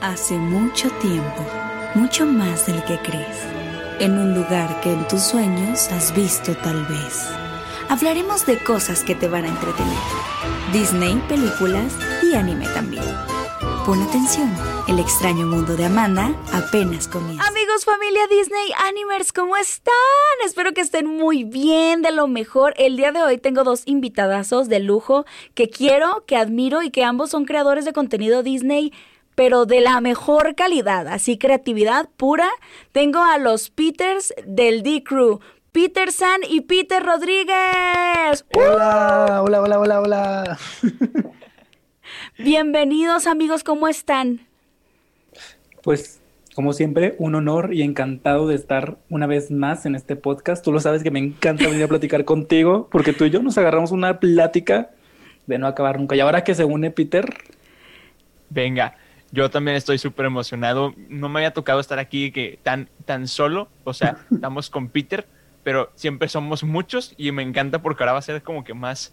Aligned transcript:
Hace 0.00 0.34
mucho 0.34 0.90
tiempo, 1.02 1.44
mucho 1.96 2.24
más 2.24 2.66
del 2.66 2.84
que 2.84 3.00
crees, 3.00 3.42
en 3.98 4.12
un 4.12 4.32
lugar 4.32 4.80
que 4.80 4.92
en 4.92 5.08
tus 5.08 5.22
sueños 5.22 5.90
has 5.90 6.14
visto 6.14 6.54
tal 6.54 6.86
vez. 6.86 7.28
Hablaremos 7.88 8.46
de 8.46 8.62
cosas 8.62 9.02
que 9.02 9.16
te 9.16 9.26
van 9.26 9.44
a 9.44 9.48
entretener. 9.48 9.98
Disney, 10.72 11.20
películas 11.28 11.96
y 12.22 12.36
anime 12.36 12.68
también. 12.68 13.02
Pon 13.84 14.00
atención, 14.00 14.48
el 14.86 15.00
extraño 15.00 15.48
mundo 15.48 15.74
de 15.74 15.86
Amanda 15.86 16.32
apenas 16.52 17.08
comienza. 17.08 17.44
Amigos, 17.48 17.84
familia 17.84 18.22
Disney 18.28 18.70
Animers, 18.86 19.32
¿cómo 19.32 19.56
están? 19.56 19.94
Espero 20.44 20.74
que 20.74 20.80
estén 20.80 21.08
muy 21.08 21.42
bien, 21.42 22.02
de 22.02 22.12
lo 22.12 22.28
mejor. 22.28 22.72
El 22.76 22.96
día 22.96 23.10
de 23.10 23.24
hoy 23.24 23.38
tengo 23.38 23.64
dos 23.64 23.82
invitadazos 23.84 24.68
de 24.68 24.78
lujo 24.78 25.26
que 25.54 25.68
quiero, 25.68 26.24
que 26.24 26.36
admiro 26.36 26.82
y 26.82 26.90
que 26.90 27.02
ambos 27.02 27.30
son 27.30 27.46
creadores 27.46 27.84
de 27.84 27.92
contenido 27.92 28.44
Disney 28.44 28.92
pero 29.38 29.66
de 29.66 29.80
la 29.80 30.00
mejor 30.00 30.56
calidad, 30.56 31.06
así 31.06 31.38
creatividad 31.38 32.08
pura. 32.16 32.48
Tengo 32.90 33.22
a 33.22 33.38
los 33.38 33.70
Peters 33.70 34.34
del 34.44 34.82
D-Crew. 34.82 35.38
Peter 35.70 36.10
San 36.10 36.40
y 36.50 36.62
Peter 36.62 37.00
Rodríguez. 37.00 38.44
Hola, 38.52 39.40
hola, 39.40 39.62
hola, 39.62 39.78
hola, 39.78 40.00
hola. 40.00 40.58
Bienvenidos 42.38 43.28
amigos, 43.28 43.62
¿cómo 43.62 43.86
están? 43.86 44.40
Pues 45.84 46.20
como 46.56 46.72
siempre, 46.72 47.14
un 47.18 47.36
honor 47.36 47.72
y 47.72 47.82
encantado 47.82 48.48
de 48.48 48.56
estar 48.56 48.98
una 49.08 49.28
vez 49.28 49.52
más 49.52 49.86
en 49.86 49.94
este 49.94 50.16
podcast. 50.16 50.64
Tú 50.64 50.72
lo 50.72 50.80
sabes 50.80 51.04
que 51.04 51.12
me 51.12 51.20
encanta 51.20 51.68
venir 51.68 51.84
a 51.84 51.88
platicar 51.88 52.24
contigo 52.24 52.88
porque 52.90 53.12
tú 53.12 53.24
y 53.24 53.30
yo 53.30 53.40
nos 53.40 53.56
agarramos 53.56 53.92
una 53.92 54.18
plática 54.18 54.90
de 55.46 55.58
no 55.58 55.68
acabar 55.68 56.00
nunca. 56.00 56.16
Y 56.16 56.20
ahora 56.20 56.42
que 56.42 56.56
se 56.56 56.64
une 56.64 56.90
Peter. 56.90 57.36
Venga, 58.50 58.96
yo 59.30 59.50
también 59.50 59.76
estoy 59.76 59.98
súper 59.98 60.26
emocionado. 60.26 60.94
No 61.08 61.28
me 61.28 61.40
había 61.40 61.52
tocado 61.52 61.80
estar 61.80 61.98
aquí 61.98 62.32
que 62.32 62.58
tan, 62.62 62.88
tan 63.04 63.28
solo. 63.28 63.68
O 63.84 63.92
sea, 63.92 64.18
estamos 64.32 64.70
con 64.70 64.88
Peter, 64.88 65.26
pero 65.62 65.90
siempre 65.94 66.28
somos 66.28 66.64
muchos 66.64 67.14
y 67.16 67.30
me 67.32 67.42
encanta 67.42 67.82
porque 67.82 68.02
ahora 68.02 68.12
va 68.12 68.18
a 68.20 68.22
ser 68.22 68.42
como 68.42 68.64
que 68.64 68.74
más, 68.74 69.12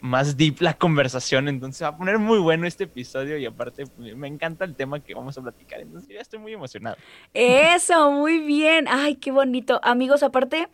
más 0.00 0.36
deep 0.36 0.60
la 0.60 0.74
conversación. 0.74 1.48
Entonces 1.48 1.82
va 1.82 1.88
a 1.88 1.96
poner 1.96 2.18
muy 2.18 2.38
bueno 2.38 2.66
este 2.66 2.84
episodio 2.84 3.38
y 3.38 3.46
aparte 3.46 3.84
me 3.98 4.28
encanta 4.28 4.64
el 4.64 4.74
tema 4.74 5.00
que 5.00 5.14
vamos 5.14 5.38
a 5.38 5.42
platicar. 5.42 5.80
Entonces 5.80 6.10
ya 6.10 6.20
estoy 6.20 6.38
muy 6.38 6.52
emocionado. 6.52 6.96
Eso, 7.32 8.10
muy 8.10 8.40
bien. 8.40 8.86
Ay, 8.88 9.14
qué 9.14 9.30
bonito. 9.30 9.80
Amigos, 9.82 10.22
aparte, 10.22 10.68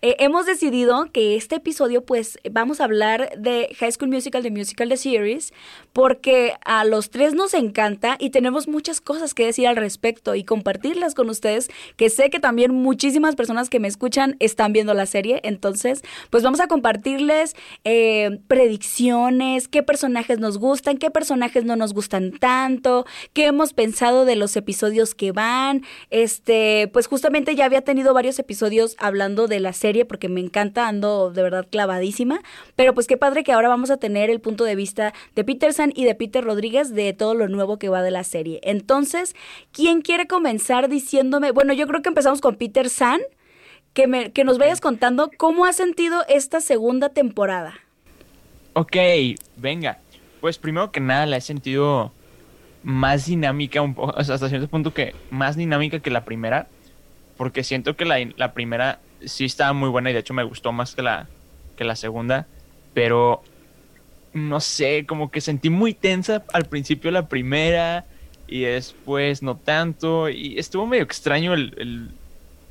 eh, 0.00 0.14
hemos 0.20 0.46
decidido 0.46 1.10
que 1.10 1.34
este 1.34 1.56
episodio, 1.56 2.04
pues, 2.04 2.38
vamos 2.48 2.80
a 2.80 2.84
hablar 2.84 3.36
de 3.36 3.74
High 3.80 3.90
School 3.90 4.10
Musical, 4.10 4.44
de 4.44 4.52
Musical, 4.52 4.88
de 4.88 4.96
Series, 4.96 5.52
porque 5.92 6.54
a 6.64 6.84
los 6.84 7.10
tres 7.10 7.34
nos 7.34 7.52
encanta 7.52 8.14
y 8.20 8.30
tenemos 8.30 8.68
muchas 8.68 9.00
cosas 9.00 9.34
que 9.34 9.46
decir 9.46 9.66
al 9.66 9.74
respecto 9.74 10.36
y 10.36 10.44
compartirlas 10.44 11.16
con 11.16 11.28
ustedes, 11.28 11.68
que 11.96 12.10
sé 12.10 12.30
que 12.30 12.38
también 12.38 12.72
muchísimas 12.72 13.34
personas 13.34 13.68
que 13.70 13.80
me 13.80 13.88
escuchan 13.88 14.36
están 14.38 14.72
viendo 14.72 14.94
la 14.94 15.06
serie. 15.06 15.40
Entonces, 15.42 16.02
pues 16.30 16.44
vamos 16.44 16.60
a 16.60 16.68
compartirles 16.68 17.56
eh, 17.82 18.38
predicciones, 18.46 19.66
qué 19.66 19.82
personajes 19.82 20.38
nos 20.38 20.58
gustan, 20.58 20.98
qué 20.98 21.10
personajes 21.10 21.64
no 21.64 21.74
nos 21.74 21.92
gustan 21.92 22.30
tanto, 22.38 23.04
qué 23.32 23.46
hemos 23.46 23.72
pensado 23.72 24.24
de 24.24 24.36
los 24.36 24.56
episodios 24.56 25.16
que 25.16 25.32
van. 25.32 25.82
Este, 26.10 26.88
pues 26.92 27.08
justamente 27.08 27.56
ya 27.56 27.64
había 27.64 27.80
tenido 27.80 28.14
varios 28.14 28.38
episodios 28.38 28.94
hablando 29.00 29.48
de 29.48 29.58
la 29.58 29.72
serie 29.72 29.87
porque 30.06 30.28
me 30.28 30.40
encanta, 30.40 30.88
ando 30.88 31.30
de 31.30 31.42
verdad 31.42 31.66
clavadísima. 31.70 32.40
Pero 32.76 32.94
pues 32.94 33.06
qué 33.06 33.16
padre 33.16 33.44
que 33.44 33.52
ahora 33.52 33.68
vamos 33.68 33.90
a 33.90 33.96
tener 33.96 34.30
el 34.30 34.40
punto 34.40 34.64
de 34.64 34.74
vista 34.74 35.14
de 35.34 35.44
Peter 35.44 35.72
San 35.72 35.92
y 35.94 36.04
de 36.04 36.14
Peter 36.14 36.44
Rodríguez 36.44 36.94
de 36.94 37.12
todo 37.12 37.34
lo 37.34 37.48
nuevo 37.48 37.78
que 37.78 37.88
va 37.88 38.02
de 38.02 38.10
la 38.10 38.24
serie. 38.24 38.60
Entonces, 38.62 39.34
¿quién 39.72 40.02
quiere 40.02 40.26
comenzar 40.26 40.88
diciéndome? 40.88 41.52
Bueno, 41.52 41.72
yo 41.72 41.86
creo 41.86 42.02
que 42.02 42.08
empezamos 42.08 42.40
con 42.40 42.56
Peter 42.56 42.88
San. 42.88 43.20
Que, 43.94 44.06
me, 44.06 44.30
que 44.30 44.44
nos 44.44 44.58
vayas 44.58 44.80
contando 44.80 45.30
cómo 45.38 45.64
ha 45.64 45.72
sentido 45.72 46.22
esta 46.28 46.60
segunda 46.60 47.08
temporada. 47.08 47.74
Ok, 48.74 48.96
venga. 49.56 49.98
Pues 50.40 50.58
primero 50.58 50.92
que 50.92 51.00
nada 51.00 51.26
la 51.26 51.38
he 51.38 51.40
sentido 51.40 52.12
más 52.82 53.26
dinámica, 53.26 53.82
un 53.82 53.94
poco, 53.94 54.16
hasta 54.16 54.48
cierto 54.48 54.68
punto 54.68 54.94
que 54.94 55.14
más 55.30 55.56
dinámica 55.56 56.00
que 56.00 56.10
la 56.10 56.24
primera, 56.24 56.68
porque 57.36 57.64
siento 57.64 57.96
que 57.96 58.04
la, 58.04 58.18
la 58.36 58.52
primera 58.52 59.00
sí 59.24 59.44
estaba 59.44 59.72
muy 59.72 59.88
buena 59.88 60.10
y 60.10 60.12
de 60.12 60.20
hecho 60.20 60.34
me 60.34 60.44
gustó 60.44 60.72
más 60.72 60.94
que 60.94 61.02
la, 61.02 61.26
que 61.76 61.84
la 61.84 61.96
segunda, 61.96 62.46
pero 62.94 63.42
no 64.32 64.60
sé, 64.60 65.06
como 65.06 65.30
que 65.30 65.40
sentí 65.40 65.70
muy 65.70 65.94
tensa 65.94 66.44
al 66.52 66.66
principio 66.66 67.10
la 67.10 67.28
primera 67.28 68.04
y 68.46 68.60
después 68.60 69.42
no 69.42 69.56
tanto 69.56 70.28
y 70.28 70.58
estuvo 70.58 70.86
medio 70.86 71.04
extraño 71.04 71.54
el, 71.54 72.10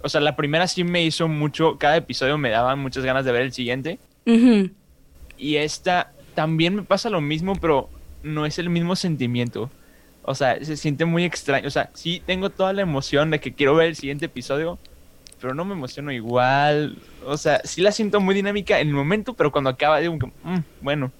o 0.02 0.10
sea, 0.10 0.22
la 0.22 0.36
primera 0.36 0.68
sí 0.68 0.84
me 0.84 1.04
hizo 1.04 1.28
mucho, 1.28 1.78
cada 1.78 1.98
episodio 1.98 2.38
me 2.38 2.50
daba 2.50 2.76
muchas 2.76 3.04
ganas 3.04 3.26
de 3.26 3.32
ver 3.32 3.42
el 3.42 3.54
siguiente. 3.54 4.00
Y 5.38 5.56
esta 5.56 6.12
también 6.36 6.76
me 6.76 6.84
pasa 6.84 7.10
lo 7.10 7.22
mismo, 7.22 7.56
pero 7.56 7.90
no 8.24 8.46
es 8.46 8.60
el 8.60 8.70
mismo 8.70 8.96
sentimiento. 8.96 9.70
O 10.24 10.36
sea, 10.36 10.64
se 10.64 10.78
siente 10.78 11.06
muy 11.06 11.24
extraño. 11.24 11.68
O 11.68 11.72
sea, 11.72 11.90
sí 11.94 12.22
tengo 12.26 12.50
toda 12.50 12.74
la 12.74 12.82
emoción 12.82 13.32
de 13.32 13.40
que 13.40 13.54
quiero 13.54 13.76
ver 13.76 13.88
el 13.88 13.96
siguiente 13.96 14.26
episodio, 14.26 14.78
pero 15.40 15.54
no 15.54 15.66
me 15.66 15.74
emociono 15.74 16.12
igual. 16.12 16.98
O 17.26 17.38
sea, 17.38 17.62
sí 17.64 17.82
la 17.82 17.92
siento 17.92 18.20
muy 18.20 18.36
dinámica 18.36 18.80
en 18.80 18.90
el 18.90 18.94
momento, 18.94 19.34
pero 19.34 19.52
cuando 19.52 19.70
acaba 19.70 20.00
digo, 20.00 20.16
mm, 20.16 20.60
bueno. 20.82 21.12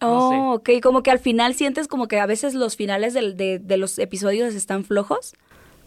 Oh, 0.00 0.54
ok, 0.54 0.70
como 0.82 1.02
que 1.02 1.12
al 1.12 1.20
final 1.20 1.54
sientes 1.54 1.86
como 1.86 2.08
que 2.08 2.18
a 2.18 2.26
veces 2.26 2.54
los 2.54 2.76
finales 2.76 3.14
de, 3.14 3.60
de, 3.60 3.76
los 3.76 3.98
episodios 4.00 4.54
están 4.54 4.84
flojos. 4.84 5.34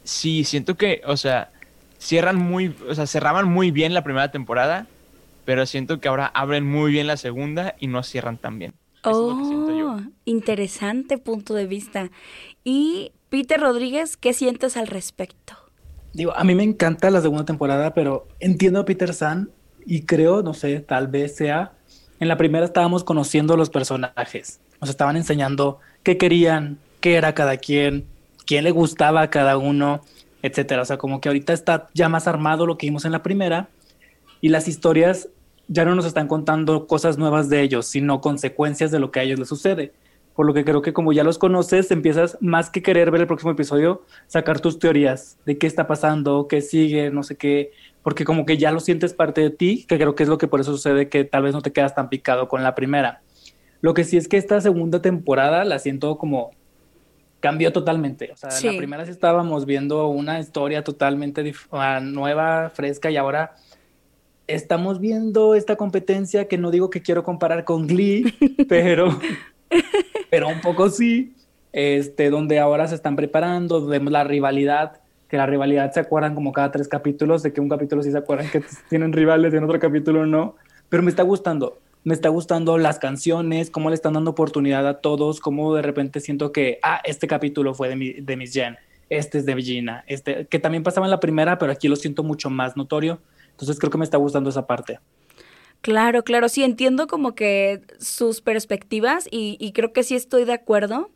Sí, 0.03 0.45
siento 0.45 0.75
que, 0.75 1.01
o 1.05 1.17
sea, 1.17 1.51
cierran 1.99 2.37
muy, 2.37 2.73
o 2.87 2.95
sea, 2.95 3.07
cerraban 3.07 3.49
muy 3.49 3.71
bien 3.71 3.93
la 3.93 4.03
primera 4.03 4.31
temporada, 4.31 4.87
pero 5.43 5.65
siento 5.65 5.99
que 5.99 6.07
ahora 6.07 6.27
abren 6.27 6.65
muy 6.65 6.91
bien 6.91 7.07
la 7.07 7.17
segunda 7.17 7.75
y 7.77 7.87
no 7.87 8.03
cierran 8.03 8.37
tan 8.37 8.57
bien. 8.57 8.73
oh, 9.03 9.99
interesante 10.23 11.17
punto 11.17 11.53
de 11.53 11.67
vista. 11.67 12.09
Y 12.63 13.11
Peter 13.27 13.59
Rodríguez, 13.59 14.15
¿qué 14.15 14.33
sientes 14.33 14.77
al 14.77 14.87
respecto? 14.87 15.64
Digo, 16.15 16.33
a 16.33 16.45
mí 16.45 16.55
me 16.55 16.63
encanta 16.63 17.11
la 17.11 17.19
segunda 17.19 17.43
temporada, 17.43 17.93
pero 17.93 18.25
entiendo 18.39 18.79
a 18.79 18.85
Peter 18.85 19.13
San 19.13 19.49
y 19.85 20.03
creo, 20.03 20.43
no 20.43 20.53
sé, 20.53 20.79
tal 20.79 21.09
vez 21.09 21.35
sea, 21.35 21.73
en 22.21 22.29
la 22.29 22.37
primera 22.37 22.63
estábamos 22.63 23.03
conociendo 23.03 23.55
a 23.55 23.57
los 23.57 23.69
personajes, 23.69 24.61
nos 24.79 24.89
estaban 24.89 25.17
enseñando 25.17 25.79
qué 26.03 26.17
querían, 26.17 26.77
qué 27.01 27.15
era 27.15 27.35
cada 27.35 27.57
quien, 27.57 28.05
quién 28.45 28.63
le 28.63 28.71
gustaba 28.71 29.23
a 29.23 29.29
cada 29.29 29.57
uno, 29.57 29.99
etcétera. 30.41 30.83
O 30.83 30.85
sea, 30.85 30.97
como 30.97 31.19
que 31.19 31.27
ahorita 31.27 31.51
está 31.51 31.89
ya 31.93 32.07
más 32.07 32.29
armado 32.29 32.65
lo 32.65 32.77
que 32.77 32.87
vimos 32.87 33.03
en 33.03 33.11
la 33.11 33.21
primera 33.21 33.67
y 34.39 34.47
las 34.47 34.69
historias 34.69 35.27
ya 35.67 35.83
no 35.83 35.95
nos 35.95 36.05
están 36.05 36.29
contando 36.29 36.87
cosas 36.87 37.17
nuevas 37.17 37.49
de 37.49 37.61
ellos, 37.61 37.87
sino 37.87 38.21
consecuencias 38.21 38.89
de 38.89 38.99
lo 38.99 39.11
que 39.11 39.19
a 39.19 39.23
ellos 39.23 39.37
les 39.37 39.49
sucede 39.49 39.91
por 40.35 40.45
lo 40.45 40.53
que 40.53 40.65
creo 40.65 40.81
que 40.81 40.93
como 40.93 41.13
ya 41.13 41.23
los 41.23 41.37
conoces, 41.37 41.91
empiezas 41.91 42.37
más 42.41 42.69
que 42.69 42.81
querer 42.81 43.09
ver 43.09 43.21
el 43.21 43.27
próximo 43.27 43.51
episodio, 43.51 44.03
sacar 44.27 44.59
tus 44.59 44.79
teorías 44.79 45.37
de 45.45 45.57
qué 45.57 45.65
está 45.65 45.87
pasando, 45.87 46.47
qué 46.47 46.61
sigue, 46.61 47.09
no 47.09 47.23
sé 47.23 47.37
qué, 47.37 47.71
porque 48.03 48.25
como 48.25 48.45
que 48.45 48.57
ya 48.57 48.71
lo 48.71 48.81
sientes 48.81 49.13
parte 49.13 49.41
de 49.41 49.49
ti, 49.49 49.85
que 49.87 49.97
creo 49.97 50.13
que 50.13 50.23
es 50.23 50.29
lo 50.29 50.37
que 50.37 50.47
por 50.47 50.59
eso 50.59 50.73
sucede 50.73 51.07
que 51.07 51.23
tal 51.23 51.43
vez 51.43 51.53
no 51.53 51.61
te 51.61 51.71
quedas 51.71 51.95
tan 51.95 52.09
picado 52.09 52.49
con 52.49 52.63
la 52.63 52.75
primera. 52.75 53.21
Lo 53.79 53.93
que 53.93 54.03
sí 54.03 54.17
es 54.17 54.27
que 54.27 54.37
esta 54.37 54.59
segunda 54.59 55.01
temporada 55.01 55.63
la 55.63 55.79
siento 55.79 56.17
como 56.17 56.51
cambió 57.39 57.71
totalmente. 57.71 58.31
O 58.31 58.35
sea, 58.35 58.49
en 58.57 58.73
la 58.73 58.77
primera 58.77 59.05
sí 59.05 59.11
estábamos 59.11 59.65
viendo 59.65 60.07
una 60.07 60.39
historia 60.39 60.83
totalmente 60.83 61.53
nueva, 62.01 62.71
fresca, 62.71 63.09
y 63.09 63.17
ahora 63.17 63.55
estamos 64.47 64.99
viendo 64.99 65.55
esta 65.55 65.75
competencia 65.75 66.47
que 66.47 66.57
no 66.57 66.71
digo 66.71 66.89
que 66.89 67.01
quiero 67.01 67.23
comparar 67.23 67.63
con 67.63 67.87
Glee, 67.87 68.33
pero 68.67 69.17
pero 70.29 70.47
un 70.47 70.61
poco 70.61 70.89
sí, 70.89 71.35
este, 71.73 72.29
donde 72.29 72.59
ahora 72.59 72.87
se 72.87 72.95
están 72.95 73.15
preparando, 73.15 73.85
vemos 73.85 74.11
la 74.11 74.23
rivalidad, 74.23 75.01
que 75.27 75.37
la 75.37 75.45
rivalidad 75.45 75.91
se 75.91 75.99
acuerdan 75.99 76.35
como 76.35 76.51
cada 76.51 76.71
tres 76.71 76.87
capítulos, 76.87 77.43
de 77.43 77.51
que 77.51 77.61
un 77.61 77.69
capítulo 77.69 78.03
sí 78.03 78.11
se 78.11 78.17
acuerdan 78.17 78.49
que 78.49 78.63
tienen 78.89 79.13
rivales 79.13 79.53
y 79.53 79.57
en 79.57 79.63
otro 79.63 79.79
capítulo 79.79 80.25
no, 80.25 80.55
pero 80.89 81.03
me 81.03 81.09
está 81.09 81.23
gustando, 81.23 81.79
me 82.03 82.13
está 82.13 82.29
gustando 82.29 82.77
las 82.77 82.99
canciones, 82.99 83.69
cómo 83.69 83.89
le 83.89 83.95
están 83.95 84.13
dando 84.13 84.31
oportunidad 84.31 84.87
a 84.87 85.01
todos, 85.01 85.39
cómo 85.39 85.73
de 85.75 85.81
repente 85.81 86.19
siento 86.19 86.51
que, 86.51 86.79
ah, 86.83 87.01
este 87.03 87.27
capítulo 87.27 87.73
fue 87.73 87.89
de, 87.89 87.95
mi, 87.95 88.13
de 88.13 88.37
Miss 88.37 88.53
Jen, 88.53 88.77
este 89.09 89.39
es 89.39 89.45
de 89.45 89.61
Gina, 89.61 90.03
este, 90.07 90.45
que 90.47 90.59
también 90.59 90.83
pasaba 90.83 91.07
en 91.07 91.11
la 91.11 91.19
primera, 91.19 91.57
pero 91.57 91.71
aquí 91.71 91.87
lo 91.87 91.95
siento 91.95 92.23
mucho 92.23 92.49
más 92.49 92.77
notorio, 92.77 93.19
entonces 93.51 93.79
creo 93.79 93.91
que 93.91 93.97
me 93.97 94.05
está 94.05 94.17
gustando 94.17 94.49
esa 94.49 94.65
parte. 94.65 94.99
Claro, 95.85 96.23
claro, 96.23 96.49
sí 96.49 96.63
entiendo 96.63 97.05
como 97.05 97.35
que 97.35 97.83
sus 97.99 98.41
perspectivas 98.41 99.27
y, 99.29 99.71
creo 99.73 99.93
que 99.93 100.01
sí 100.01 100.15
estoy 100.15 100.43
de 100.43 100.53
acuerdo. 100.53 101.11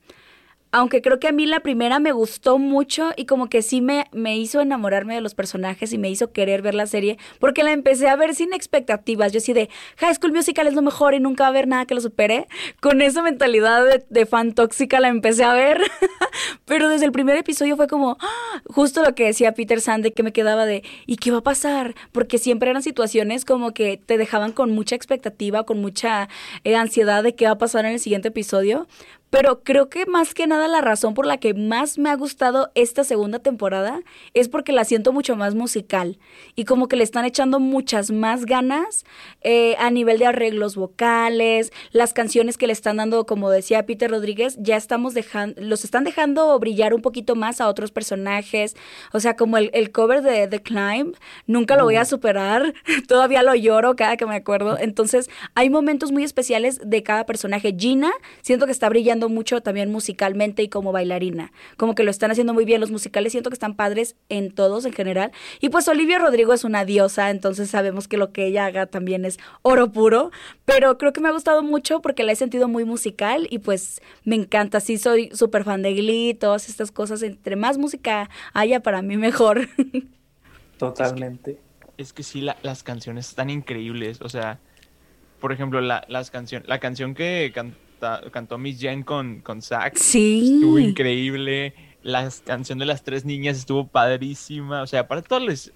Aunque 0.72 1.02
creo 1.02 1.20
que 1.20 1.28
a 1.28 1.32
mí 1.32 1.46
la 1.46 1.62
primera 1.62 2.00
me 2.00 2.12
gustó 2.12 2.60
mucho 2.60 3.10
y 3.16 3.26
como 3.26 3.50
que 3.50 3.62
sí 3.62 3.82
me, 3.82 4.06
me 4.12 4.38
hizo 4.38 4.62
enamorarme 4.62 5.16
de 5.16 5.22
los 5.22 5.34
personajes 5.34 5.94
y 5.94 5.98
me 5.98 6.10
hizo 6.10 6.32
querer 6.32 6.62
ver 6.62 6.76
la 6.76 6.86
serie, 6.86 7.18
porque 7.40 7.64
la 7.64 7.72
empecé 7.72 8.08
a 8.08 8.16
ver 8.16 8.36
sin 8.36 8.54
expectativas. 8.54 9.32
Yo 9.32 9.40
así 9.40 9.54
de 9.54 9.70
High 9.98 10.16
School 10.16 10.34
Musical 10.34 10.68
es 10.68 10.74
lo 10.74 10.82
mejor 10.82 11.14
y 11.14 11.20
nunca 11.20 11.44
va 11.44 11.48
a 11.48 11.50
haber 11.50 11.68
nada 11.68 11.86
que 11.86 11.96
lo 11.96 12.02
supere. 12.02 12.48
Con 12.82 13.02
esa 13.02 13.24
mentalidad 13.24 13.84
de, 14.10 14.26
fan 14.26 14.54
tóxica 14.54 15.00
la 15.00 15.08
empecé 15.08 15.44
a 15.44 15.54
ver, 15.54 15.82
pero 16.66 16.90
desde 16.90 17.06
el 17.06 17.12
primer 17.12 17.36
episodio 17.36 17.76
fue 17.76 17.88
como 17.88 18.18
¡ah! 18.20 18.62
justo 18.68 19.04
lo 19.04 19.16
que 19.16 19.26
decía 19.26 19.54
Peter 19.54 19.82
Sande, 19.82 20.14
que 20.14 20.24
me 20.24 20.34
quedaba 20.34 20.66
de 20.66 20.84
¿y 21.08 21.16
qué 21.16 21.32
va 21.32 21.40
a 21.40 21.44
pasar? 21.44 21.96
Porque 22.12 22.38
siempre 22.38 22.70
eran 22.70 22.84
situaciones 22.84 23.44
como 23.44 23.74
que 23.74 23.98
te 23.98 24.18
dejaban 24.18 24.52
con 24.52 24.72
mucha 24.72 24.96
expectativa, 24.96 25.64
con 25.64 25.82
mucha 25.82 26.30
eh, 26.64 26.76
ansiedad 26.76 27.24
de 27.24 27.34
qué 27.34 27.46
va 27.46 27.52
a 27.52 27.58
pasar 27.58 27.86
en 27.86 27.94
el 27.94 28.00
siguiente 28.00 28.28
episodio. 28.28 28.88
Pero 29.30 29.64
creo 29.64 29.90
que 29.90 30.06
más 30.06 30.34
que 30.34 30.48
nada 30.48 30.68
la 30.68 30.82
razón 30.82 31.14
por 31.14 31.26
la 31.26 31.38
que 31.38 31.54
más 31.54 31.98
me 31.98 32.10
ha 32.10 32.16
gustado 32.16 32.72
esta 32.76 33.04
segunda 33.04 33.40
temporada 33.40 34.02
es 34.34 34.50
porque 34.50 34.72
la 34.72 34.86
siento 34.86 35.14
mucho 35.14 35.36
más 35.36 35.56
musical 35.56 36.18
y 36.56 36.66
como 36.66 36.88
que 36.88 36.96
le 36.96 37.04
están 37.04 37.26
echando 37.26 37.60
muchas 37.60 38.12
más 38.12 38.46
ganas 38.46 39.06
eh, 39.42 39.76
a 39.78 39.92
nivel 39.92 40.18
de 40.18 40.26
arreglos 40.26 40.76
vocales, 40.76 41.72
las 41.92 42.14
canciones 42.14 42.58
que 42.58 42.68
le 42.68 42.74
están 42.74 42.98
dando, 42.98 43.26
como 43.26 43.50
decía 43.50 43.86
Peter 43.86 44.10
Rodríguez, 44.10 44.58
ya 44.60 44.76
estamos 44.76 45.14
dejando, 45.14 45.62
los 45.62 45.84
están 45.84 46.04
dejando 46.04 46.58
brillar 46.60 46.94
un 46.94 47.02
poquito 47.02 47.36
más 47.36 47.62
a 47.62 47.68
otros 47.68 47.92
personajes, 47.92 48.76
o 49.14 49.20
sea, 49.20 49.36
como 49.36 49.58
el, 49.58 49.70
el 49.74 49.92
cover 49.92 50.22
de 50.22 50.48
The 50.48 50.62
Climb, 50.62 51.16
nunca 51.46 51.76
lo 51.76 51.84
voy 51.84 51.98
a 51.98 52.06
superar, 52.06 52.74
todavía 53.08 53.44
lo 53.44 53.54
lloro 53.54 53.96
cada 53.96 54.18
que 54.18 54.26
me 54.26 54.36
acuerdo, 54.36 54.78
entonces 54.80 55.30
hay 55.54 55.70
momentos 55.70 56.12
muy 56.12 56.24
especiales 56.24 56.80
de 56.84 57.04
cada 57.04 57.26
personaje. 57.26 57.76
Gina, 57.78 58.12
siento 58.42 58.66
que 58.66 58.72
está 58.72 58.90
brillando 58.90 59.19
mucho 59.28 59.62
también 59.62 59.92
musicalmente 59.92 60.64
y 60.64 60.70
como 60.70 60.94
bailarina. 60.94 61.52
Como 61.76 61.96
que 61.96 62.04
lo 62.04 62.12
están 62.12 62.32
haciendo 62.32 62.54
muy 62.54 62.64
bien 62.64 62.80
los 62.80 62.92
musicales, 62.92 63.34
siento 63.34 63.50
que 63.50 63.56
están 63.56 63.76
padres 63.76 64.16
en 64.30 64.52
todos 64.52 64.86
en 64.86 64.94
general. 64.94 65.32
Y 65.60 65.70
pues 65.70 65.88
Olivia 65.88 66.20
Rodrigo 66.20 66.54
es 66.54 66.64
una 66.64 66.86
diosa, 66.86 67.32
entonces 67.32 67.70
sabemos 67.70 68.08
que 68.08 68.18
lo 68.18 68.32
que 68.32 68.46
ella 68.46 68.66
haga 68.66 68.86
también 68.86 69.26
es 69.26 69.40
oro 69.64 69.92
puro, 69.92 70.32
pero 70.66 70.98
creo 70.98 71.12
que 71.12 71.20
me 71.20 71.30
ha 71.30 71.34
gustado 71.34 71.64
mucho 71.64 72.02
porque 72.02 72.24
la 72.24 72.32
he 72.32 72.36
sentido 72.36 72.68
muy 72.68 72.86
musical 72.86 73.48
y 73.50 73.60
pues 73.60 74.02
me 74.24 74.36
encanta, 74.36 74.80
sí 74.80 74.98
soy 74.98 75.32
súper 75.34 75.64
fan 75.64 75.82
de 75.82 75.94
Glee, 75.94 76.36
todas 76.36 76.70
estas 76.70 76.92
cosas, 76.92 77.24
entre 77.24 77.56
más 77.56 77.78
música 77.78 78.30
haya 78.54 78.80
para 78.82 79.02
mí 79.02 79.18
mejor. 79.18 79.68
Totalmente. 80.78 81.60
Es 81.98 82.14
que, 82.14 82.24
sí, 82.24 82.42
las 82.42 82.84
canciones 82.84 83.28
están 83.28 83.50
increíbles, 83.50 84.22
o 84.22 84.30
sea, 84.30 84.60
por 85.40 85.52
ejemplo, 85.52 85.82
la, 85.82 86.06
las 86.08 86.32
canción, 86.32 86.64
la 86.66 86.80
canción 86.80 87.16
que 87.16 87.52
cantó 88.32 88.58
Miss 88.58 88.80
Jen 88.80 89.04
con, 89.04 89.42
con 89.42 89.62
Zach. 89.62 89.96
Sí. 89.96 90.56
Estuvo 90.56 90.80
increíble. 90.80 91.74
La 92.02 92.30
canción 92.46 92.80
de 92.80 92.86
las 92.86 93.04
tres 93.04 93.26
niñas 93.26 93.58
estuvo 93.58 93.88
padrísima. 93.88 94.82
O 94.82 94.88
sea, 94.88 95.08
para 95.08 95.22
todos 95.22 95.72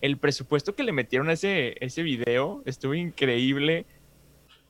el 0.00 0.18
presupuesto 0.18 0.74
que 0.74 0.82
le 0.82 0.92
metieron 0.92 1.28
a 1.28 1.32
ese, 1.32 1.76
ese 1.84 2.02
video 2.02 2.62
estuvo 2.66 2.94
increíble. 2.94 3.86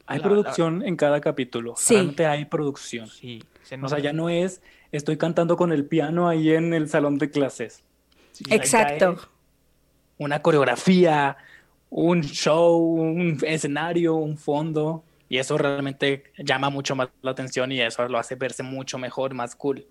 Hay 0.07 0.21
producción 0.21 0.83
en 0.85 0.97
cada 0.97 1.21
capítulo. 1.21 1.75
Sí. 1.77 1.95
Realmente 1.95 2.27
hay 2.27 2.45
producción. 2.45 3.09
Sí. 3.09 3.43
o 3.83 3.89
sea, 3.89 3.99
ya 3.99 4.13
no 4.13 4.29
es 4.29 4.63
estoy 4.93 5.17
cantando 5.17 5.57
con 5.57 5.73
el 5.73 5.85
piano 5.85 6.29
ahí 6.29 6.51
en 6.53 6.73
el 6.73 6.89
salón 6.89 7.19
de 7.19 7.31
clases. 7.31 7.83
Exacto. 8.51 9.19
Una 10.19 10.41
coreografía, 10.43 11.37
un 11.91 12.23
show, 12.23 12.79
un 12.79 13.39
escenario, 13.43 14.15
un 14.15 14.39
fondo. 14.39 15.05
Y 15.29 15.39
eso 15.39 15.59
realmente 15.59 16.25
llama 16.39 16.71
mucho 16.71 16.95
más 16.95 17.09
la 17.23 17.33
atención 17.33 17.73
y 17.73 17.81
eso 17.81 18.07
lo 18.09 18.19
hace 18.19 18.37
verse 18.37 18.63
mucho 18.63 18.99
mejor, 18.99 19.35
más 19.35 19.57
cool. 19.57 19.87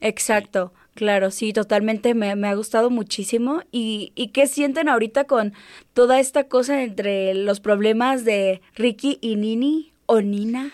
Exacto, 0.00 0.72
claro, 0.94 1.30
sí, 1.30 1.52
totalmente 1.52 2.14
me, 2.14 2.34
me 2.36 2.48
ha 2.48 2.54
gustado 2.54 2.90
muchísimo. 2.90 3.62
¿Y, 3.70 4.12
¿Y 4.14 4.28
qué 4.28 4.46
sienten 4.46 4.88
ahorita 4.88 5.24
con 5.24 5.54
toda 5.94 6.20
esta 6.20 6.44
cosa 6.44 6.82
entre 6.82 7.34
los 7.34 7.60
problemas 7.60 8.24
de 8.24 8.60
Ricky 8.74 9.18
y 9.20 9.36
Nini 9.36 9.92
o 10.06 10.20
Nina? 10.20 10.72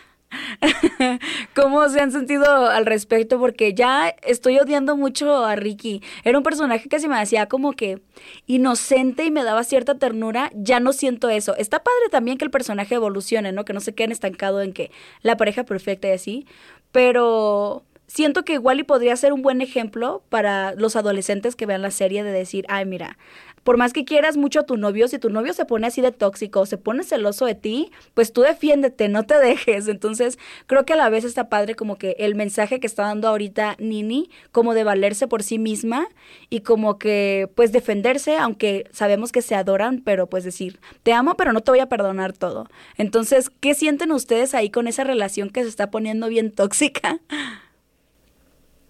¿Cómo 1.54 1.88
se 1.88 2.00
han 2.00 2.12
sentido 2.12 2.66
al 2.66 2.86
respecto? 2.86 3.38
Porque 3.38 3.74
ya 3.74 4.08
estoy 4.22 4.58
odiando 4.58 4.96
mucho 4.96 5.44
a 5.44 5.56
Ricky. 5.56 6.02
Era 6.24 6.38
un 6.38 6.44
personaje 6.44 6.88
que 6.88 7.00
se 7.00 7.08
me 7.08 7.18
hacía 7.18 7.46
como 7.46 7.72
que 7.72 8.00
inocente 8.46 9.24
y 9.24 9.30
me 9.30 9.44
daba 9.44 9.64
cierta 9.64 9.96
ternura. 9.96 10.50
Ya 10.54 10.80
no 10.80 10.92
siento 10.92 11.28
eso. 11.28 11.56
Está 11.56 11.82
padre 11.82 12.08
también 12.10 12.38
que 12.38 12.44
el 12.44 12.50
personaje 12.50 12.94
evolucione, 12.94 13.52
¿no? 13.52 13.64
Que 13.64 13.72
no 13.72 13.80
se 13.80 13.94
queden 13.94 14.12
estancado 14.12 14.62
en 14.62 14.72
que 14.72 14.90
la 15.22 15.36
pareja 15.36 15.64
perfecta 15.64 16.08
y 16.08 16.12
así. 16.12 16.46
Pero 16.92 17.84
siento 18.06 18.44
que 18.44 18.54
igual 18.54 18.80
y 18.80 18.84
podría 18.84 19.16
ser 19.16 19.32
un 19.32 19.42
buen 19.42 19.60
ejemplo 19.60 20.22
para 20.28 20.74
los 20.74 20.96
adolescentes 20.96 21.56
que 21.56 21.66
vean 21.66 21.82
la 21.82 21.90
serie 21.90 22.22
de 22.22 22.30
decir, 22.30 22.64
ay, 22.68 22.86
mira, 22.86 23.18
por 23.64 23.78
más 23.78 23.92
que 23.92 24.04
quieras 24.04 24.36
mucho 24.36 24.60
a 24.60 24.66
tu 24.66 24.76
novio, 24.76 25.08
si 25.08 25.18
tu 25.18 25.30
novio 25.30 25.52
se 25.54 25.64
pone 25.64 25.86
así 25.86 26.00
de 26.00 26.12
tóxico, 26.12 26.66
se 26.66 26.78
pone 26.78 27.02
celoso 27.02 27.46
de 27.46 27.54
ti, 27.54 27.90
pues 28.12 28.32
tú 28.32 28.42
defiéndete, 28.42 29.08
no 29.08 29.24
te 29.24 29.38
dejes. 29.40 29.88
Entonces, 29.88 30.38
creo 30.66 30.84
que 30.84 30.92
a 30.92 30.96
la 30.96 31.08
vez 31.08 31.24
está 31.24 31.48
padre 31.48 31.74
como 31.74 31.96
que 31.96 32.14
el 32.18 32.34
mensaje 32.34 32.78
que 32.78 32.86
está 32.86 33.04
dando 33.04 33.28
ahorita 33.28 33.76
Nini, 33.78 34.30
como 34.52 34.74
de 34.74 34.84
valerse 34.84 35.26
por 35.26 35.42
sí 35.42 35.58
misma 35.58 36.06
y 36.50 36.60
como 36.60 36.98
que 36.98 37.50
pues 37.54 37.72
defenderse, 37.72 38.36
aunque 38.36 38.86
sabemos 38.92 39.32
que 39.32 39.42
se 39.42 39.54
adoran, 39.54 40.02
pero 40.04 40.28
pues 40.28 40.44
decir, 40.44 40.78
te 41.02 41.12
amo, 41.12 41.36
pero 41.36 41.52
no 41.52 41.62
te 41.62 41.70
voy 41.70 41.80
a 41.80 41.88
perdonar 41.88 42.34
todo. 42.34 42.68
Entonces, 42.96 43.50
¿qué 43.60 43.74
sienten 43.74 44.12
ustedes 44.12 44.54
ahí 44.54 44.70
con 44.70 44.86
esa 44.86 45.04
relación 45.04 45.50
que 45.50 45.62
se 45.62 45.68
está 45.68 45.90
poniendo 45.90 46.28
bien 46.28 46.52
tóxica? 46.54 47.18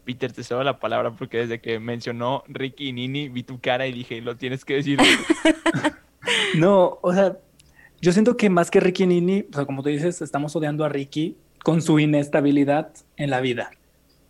Peter, 0.05 0.33
te 0.33 0.45
cedo 0.45 0.63
la 0.63 0.79
palabra 0.79 1.11
porque 1.13 1.39
desde 1.39 1.61
que 1.61 1.79
mencionó 1.79 2.45
Ricky 2.49 2.89
y 2.89 2.93
Nini 2.93 3.29
vi 3.29 3.43
tu 3.43 3.61
cara 3.61 3.87
y 3.87 3.93
dije, 3.93 4.21
lo 4.21 4.37
tienes 4.37 4.65
que 4.65 4.75
decir. 4.75 4.99
no, 6.57 6.99
o 7.03 7.13
sea, 7.13 7.37
yo 8.01 8.13
siento 8.13 8.37
que 8.37 8.51
más 8.51 8.71
que 8.71 8.81
Ricky 8.81 9.05
y 9.05 9.07
Nini, 9.07 9.47
o 9.51 9.55
sea, 9.55 9.65
como 9.65 9.83
tú 9.83 9.89
dices, 9.89 10.21
estamos 10.23 10.55
odiando 10.55 10.85
a 10.85 10.89
Ricky 10.89 11.37
con 11.63 11.81
su 11.81 11.99
inestabilidad 11.99 12.93
en 13.17 13.31
la 13.31 13.41
vida. 13.41 13.71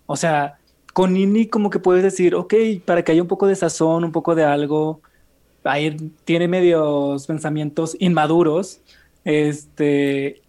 O 0.07 0.17
sea, 0.17 0.59
con 0.93 1.13
Nini 1.13 1.47
como 1.47 1.71
que 1.71 1.81
puedes 1.81 2.03
decir, 2.03 2.35
ok, 2.35 2.55
para 2.85 3.03
que 3.03 3.13
haya 3.13 3.23
un 3.23 3.29
poco 3.29 3.47
de 3.47 3.57
sazón, 3.57 4.05
un 4.05 4.13
poco 4.13 4.35
de 4.35 4.45
algo, 4.45 5.01
ahí 5.65 5.97
tiene 6.25 6.47
medios 6.47 7.27
pensamientos 7.27 7.97
inmaduros, 7.99 8.81
este, 9.25 10.41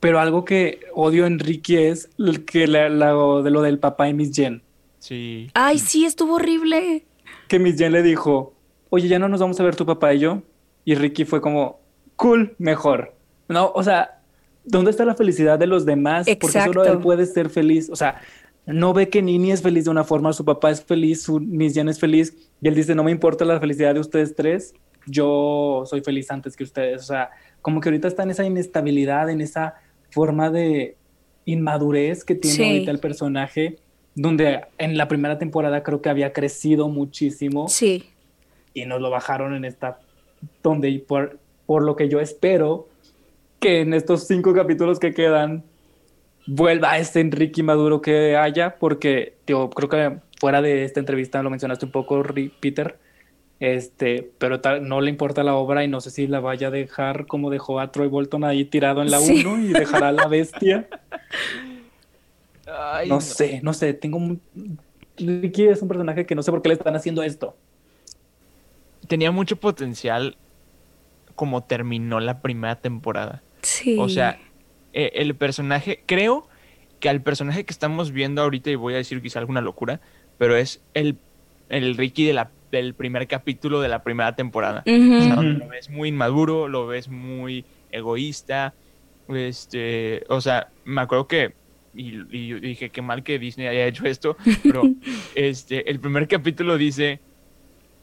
pero 0.00 0.18
algo 0.18 0.46
que 0.46 0.80
odio 0.94 1.26
en 1.26 1.38
Ricky 1.38 1.76
es 1.76 2.08
que 2.46 2.60
de 2.66 2.88
lo 2.90 3.62
del 3.62 3.78
papá 3.78 4.08
y 4.08 4.14
Miss 4.14 4.34
Jen. 4.34 4.62
Sí. 5.00 5.50
Ay, 5.54 5.78
sí, 5.78 6.04
estuvo 6.04 6.34
horrible. 6.34 7.04
Que 7.48 7.58
Miss 7.58 7.76
Jen 7.76 7.92
le 7.92 8.02
dijo, 8.02 8.54
oye, 8.90 9.08
ya 9.08 9.18
no 9.18 9.28
nos 9.28 9.40
vamos 9.40 9.58
a 9.58 9.64
ver 9.64 9.74
tu 9.74 9.84
papá 9.84 10.14
y 10.14 10.20
yo. 10.20 10.42
Y 10.84 10.94
Ricky 10.94 11.24
fue 11.24 11.40
como, 11.40 11.80
cool, 12.16 12.54
mejor. 12.58 13.14
No, 13.48 13.72
o 13.74 13.82
sea, 13.82 14.20
¿dónde 14.64 14.90
está 14.90 15.04
la 15.04 15.14
felicidad 15.14 15.58
de 15.58 15.66
los 15.66 15.84
demás? 15.84 16.26
Porque 16.40 16.60
solo 16.60 16.84
él 16.84 16.98
puede 16.98 17.26
ser 17.26 17.50
feliz. 17.50 17.90
O 17.90 17.96
sea, 17.96 18.20
no 18.66 18.92
ve 18.92 19.08
que 19.08 19.22
Nini 19.22 19.52
es 19.52 19.62
feliz 19.62 19.84
de 19.84 19.90
una 19.90 20.04
forma, 20.04 20.32
su 20.32 20.44
papá 20.44 20.70
es 20.70 20.84
feliz, 20.84 21.22
su 21.22 21.40
Miss 21.40 21.74
Jen 21.74 21.88
es 21.88 21.98
feliz. 21.98 22.36
Y 22.60 22.68
él 22.68 22.74
dice, 22.74 22.94
no 22.94 23.02
me 23.02 23.10
importa 23.10 23.44
la 23.44 23.58
felicidad 23.58 23.94
de 23.94 24.00
ustedes 24.00 24.36
tres, 24.36 24.74
yo 25.06 25.82
soy 25.86 26.02
feliz 26.02 26.30
antes 26.30 26.56
que 26.56 26.64
ustedes. 26.64 27.02
O 27.02 27.06
sea, 27.06 27.30
como 27.62 27.80
que 27.80 27.88
ahorita 27.88 28.06
está 28.06 28.22
en 28.22 28.30
esa 28.30 28.44
inestabilidad, 28.44 29.30
en 29.30 29.40
esa 29.40 29.74
forma 30.10 30.50
de 30.50 30.96
inmadurez 31.46 32.24
que 32.24 32.34
tiene 32.34 32.64
ahorita 32.64 32.90
el 32.90 33.00
personaje 33.00 33.78
donde 34.20 34.60
en 34.76 34.98
la 34.98 35.08
primera 35.08 35.38
temporada 35.38 35.82
creo 35.82 36.02
que 36.02 36.10
había 36.10 36.34
crecido 36.34 36.88
muchísimo. 36.88 37.68
Sí. 37.68 38.10
Y 38.74 38.84
nos 38.84 39.00
lo 39.00 39.08
bajaron 39.08 39.54
en 39.54 39.64
esta, 39.64 39.98
donde 40.62 41.02
por, 41.06 41.38
por 41.64 41.82
lo 41.82 41.96
que 41.96 42.10
yo 42.10 42.20
espero 42.20 42.86
que 43.60 43.80
en 43.80 43.94
estos 43.94 44.26
cinco 44.26 44.52
capítulos 44.52 44.98
que 44.98 45.14
quedan 45.14 45.64
vuelva 46.46 46.98
este 46.98 47.20
Enrique 47.20 47.62
Maduro 47.62 48.02
que 48.02 48.36
haya, 48.36 48.76
porque 48.78 49.36
yo 49.46 49.70
creo 49.70 49.88
que 49.88 50.18
fuera 50.38 50.60
de 50.60 50.84
esta 50.84 51.00
entrevista 51.00 51.42
lo 51.42 51.48
mencionaste 51.48 51.86
un 51.86 51.92
poco, 51.92 52.22
Peter, 52.60 52.98
este, 53.58 54.30
pero 54.36 54.60
no 54.82 55.00
le 55.00 55.08
importa 55.08 55.42
la 55.44 55.54
obra 55.54 55.82
y 55.82 55.88
no 55.88 56.02
sé 56.02 56.10
si 56.10 56.26
la 56.26 56.40
vaya 56.40 56.68
a 56.68 56.70
dejar 56.70 57.26
como 57.26 57.48
dejó 57.48 57.80
a 57.80 57.90
Troy 57.90 58.08
Bolton 58.08 58.44
ahí 58.44 58.66
tirado 58.66 59.00
en 59.00 59.10
la 59.10 59.18
1 59.18 59.60
y 59.60 59.72
dejará 59.72 60.08
a 60.08 60.12
la 60.12 60.28
bestia. 60.28 60.86
no, 63.06 63.20
sé, 63.20 63.60
no 63.62 63.72
sé, 63.72 63.94
tengo 63.94 64.18
un... 64.18 64.40
Ricky 65.16 65.66
es 65.66 65.82
un 65.82 65.88
personaje 65.88 66.24
que 66.24 66.34
no 66.34 66.42
sé 66.42 66.50
por 66.50 66.62
qué 66.62 66.70
le 66.70 66.74
están 66.74 66.96
haciendo 66.96 67.22
esto. 67.22 67.56
Tenía 69.06 69.30
mucho 69.30 69.56
potencial 69.56 70.36
como 71.34 71.64
terminó 71.64 72.20
la 72.20 72.40
primera 72.40 72.76
temporada. 72.76 73.42
Sí. 73.62 73.96
O 73.98 74.08
sea, 74.08 74.38
eh, 74.92 75.12
el 75.14 75.34
personaje, 75.34 76.02
creo 76.06 76.48
que 77.00 77.08
al 77.08 77.22
personaje 77.22 77.64
que 77.64 77.72
estamos 77.72 78.12
viendo 78.12 78.42
ahorita, 78.42 78.70
y 78.70 78.74
voy 78.74 78.94
a 78.94 78.98
decir 78.98 79.20
quizá 79.22 79.38
alguna 79.38 79.60
locura, 79.60 80.00
pero 80.38 80.56
es 80.56 80.82
el, 80.94 81.16
el 81.68 81.96
Ricky 81.96 82.24
de 82.26 82.34
la, 82.34 82.50
del 82.70 82.94
primer 82.94 83.26
capítulo 83.26 83.80
de 83.80 83.88
la 83.88 84.02
primera 84.02 84.36
temporada. 84.36 84.82
lo 84.86 85.68
ves 85.68 85.90
muy 85.90 86.10
inmaduro, 86.10 86.68
lo 86.68 86.86
ves 86.86 87.08
muy 87.08 87.64
egoísta. 87.90 88.74
Este, 89.28 90.24
o 90.28 90.40
sea, 90.40 90.68
me 90.84 91.00
acuerdo 91.00 91.26
que 91.26 91.54
y, 91.94 92.36
y 92.36 92.48
yo 92.48 92.60
dije, 92.60 92.90
qué 92.90 93.02
mal 93.02 93.22
que 93.22 93.38
Disney 93.38 93.66
haya 93.66 93.86
hecho 93.86 94.04
esto, 94.06 94.36
pero 94.62 94.82
este, 95.34 95.90
el 95.90 96.00
primer 96.00 96.28
capítulo 96.28 96.76
dice, 96.76 97.20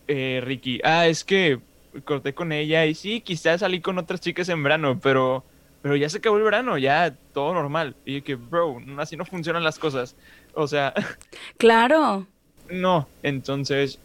eh, 0.08 0.42
Ricky, 0.44 0.80
ah, 0.84 1.08
es 1.08 1.24
que 1.24 1.60
corté 2.04 2.34
con 2.34 2.52
ella 2.52 2.86
y 2.86 2.96
sí, 2.96 3.22
quizás 3.22 3.62
salí 3.62 3.82
con 3.82 3.98
otras 3.98 4.22
chicas 4.22 4.50
en 4.50 4.64
verano, 4.64 5.00
pero, 5.02 5.44
pero 5.82 5.96
ya 5.96 6.10
se 6.10 6.18
acabó 6.18 6.38
el 6.38 6.44
verano, 6.44 6.78
ya 6.78 7.16
todo 7.34 7.54
normal. 7.54 7.96
Y 8.06 8.16
yo 8.16 8.24
que, 8.24 8.36
bro, 8.36 8.78
así 8.98 9.18
no 9.18 9.26
funcionan 9.26 9.64
las 9.64 9.80
cosas. 9.80 10.16
O 10.54 10.68
sea... 10.68 10.94
Claro. 11.58 12.28
No, 12.70 13.08
entonces 13.24 14.00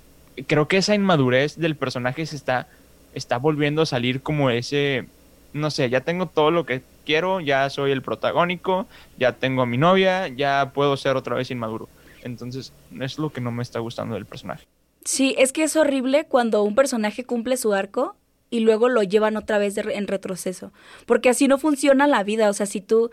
creo 0.46 0.68
que 0.68 0.78
esa 0.78 0.94
inmadurez 0.94 1.58
del 1.58 1.76
personaje 1.76 2.24
se 2.26 2.36
está, 2.36 2.68
está 3.14 3.38
volviendo 3.38 3.82
a 3.82 3.86
salir 3.86 4.22
como 4.22 4.50
ese, 4.50 5.06
no 5.52 5.70
sé, 5.70 5.90
ya 5.90 6.00
tengo 6.00 6.26
todo 6.26 6.50
lo 6.50 6.66
que 6.66 6.82
quiero, 7.04 7.40
ya 7.40 7.68
soy 7.70 7.90
el 7.90 8.02
protagónico, 8.02 8.86
ya 9.18 9.32
tengo 9.32 9.62
a 9.62 9.66
mi 9.66 9.78
novia, 9.78 10.28
ya 10.28 10.72
puedo 10.74 10.96
ser 10.96 11.16
otra 11.16 11.36
vez 11.36 11.50
inmaduro. 11.50 11.88
Entonces, 12.22 12.72
es 13.00 13.18
lo 13.18 13.30
que 13.30 13.40
no 13.40 13.50
me 13.50 13.62
está 13.62 13.80
gustando 13.80 14.14
del 14.14 14.26
personaje. 14.26 14.66
Sí, 15.04 15.34
es 15.38 15.52
que 15.52 15.64
es 15.64 15.76
horrible 15.76 16.26
cuando 16.26 16.62
un 16.62 16.74
personaje 16.74 17.24
cumple 17.24 17.56
su 17.56 17.72
arco 17.72 18.16
y 18.50 18.60
luego 18.60 18.88
lo 18.88 19.02
llevan 19.02 19.36
otra 19.36 19.58
vez 19.58 19.76
en 19.76 20.06
retroceso. 20.06 20.72
Porque 21.06 21.28
así 21.28 21.48
no 21.48 21.58
funciona 21.58 22.06
la 22.06 22.22
vida. 22.22 22.48
O 22.48 22.52
sea, 22.52 22.66
si 22.66 22.80
tú 22.80 23.10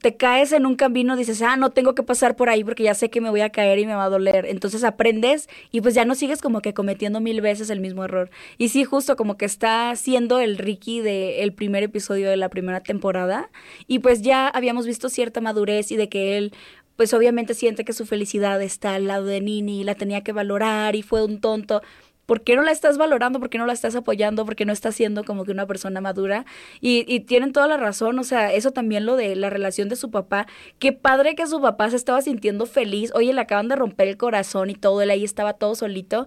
te 0.00 0.16
caes 0.16 0.52
en 0.52 0.66
un 0.66 0.74
camino, 0.74 1.16
dices, 1.16 1.42
ah, 1.42 1.56
no 1.56 1.70
tengo 1.70 1.94
que 1.94 2.02
pasar 2.02 2.36
por 2.36 2.48
ahí 2.48 2.64
porque 2.64 2.82
ya 2.82 2.94
sé 2.94 3.10
que 3.10 3.20
me 3.20 3.30
voy 3.30 3.40
a 3.40 3.50
caer 3.50 3.78
y 3.78 3.86
me 3.86 3.94
va 3.94 4.04
a 4.04 4.08
doler. 4.08 4.46
Entonces 4.46 4.84
aprendes 4.84 5.48
y 5.70 5.80
pues 5.80 5.94
ya 5.94 6.04
no 6.04 6.14
sigues 6.14 6.40
como 6.40 6.60
que 6.60 6.74
cometiendo 6.74 7.20
mil 7.20 7.40
veces 7.40 7.70
el 7.70 7.80
mismo 7.80 8.04
error. 8.04 8.30
Y 8.58 8.68
sí, 8.68 8.84
justo 8.84 9.16
como 9.16 9.36
que 9.36 9.44
está 9.44 9.94
siendo 9.96 10.40
el 10.40 10.58
Ricky 10.58 11.00
del 11.00 11.52
primer 11.52 11.82
episodio 11.82 12.28
de 12.28 12.36
la 12.36 12.48
primera 12.48 12.80
temporada. 12.80 13.50
Y 13.86 14.00
pues 14.00 14.22
ya 14.22 14.48
habíamos 14.48 14.86
visto 14.86 15.08
cierta 15.08 15.40
madurez 15.40 15.92
y 15.92 15.96
de 15.96 16.08
que 16.08 16.36
él 16.36 16.52
pues 16.96 17.12
obviamente 17.12 17.54
siente 17.54 17.84
que 17.84 17.92
su 17.92 18.06
felicidad 18.06 18.60
está 18.62 18.94
al 18.94 19.06
lado 19.06 19.26
de 19.26 19.40
Nini 19.40 19.82
y 19.82 19.84
la 19.84 19.94
tenía 19.94 20.22
que 20.22 20.32
valorar 20.32 20.96
y 20.96 21.02
fue 21.02 21.22
un 21.22 21.40
tonto. 21.40 21.82
¿Por 22.26 22.42
qué 22.42 22.56
no 22.56 22.62
la 22.62 22.72
estás 22.72 22.98
valorando? 22.98 23.40
¿Por 23.40 23.48
qué 23.50 23.58
no 23.58 23.66
la 23.66 23.72
estás 23.72 23.94
apoyando? 23.94 24.44
¿Por 24.44 24.56
qué 24.56 24.64
no 24.64 24.72
estás 24.72 24.96
siendo 24.96 25.24
como 25.24 25.44
que 25.44 25.52
una 25.52 25.66
persona 25.66 26.00
madura? 26.00 26.44
Y, 26.80 27.04
y, 27.12 27.20
tienen 27.20 27.52
toda 27.52 27.68
la 27.68 27.76
razón, 27.76 28.18
o 28.18 28.24
sea, 28.24 28.52
eso 28.52 28.72
también 28.72 29.06
lo 29.06 29.16
de 29.16 29.36
la 29.36 29.48
relación 29.48 29.88
de 29.88 29.96
su 29.96 30.10
papá. 30.10 30.46
Qué 30.80 30.92
padre 30.92 31.36
que 31.36 31.46
su 31.46 31.60
papá 31.60 31.88
se 31.90 31.96
estaba 31.96 32.20
sintiendo 32.22 32.66
feliz. 32.66 33.12
Oye, 33.14 33.32
le 33.32 33.40
acaban 33.40 33.68
de 33.68 33.76
romper 33.76 34.08
el 34.08 34.16
corazón 34.16 34.70
y 34.70 34.74
todo, 34.74 35.02
él 35.02 35.10
ahí 35.10 35.24
estaba 35.24 35.54
todo 35.54 35.74
solito. 35.74 36.26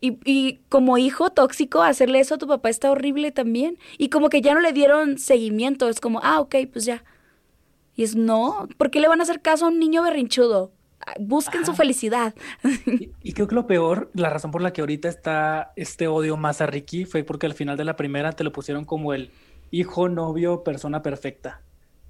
Y, 0.00 0.18
y 0.24 0.60
como 0.68 0.98
hijo 0.98 1.30
tóxico, 1.30 1.82
hacerle 1.82 2.20
eso 2.20 2.34
a 2.36 2.38
tu 2.38 2.46
papá 2.46 2.68
está 2.68 2.90
horrible 2.90 3.32
también. 3.32 3.78
Y 3.96 4.10
como 4.10 4.30
que 4.30 4.40
ya 4.42 4.54
no 4.54 4.60
le 4.60 4.72
dieron 4.72 5.18
seguimiento, 5.18 5.88
es 5.88 6.00
como, 6.00 6.20
ah, 6.22 6.40
ok, 6.40 6.56
pues 6.72 6.84
ya. 6.84 7.04
Y 7.96 8.04
es, 8.04 8.14
no, 8.16 8.68
¿por 8.76 8.90
qué 8.90 9.00
le 9.00 9.08
van 9.08 9.20
a 9.20 9.24
hacer 9.24 9.40
caso 9.42 9.66
a 9.66 9.68
un 9.68 9.78
niño 9.80 10.02
berrinchudo? 10.02 10.72
Busquen 11.18 11.64
su 11.64 11.74
felicidad. 11.74 12.34
Y, 13.22 13.32
creo 13.32 13.48
que 13.48 13.54
lo 13.54 13.66
peor, 13.66 14.10
la 14.14 14.30
razón 14.30 14.50
por 14.50 14.62
la 14.62 14.72
que 14.72 14.80
ahorita 14.80 15.08
está 15.08 15.72
este 15.76 16.08
odio 16.08 16.36
más 16.36 16.60
a 16.60 16.66
Ricky 16.66 17.04
fue 17.04 17.24
porque 17.24 17.46
al 17.46 17.54
final 17.54 17.76
de 17.76 17.84
la 17.84 17.96
primera 17.96 18.32
te 18.32 18.44
lo 18.44 18.52
pusieron 18.52 18.84
como 18.84 19.12
el 19.12 19.30
hijo, 19.70 20.08
novio, 20.08 20.64
persona 20.64 21.02
perfecta. 21.02 21.62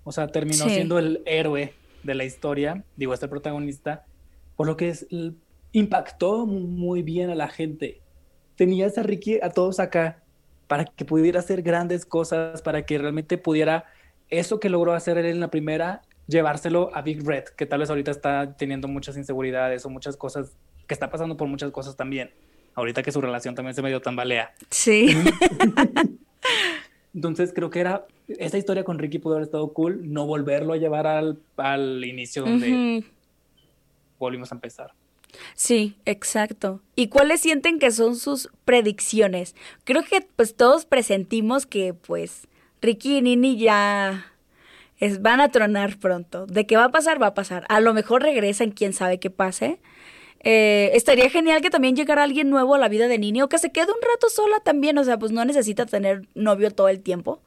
O 0.05 0.13
sea, 0.13 0.29
terminó 0.29 0.69
siendo 0.69 0.99
el 0.99 1.23
héroe 1.27 1.75
de 2.03 2.15
la 2.15 2.25
historia, 2.25 2.85
digo, 2.97 3.15
este 3.15 3.29
protagonista, 3.29 4.05
por 4.57 4.67
lo 4.67 4.77
que 4.77 4.91
es, 4.91 5.07
impactó 5.73 6.47
muy 6.47 7.03
bien 7.03 7.31
a 7.31 7.35
la 7.35 7.49
gente. 7.49 8.01
Tenías 8.57 8.97
a 8.99 9.03
Ricky 9.03 9.39
a 9.43 9.51
todos 9.51 9.81
acá 9.81 10.23
para 10.67 10.85
que 10.85 11.05
pudiera 11.05 11.41
hacer 11.41 11.63
grandes 11.63 12.07
cosas, 12.07 12.63
para 12.63 12.85
que 12.87 12.99
realmente 12.99 13.39
pudiera 13.39 13.85
eso 14.31 14.61
que 14.61 14.69
logró 14.69 14.93
hacer 14.93 15.19
él 15.19 15.27
en 15.27 15.41
la 15.41 15.51
primera, 15.51 16.03
llevárselo 16.29 16.95
a 16.95 17.03
Big 17.03 17.27
Red, 17.27 17.45
que 17.57 17.67
tal 17.67 17.81
vez 17.81 17.91
ahorita 17.91 18.13
está 18.13 18.57
teniendo 18.57 18.87
muchas 18.87 19.17
inseguridades 19.17 19.85
o 19.85 19.91
muchas 19.91 20.17
cosas, 20.17 20.53
que 20.87 20.95
está 20.95 21.11
pasando 21.11 21.37
por 21.37 21.49
muchas 21.49 21.73
cosas 21.73 21.97
también. 21.97 22.31
Ahorita 22.75 23.03
que 23.03 23.11
su 23.11 23.21
relación 23.21 23.57
también 23.57 23.75
se 23.75 23.83
medio 23.83 24.01
tambalea. 24.01 24.55
Sí. 24.71 25.09
Entonces 27.15 27.53
creo 27.53 27.71
que 27.71 27.81
era, 27.81 28.07
esa 28.29 28.59
historia 28.59 28.85
con 28.85 28.99
Ricky 28.99 29.19
pudo 29.19 29.35
haber 29.35 29.47
estado 29.47 29.73
cool, 29.73 30.13
no 30.13 30.27
volverlo 30.27 30.75
a 30.75 30.77
llevar 30.77 31.07
al, 31.07 31.39
al 31.57 32.05
inicio 32.05 32.45
donde 32.45 33.05
volvimos 34.19 34.53
a 34.53 34.55
empezar. 34.55 34.93
Sí, 35.55 35.97
exacto. 36.05 36.81
¿Y 36.95 37.09
cuáles 37.09 37.41
sienten 37.41 37.79
que 37.79 37.91
son 37.91 38.17
sus 38.17 38.51
predicciones? 38.65 39.55
Creo 39.85 40.05
que 40.05 40.27
pues 40.37 40.55
todos 40.55 40.85
presentimos 40.85 41.67
que 41.67 41.95
pues 41.95 42.47
Ricky 42.81 43.19
y 43.19 43.23
Nini 43.23 43.59
ya 43.59 44.33
es, 44.99 45.23
van 45.23 45.41
a 45.41 45.51
tronar 45.51 45.99
pronto. 45.99 46.47
De 46.47 46.67
qué 46.67 46.77
va 46.77 46.85
a 46.85 46.91
pasar, 46.91 47.21
va 47.23 47.29
a 47.29 47.35
pasar. 47.35 47.65
A 47.69 47.81
lo 47.81 47.95
mejor 47.95 48.23
regresan, 48.23 48.71
quién 48.71 48.93
sabe 48.93 49.19
qué 49.19 49.31
pase. 49.31 49.81
Eh, 50.41 50.91
estaría 50.95 51.31
genial 51.31 51.61
que 51.61 51.71
también 51.71 51.97
llegara 51.97 52.23
alguien 52.23 52.51
nuevo 52.51 52.75
a 52.75 52.79
la 52.79 52.89
vida 52.89 53.09
de 53.09 53.19
Nini 53.19 53.43
o 53.43 53.49
que 53.49 53.59
se 53.59 53.73
quede 53.73 53.93
un 53.93 54.01
rato 54.03 54.29
sola 54.29 54.61
también. 54.61 54.99
O 54.99 55.05
sea, 55.05 55.19
pues 55.19 55.33
no 55.33 55.45
necesita 55.45 55.87
tener 55.87 56.27
novio 56.35 56.71
todo 56.71 56.89
el 56.89 57.01
tiempo. 57.01 57.41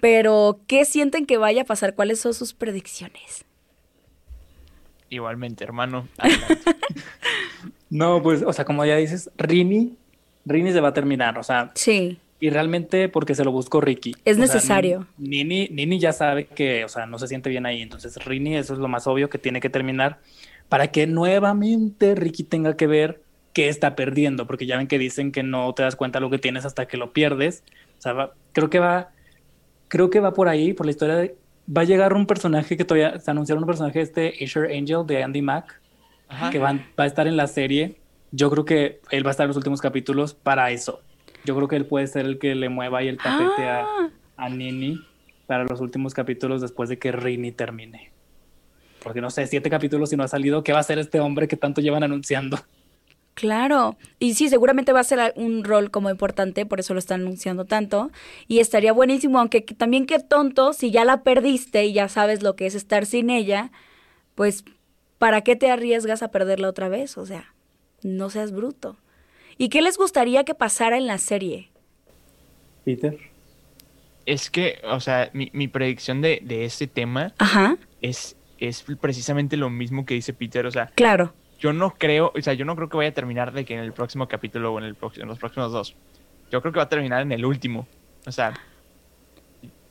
Pero, 0.00 0.60
¿qué 0.66 0.84
sienten 0.84 1.26
que 1.26 1.38
vaya 1.38 1.62
a 1.62 1.64
pasar? 1.64 1.94
¿Cuáles 1.94 2.20
son 2.20 2.34
sus 2.34 2.54
predicciones? 2.54 3.44
Igualmente, 5.08 5.64
hermano. 5.64 6.06
no, 7.90 8.22
pues, 8.22 8.42
o 8.42 8.52
sea, 8.52 8.64
como 8.64 8.84
ya 8.84 8.96
dices, 8.96 9.30
Rini, 9.38 9.96
Rini 10.44 10.72
se 10.72 10.80
va 10.80 10.88
a 10.88 10.94
terminar, 10.94 11.38
o 11.38 11.42
sea. 11.42 11.70
Sí 11.74 12.18
y 12.38 12.50
realmente 12.50 13.08
porque 13.08 13.34
se 13.34 13.44
lo 13.44 13.52
buscó 13.52 13.80
Ricky. 13.80 14.14
Es 14.24 14.38
necesario. 14.38 15.06
Nini, 15.18 15.68
Nini 15.70 15.98
ya 15.98 16.12
sabe 16.12 16.46
que, 16.46 16.84
o 16.84 16.88
sea, 16.88 17.06
no 17.06 17.18
se 17.18 17.28
siente 17.28 17.48
bien 17.48 17.66
ahí, 17.66 17.82
entonces 17.82 18.22
Rini, 18.24 18.56
eso 18.56 18.74
es 18.74 18.78
lo 18.78 18.88
más 18.88 19.06
obvio 19.06 19.30
que 19.30 19.38
tiene 19.38 19.60
que 19.60 19.70
terminar 19.70 20.18
para 20.68 20.88
que 20.88 21.06
nuevamente 21.06 22.14
Ricky 22.14 22.42
tenga 22.42 22.76
que 22.76 22.86
ver 22.86 23.22
qué 23.52 23.68
está 23.68 23.96
perdiendo, 23.96 24.46
porque 24.46 24.66
ya 24.66 24.76
ven 24.76 24.88
que 24.88 24.98
dicen 24.98 25.32
que 25.32 25.42
no 25.42 25.72
te 25.72 25.82
das 25.82 25.96
cuenta 25.96 26.20
lo 26.20 26.28
que 26.28 26.38
tienes 26.38 26.64
hasta 26.64 26.86
que 26.86 26.96
lo 26.96 27.12
pierdes. 27.12 27.62
O 27.98 28.02
sea, 28.02 28.30
creo 28.52 28.68
que 28.68 28.80
va, 28.80 29.10
creo 29.88 30.10
que 30.10 30.20
va 30.20 30.34
por 30.34 30.48
ahí, 30.48 30.74
por 30.74 30.86
la 30.86 30.90
historia 30.90 31.14
de, 31.16 31.36
va 31.74 31.82
a 31.82 31.84
llegar 31.84 32.12
un 32.12 32.26
personaje 32.26 32.76
que 32.76 32.84
todavía 32.84 33.18
se 33.20 33.30
anunciaron 33.30 33.62
un 33.62 33.68
personaje 33.68 34.00
este 34.00 34.34
Asher 34.42 34.70
Angel 34.72 35.06
de 35.06 35.22
Andy 35.22 35.40
Mack, 35.40 35.80
que 36.50 36.58
va, 36.58 36.72
va 36.98 37.04
a 37.04 37.06
estar 37.06 37.26
en 37.26 37.36
la 37.36 37.46
serie. 37.46 37.96
Yo 38.32 38.50
creo 38.50 38.64
que 38.64 39.00
él 39.10 39.24
va 39.24 39.30
a 39.30 39.32
estar 39.32 39.44
en 39.44 39.48
los 39.48 39.56
últimos 39.56 39.80
capítulos 39.80 40.34
para 40.34 40.70
eso 40.72 41.00
yo 41.46 41.56
creo 41.56 41.68
que 41.68 41.76
él 41.76 41.86
puede 41.86 42.06
ser 42.06 42.26
el 42.26 42.38
que 42.38 42.54
le 42.54 42.68
mueva 42.68 42.98
ahí 42.98 43.08
el 43.08 43.16
tapete 43.16 43.66
a, 43.66 43.84
ah. 43.84 44.10
a, 44.36 44.48
Nini 44.50 45.00
para 45.46 45.64
los 45.64 45.80
últimos 45.80 46.12
capítulos 46.12 46.60
después 46.60 46.88
de 46.88 46.98
que 46.98 47.12
Rini 47.12 47.52
termine. 47.52 48.10
Porque 49.02 49.20
no 49.20 49.30
sé, 49.30 49.46
siete 49.46 49.70
capítulos 49.70 50.12
y 50.12 50.16
no 50.16 50.24
ha 50.24 50.28
salido, 50.28 50.64
¿qué 50.64 50.72
va 50.72 50.78
a 50.78 50.80
hacer 50.80 50.98
este 50.98 51.20
hombre 51.20 51.48
que 51.48 51.56
tanto 51.56 51.80
llevan 51.80 52.02
anunciando? 52.02 52.58
Claro, 53.34 53.98
y 54.18 54.32
sí, 54.32 54.48
seguramente 54.48 54.94
va 54.94 55.00
a 55.00 55.04
ser 55.04 55.34
un 55.36 55.62
rol 55.62 55.90
como 55.90 56.08
importante, 56.08 56.64
por 56.64 56.80
eso 56.80 56.94
lo 56.94 56.98
están 56.98 57.20
anunciando 57.20 57.66
tanto. 57.66 58.10
Y 58.48 58.60
estaría 58.60 58.92
buenísimo, 58.94 59.38
aunque 59.38 59.60
también 59.60 60.06
qué 60.06 60.18
tonto, 60.18 60.72
si 60.72 60.90
ya 60.90 61.04
la 61.04 61.22
perdiste 61.22 61.84
y 61.84 61.92
ya 61.92 62.08
sabes 62.08 62.42
lo 62.42 62.56
que 62.56 62.66
es 62.66 62.74
estar 62.74 63.04
sin 63.04 63.28
ella, 63.28 63.70
pues, 64.34 64.64
¿para 65.18 65.42
qué 65.42 65.54
te 65.54 65.70
arriesgas 65.70 66.22
a 66.22 66.30
perderla 66.30 66.70
otra 66.70 66.88
vez? 66.88 67.18
O 67.18 67.26
sea, 67.26 67.54
no 68.02 68.30
seas 68.30 68.52
bruto. 68.52 68.96
¿Y 69.58 69.68
qué 69.68 69.82
les 69.82 69.96
gustaría 69.96 70.44
que 70.44 70.54
pasara 70.54 70.96
en 70.96 71.06
la 71.06 71.18
serie? 71.18 71.70
Peter. 72.84 73.18
Es 74.26 74.50
que, 74.50 74.80
o 74.84 75.00
sea, 75.00 75.30
mi, 75.32 75.68
predicción 75.68 76.20
de, 76.20 76.42
este 76.64 76.86
tema 76.86 77.32
Es, 78.00 78.36
es 78.58 78.84
precisamente 79.00 79.56
lo 79.56 79.70
mismo 79.70 80.04
que 80.04 80.14
dice 80.14 80.32
Peter. 80.32 80.66
O 80.66 80.70
sea, 80.70 80.86
claro. 80.94 81.32
Yo 81.58 81.72
no 81.72 81.94
creo, 81.94 82.32
o 82.36 82.42
sea, 82.42 82.52
yo 82.52 82.64
no 82.64 82.76
creo 82.76 82.88
que 82.88 82.96
vaya 82.98 83.10
a 83.10 83.14
terminar 83.14 83.52
de 83.52 83.64
que 83.64 83.74
en 83.74 83.80
el 83.80 83.92
próximo 83.92 84.28
capítulo 84.28 84.74
o 84.74 84.78
en, 84.78 84.84
el 84.84 84.96
en 85.16 85.28
los 85.28 85.38
próximos 85.38 85.72
dos. 85.72 85.96
Yo 86.50 86.60
creo 86.60 86.72
que 86.72 86.78
va 86.78 86.84
a 86.84 86.88
terminar 86.88 87.22
en 87.22 87.32
el 87.32 87.44
último. 87.44 87.86
O 88.26 88.32
sea, 88.32 88.52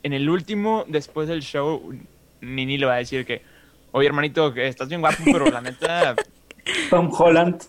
en 0.02 0.12
el 0.12 0.30
último, 0.30 0.84
después 0.86 1.26
del 1.26 1.42
show, 1.42 1.92
Nini 2.40 2.78
le 2.78 2.86
va 2.86 2.94
a 2.94 2.98
decir 2.98 3.26
que, 3.26 3.42
oye, 3.90 4.06
hermanito, 4.06 4.54
que 4.54 4.68
estás 4.68 4.88
bien 4.88 5.00
guapo, 5.00 5.22
pero 5.24 5.46
la 5.46 5.60
neta... 5.60 6.14
Tom 6.90 7.10
Holland. 7.12 7.62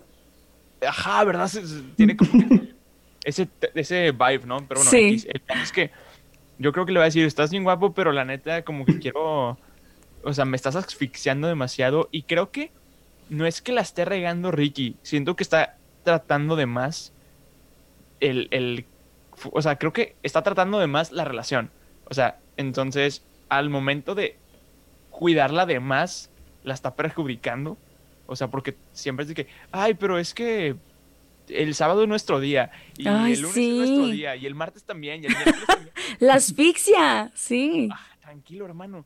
Ajá, 0.85 1.23
¿verdad? 1.23 1.49
Tiene 1.95 2.15
como 2.15 2.31
ese, 3.23 3.47
ese 3.73 4.11
vibe, 4.11 4.45
¿no? 4.45 4.57
Pero 4.67 4.81
bueno, 4.81 4.91
sí. 4.91 5.25
es 5.61 5.71
que 5.71 5.91
yo 6.59 6.71
creo 6.71 6.85
que 6.85 6.91
le 6.91 6.99
voy 6.99 7.03
a 7.03 7.05
decir, 7.05 7.25
estás 7.25 7.51
bien 7.51 7.63
guapo, 7.63 7.93
pero 7.93 8.11
la 8.11 8.25
neta 8.25 8.63
como 8.63 8.85
que 8.85 8.99
quiero... 8.99 9.57
O 10.23 10.33
sea, 10.33 10.45
me 10.45 10.57
estás 10.57 10.75
asfixiando 10.75 11.47
demasiado 11.47 12.09
y 12.11 12.23
creo 12.23 12.51
que 12.51 12.71
no 13.29 13.45
es 13.45 13.61
que 13.61 13.71
la 13.71 13.81
esté 13.81 14.05
regando 14.05 14.51
Ricky, 14.51 14.95
siento 15.01 15.35
que 15.35 15.43
está 15.43 15.77
tratando 16.03 16.55
de 16.55 16.65
más 16.65 17.13
el, 18.19 18.47
el... 18.51 18.85
O 19.51 19.61
sea, 19.61 19.77
creo 19.77 19.93
que 19.93 20.15
está 20.23 20.41
tratando 20.41 20.79
de 20.79 20.87
más 20.87 21.11
la 21.11 21.23
relación. 21.23 21.69
O 22.05 22.13
sea, 22.13 22.39
entonces, 22.55 23.23
al 23.49 23.69
momento 23.69 24.15
de 24.15 24.37
cuidarla 25.11 25.65
de 25.65 25.79
más, 25.79 26.31
la 26.63 26.73
está 26.73 26.95
perjudicando 26.95 27.77
o 28.27 28.35
sea, 28.35 28.49
porque 28.49 28.75
siempre 28.91 29.23
es 29.23 29.29
de 29.29 29.35
que, 29.35 29.47
ay, 29.71 29.93
pero 29.93 30.19
es 30.19 30.33
que 30.33 30.75
el 31.47 31.73
sábado 31.73 32.03
es 32.03 32.09
nuestro 32.09 32.39
día, 32.39 32.71
y 32.97 33.07
el 33.07 33.41
lunes 33.41 33.57
es 33.57 33.75
nuestro 33.75 34.07
día, 34.07 34.35
y 34.35 34.45
el 34.45 34.53
martes 34.53 34.83
también, 34.83 35.23
y 35.23 35.27
el 35.27 35.33
miércoles 35.33 35.65
también. 35.65 35.93
La 36.19 36.35
asfixia, 36.35 37.31
sí. 37.33 37.89
Ah, 37.91 37.99
tranquilo, 38.21 38.65
hermano. 38.65 39.05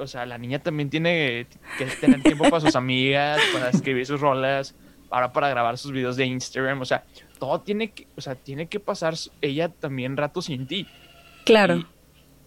o 0.00 0.06
sea, 0.06 0.26
la 0.26 0.36
niña 0.36 0.58
también 0.58 0.90
tiene 0.90 1.46
que 1.78 1.86
tener 2.00 2.22
tiempo 2.22 2.44
para 2.44 2.60
sus 2.60 2.74
amigas, 2.74 3.40
para 3.52 3.70
escribir 3.70 4.04
sus 4.04 4.20
rolas, 4.20 4.74
para, 5.08 5.32
para 5.32 5.48
grabar 5.48 5.78
sus 5.78 5.92
videos 5.92 6.16
de 6.16 6.26
Instagram, 6.26 6.80
o 6.80 6.84
sea, 6.84 7.04
todo 7.38 7.60
tiene 7.60 7.92
que, 7.92 8.06
o 8.16 8.20
sea, 8.20 8.34
tiene 8.34 8.66
que 8.66 8.80
pasar 8.80 9.14
ella 9.40 9.68
también 9.68 10.16
rato 10.16 10.42
sin 10.42 10.66
ti. 10.66 10.86
Claro. 11.44 11.76
Y, 11.76 11.86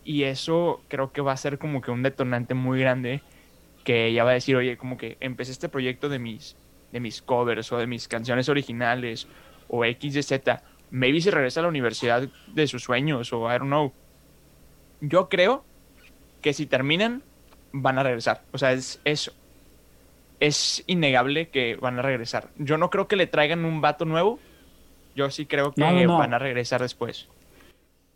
y 0.04 0.24
eso 0.24 0.82
creo 0.90 1.14
que 1.14 1.22
va 1.22 1.32
a 1.32 1.38
ser 1.38 1.58
como 1.58 1.82
que 1.82 1.92
un 1.92 2.04
detonante 2.04 2.54
muy 2.54 2.80
grande 2.80 3.22
que 3.84 4.08
ella 4.08 4.24
va 4.24 4.32
a 4.32 4.34
decir, 4.36 4.56
oye, 4.56 4.78
como 4.78 4.98
que 4.98 5.18
empecé 5.20 5.52
este 5.52 5.70
proyecto 5.70 6.10
de 6.10 6.20
mis, 6.20 6.56
de 6.92 7.00
mis 7.00 7.22
covers 7.22 7.72
o 7.72 7.78
de 7.78 7.88
mis 7.88 8.08
canciones 8.08 8.50
originales 8.50 9.28
o 9.68 9.84
X, 9.86 10.16
Y, 10.16 10.24
Z. 10.24 10.64
Maybe 10.92 11.20
se 11.22 11.32
regresa 11.32 11.60
a 11.60 11.64
la 11.64 11.70
universidad 11.70 12.28
de 12.48 12.68
sus 12.68 12.84
sueños 12.84 13.34
o 13.34 13.48
I 13.50 13.58
don't 13.58 13.64
know. 13.68 13.92
Yo 15.02 15.28
creo 15.28 15.66
que 16.42 16.54
si 16.54 16.66
terminan, 16.66 17.24
van 17.72 17.98
a 18.00 18.04
regresar. 18.04 18.44
O 18.52 18.58
sea, 18.58 18.72
es 18.74 19.02
eso. 19.04 19.34
Es 20.40 20.84
innegable 20.88 21.50
que 21.50 21.76
van 21.78 22.00
a 22.00 22.02
regresar. 22.02 22.50
Yo 22.58 22.78
no 22.78 22.90
creo 22.90 23.08
que 23.08 23.16
le 23.16 23.28
traigan 23.28 23.66
un 23.66 23.82
vato 23.82 24.06
nuevo. 24.06 24.40
Yo 25.16 25.30
sí 25.30 25.46
creo 25.46 25.72
que 25.74 25.82
No, 25.82 25.92
no, 25.92 26.04
no. 26.04 26.18
van 26.18 26.34
a 26.34 26.40
regresar 26.40 26.82
después. 26.82 27.28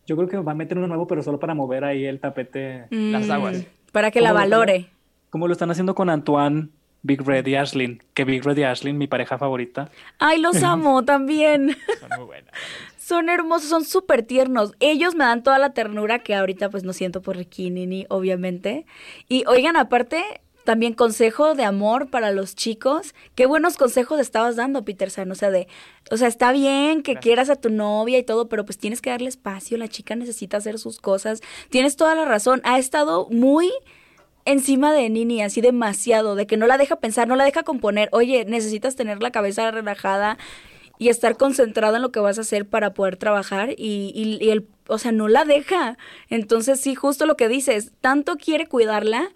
Yo 0.06 0.16
creo 0.16 0.28
que 0.28 0.38
va 0.38 0.52
a 0.54 0.56
meter 0.56 0.78
uno 0.78 0.88
nuevo, 0.88 1.08
pero 1.08 1.22
solo 1.24 1.40
para 1.40 1.54
mover 1.54 1.84
ahí 1.84 2.06
el 2.06 2.20
tapete. 2.20 2.86
Las 2.90 3.28
Mm, 3.28 3.32
aguas. 3.32 3.66
Para 3.92 4.12
que 4.12 4.22
la 4.22 4.30
¿Cómo 4.32 4.40
lo- 4.46 4.50
valore. 4.50 4.88
Como 5.30 5.48
lo 5.48 5.54
están 5.54 5.72
haciendo 5.72 5.96
con 5.96 6.10
Antoine, 6.10 6.70
Big 7.04 7.22
Red 7.22 7.46
y 7.48 7.56
Ashlyn. 7.56 8.04
Que 8.14 8.26
Big 8.26 8.44
Red 8.44 8.58
y 8.58 8.64
Ashlyn, 8.64 8.98
mi 8.98 9.08
pareja 9.08 9.38
favorita. 9.38 9.90
Ay, 10.20 10.40
los 10.40 10.62
amo 10.64 11.04
también. 11.04 11.76
Son 12.00 12.10
muy 12.18 12.26
buenas. 12.26 12.52
Son 12.98 13.30
hermosos, 13.30 13.70
son 13.70 13.86
súper 13.86 14.24
tiernos. 14.24 14.74
Ellos 14.82 15.16
me 15.16 15.24
dan 15.24 15.42
toda 15.42 15.60
la 15.60 15.74
ternura 15.74 16.20
que 16.20 16.36
ahorita 16.36 16.70
pues 16.70 16.84
no 16.84 16.92
siento 16.92 17.22
por 17.22 17.38
Ricky 17.38 17.70
Nini, 17.70 18.06
obviamente. 18.10 18.86
Y 19.30 19.46
oigan, 19.48 19.78
aparte, 19.78 20.42
también 20.66 20.94
consejo 20.94 21.56
de 21.56 21.64
amor 21.64 22.10
para 22.10 22.32
los 22.32 22.54
chicos. 22.54 23.16
Qué 23.36 23.46
buenos 23.46 23.78
consejos 23.78 24.20
estabas 24.20 24.58
dando, 24.58 24.84
Peter 24.84 25.10
San. 25.10 25.32
O 25.32 25.36
sea, 25.36 25.50
de, 25.50 25.70
o 26.12 26.18
sea, 26.18 26.28
está 26.28 26.52
bien 26.52 27.02
que 27.02 27.14
Gracias. 27.14 27.24
quieras 27.24 27.50
a 27.50 27.56
tu 27.56 27.70
novia 27.70 28.18
y 28.18 28.24
todo, 28.24 28.50
pero 28.50 28.66
pues 28.66 28.78
tienes 28.78 29.02
que 29.02 29.10
darle 29.10 29.30
espacio. 29.30 29.78
La 29.78 29.88
chica 29.88 30.18
necesita 30.18 30.58
hacer 30.58 30.78
sus 30.78 31.00
cosas. 31.00 31.40
Tienes 31.70 31.96
toda 31.96 32.16
la 32.16 32.26
razón. 32.26 32.60
Ha 32.66 32.80
estado 32.80 33.30
muy 33.30 33.72
encima 34.48 34.94
de 34.94 35.10
Nini, 35.10 35.42
así 35.44 35.62
demasiado, 35.62 36.36
de 36.36 36.48
que 36.48 36.58
no 36.58 36.68
la 36.68 36.78
deja 36.78 36.96
pensar, 36.98 37.28
no 37.28 37.36
la 37.36 37.44
deja 37.46 37.64
componer. 37.64 38.10
Oye, 38.12 38.46
necesitas 38.46 38.96
tener 38.96 39.22
la 39.22 39.32
cabeza 39.32 39.70
relajada 39.72 40.38
y 41.00 41.10
estar 41.10 41.38
concentrada 41.38 41.98
en 41.98 42.02
lo 42.02 42.12
que 42.12 42.20
vas 42.20 42.38
a 42.40 42.42
hacer 42.42 42.68
para 42.68 42.94
poder 42.94 43.18
trabajar 43.18 43.72
y, 43.78 44.12
y- 44.16 44.44
y 44.44 44.50
el, 44.50 44.68
o 44.88 44.98
sea, 44.98 45.12
no 45.12 45.28
la 45.28 45.46
deja. 45.46 45.98
Entonces, 46.30 46.80
sí, 46.80 46.96
justo 46.96 47.26
lo 47.28 47.38
que 47.38 47.48
dices, 47.48 47.92
tanto 48.02 48.38
quiere 48.38 48.66
cuidarla 48.68 49.30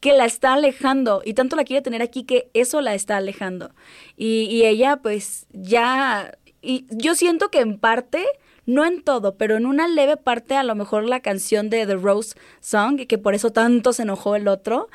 que 0.00 0.12
la 0.12 0.26
está 0.26 0.54
alejando 0.54 1.22
y 1.24 1.34
tanto 1.34 1.56
la 1.56 1.64
quiere 1.64 1.82
tener 1.82 2.02
aquí 2.02 2.22
que 2.22 2.50
eso 2.54 2.80
la 2.80 2.94
está 2.94 3.16
alejando. 3.16 3.72
Y, 4.16 4.44
y 4.44 4.64
ella, 4.64 4.98
pues, 5.02 5.46
ya, 5.52 6.38
y 6.62 6.86
yo 6.90 7.16
siento 7.16 7.48
que 7.50 7.60
en 7.60 7.78
parte, 7.80 8.24
no 8.68 8.84
en 8.84 9.02
todo, 9.02 9.36
pero 9.36 9.56
en 9.56 9.64
una 9.64 9.88
leve 9.88 10.18
parte, 10.18 10.54
a 10.54 10.62
lo 10.62 10.74
mejor 10.74 11.04
la 11.04 11.20
canción 11.20 11.70
de 11.70 11.86
The 11.86 11.94
Rose 11.94 12.36
Song, 12.60 13.06
que 13.06 13.16
por 13.16 13.34
eso 13.34 13.50
tanto 13.50 13.94
se 13.94 14.02
enojó 14.02 14.36
el 14.36 14.46
otro, 14.46 14.90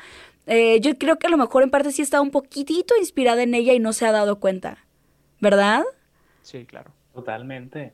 eh, 0.46 0.80
yo 0.80 0.96
creo 0.96 1.18
que 1.18 1.26
a 1.26 1.30
lo 1.30 1.36
mejor 1.36 1.64
en 1.64 1.70
parte 1.70 1.90
sí 1.90 2.00
está 2.00 2.20
un 2.20 2.30
poquitito 2.30 2.94
inspirada 2.96 3.42
en 3.42 3.52
ella 3.52 3.72
y 3.72 3.80
no 3.80 3.92
se 3.92 4.06
ha 4.06 4.12
dado 4.12 4.38
cuenta. 4.38 4.78
¿Verdad? 5.40 5.82
Sí, 6.42 6.64
claro. 6.66 6.92
Totalmente. 7.12 7.92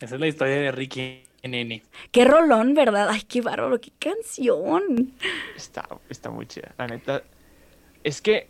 Esa 0.00 0.16
es 0.16 0.20
la 0.20 0.26
historia 0.26 0.56
de 0.56 0.72
Ricky 0.72 1.22
Nini. 1.44 1.82
Qué 2.10 2.26
rolón, 2.26 2.74
¿verdad? 2.74 3.08
Ay, 3.08 3.22
qué 3.22 3.40
bárbaro, 3.40 3.80
qué 3.80 3.92
canción. 3.98 5.14
Está, 5.56 5.88
está 6.10 6.30
muy 6.30 6.46
chida. 6.46 6.74
La 6.76 6.88
neta. 6.88 7.22
Es 8.04 8.20
que. 8.20 8.48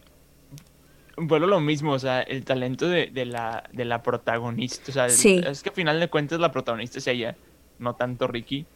Vuelvo 1.16 1.46
lo 1.46 1.60
mismo, 1.60 1.92
o 1.92 1.98
sea, 1.98 2.20
el 2.20 2.44
talento 2.44 2.88
de, 2.88 3.06
de 3.06 3.24
la, 3.24 3.64
de 3.72 3.84
la 3.86 4.02
protagonista. 4.02 4.90
O 4.90 4.92
sea, 4.92 5.06
el- 5.06 5.10
Sí. 5.12 5.40
es 5.46 5.62
que 5.62 5.70
al 5.70 5.74
final 5.74 5.98
de 6.00 6.08
cuentas 6.08 6.38
la 6.40 6.52
protagonista 6.52 6.98
es 6.98 7.06
ella, 7.06 7.36
no 7.78 7.94
tanto 7.94 8.26
Ricky. 8.26 8.66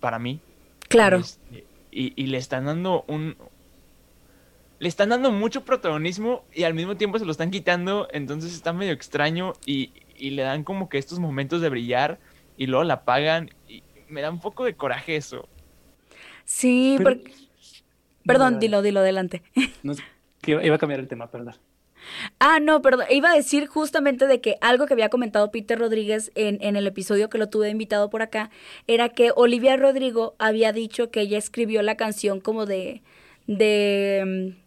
Para 0.00 0.18
mí. 0.18 0.40
Claro. 0.88 1.18
Este, 1.18 1.64
Y, 1.92 2.12
y 2.20 2.26
le 2.26 2.38
están 2.38 2.64
dando 2.66 3.04
un. 3.06 3.36
Le 4.80 4.88
están 4.88 5.08
dando 5.10 5.30
mucho 5.30 5.64
protagonismo 5.64 6.44
y 6.52 6.64
al 6.64 6.74
mismo 6.74 6.96
tiempo 6.96 7.18
se 7.20 7.24
lo 7.24 7.30
están 7.30 7.50
quitando. 7.52 8.08
Entonces 8.12 8.52
está 8.52 8.72
medio 8.72 8.92
extraño 8.92 9.52
y, 9.64 9.92
y 10.16 10.30
le 10.30 10.42
dan 10.42 10.64
como 10.64 10.88
que 10.88 10.98
estos 10.98 11.20
momentos 11.20 11.60
de 11.60 11.68
brillar 11.70 12.18
y 12.56 12.66
luego 12.66 12.82
la 12.84 12.94
apagan. 12.94 13.50
Y 13.68 13.82
me 14.08 14.20
da 14.20 14.30
un 14.30 14.40
poco 14.40 14.64
de 14.64 14.74
coraje 14.74 15.14
eso. 15.16 15.48
Sí, 16.44 16.96
Pero- 16.98 17.10
porque... 17.20 17.32
Perdón, 18.26 18.54
No, 18.54 18.58
dilo, 18.60 18.82
dilo, 18.82 19.00
adelante. 19.00 19.42
No 19.82 19.94
que 20.44 20.52
iba 20.52 20.64
iba 20.64 20.76
a 20.76 20.78
cambiar 20.78 21.00
el 21.00 21.08
tema, 21.08 21.30
perdón. 21.30 21.54
Ah, 22.38 22.60
no, 22.60 22.82
perdón. 22.82 23.06
Iba 23.10 23.30
a 23.30 23.34
decir 23.34 23.66
justamente 23.66 24.26
de 24.26 24.40
que 24.40 24.56
algo 24.60 24.86
que 24.86 24.92
había 24.94 25.08
comentado 25.08 25.50
Peter 25.50 25.78
Rodríguez 25.78 26.30
en, 26.34 26.58
en 26.60 26.76
el 26.76 26.86
episodio 26.86 27.30
que 27.30 27.38
lo 27.38 27.48
tuve 27.48 27.70
invitado 27.70 28.10
por 28.10 28.22
acá 28.22 28.50
era 28.86 29.08
que 29.08 29.32
Olivia 29.34 29.76
Rodrigo 29.76 30.34
había 30.38 30.72
dicho 30.72 31.10
que 31.10 31.22
ella 31.22 31.38
escribió 31.38 31.82
la 31.82 31.96
canción 31.96 32.40
como 32.40 32.66
de. 32.66 33.02
de. 33.46 34.54
mm, 34.56 34.64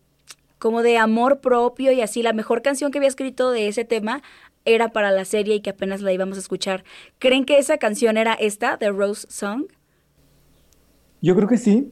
como 0.59 0.81
de 0.81 0.97
amor 0.97 1.39
propio 1.39 1.91
y 1.91 2.01
así. 2.01 2.23
La 2.23 2.33
mejor 2.33 2.61
canción 2.61 2.91
que 2.91 2.97
había 2.97 3.09
escrito 3.09 3.51
de 3.51 3.67
ese 3.67 3.85
tema 3.85 4.23
era 4.65 4.89
para 4.89 5.11
la 5.11 5.25
serie 5.25 5.55
y 5.55 5.59
que 5.61 5.69
apenas 5.69 6.01
la 6.01 6.11
íbamos 6.11 6.37
a 6.37 6.41
escuchar. 6.41 6.83
¿Creen 7.19 7.45
que 7.45 7.57
esa 7.57 7.77
canción 7.77 8.17
era 8.17 8.33
esta, 8.33 8.77
The 8.77 8.89
Rose 8.89 9.27
Song? 9.29 9.65
Yo 11.21 11.35
creo 11.35 11.47
que 11.47 11.57
sí. 11.57 11.91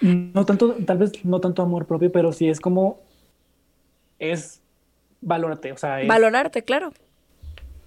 No 0.00 0.46
tanto, 0.46 0.74
tal 0.86 0.98
vez 0.98 1.24
no 1.24 1.40
tanto 1.40 1.62
amor 1.62 1.86
propio, 1.86 2.10
pero 2.10 2.32
sí 2.32 2.48
es 2.48 2.60
como 2.60 3.00
es 4.18 4.62
valórate, 5.20 5.72
o 5.72 5.76
sea, 5.76 6.00
es 6.00 6.08
Valorarte, 6.08 6.62
claro. 6.62 6.92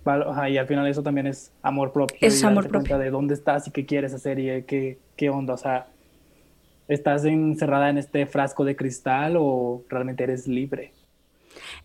ajá, 0.05 0.49
y 0.49 0.57
al 0.57 0.67
final 0.67 0.87
eso 0.87 1.01
también 1.01 1.27
es 1.27 1.51
amor 1.61 1.91
propio. 1.91 2.17
Es 2.21 2.41
y 2.41 2.45
amor 2.45 2.67
propio. 2.67 2.97
de 2.97 3.09
dónde 3.09 3.33
estás 3.33 3.67
y 3.67 3.71
qué 3.71 3.85
quieres 3.85 4.13
hacer 4.13 4.39
y 4.39 4.63
qué, 4.63 4.99
qué 5.15 5.29
onda, 5.29 5.53
o 5.53 5.57
sea, 5.57 5.87
¿estás 6.87 7.25
encerrada 7.25 7.89
en 7.89 7.97
este 7.97 8.25
frasco 8.25 8.65
de 8.65 8.75
cristal 8.75 9.35
o 9.37 9.83
realmente 9.89 10.23
eres 10.23 10.47
libre? 10.47 10.91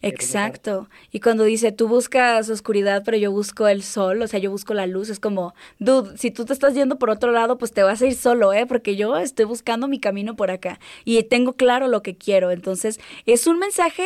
Exacto. 0.02 0.88
Y 1.10 1.20
cuando 1.20 1.44
dice, 1.44 1.72
tú 1.72 1.88
buscas 1.88 2.48
oscuridad, 2.50 3.02
pero 3.04 3.16
yo 3.16 3.32
busco 3.32 3.68
el 3.68 3.82
sol, 3.82 4.22
o 4.22 4.26
sea, 4.26 4.40
yo 4.40 4.50
busco 4.50 4.74
la 4.74 4.86
luz, 4.86 5.10
es 5.10 5.20
como, 5.20 5.54
dude, 5.78 6.16
si 6.16 6.30
tú 6.30 6.44
te 6.44 6.52
estás 6.52 6.74
yendo 6.74 6.98
por 6.98 7.10
otro 7.10 7.32
lado, 7.32 7.58
pues 7.58 7.72
te 7.72 7.82
vas 7.82 8.00
a 8.02 8.06
ir 8.06 8.14
solo, 8.14 8.52
¿eh? 8.52 8.66
Porque 8.66 8.96
yo 8.96 9.16
estoy 9.16 9.44
buscando 9.44 9.88
mi 9.88 10.00
camino 10.00 10.36
por 10.36 10.50
acá 10.50 10.78
y 11.04 11.22
tengo 11.24 11.54
claro 11.54 11.88
lo 11.88 12.02
que 12.02 12.16
quiero. 12.16 12.50
Entonces, 12.50 13.00
es 13.26 13.46
un 13.46 13.58
mensaje 13.58 14.04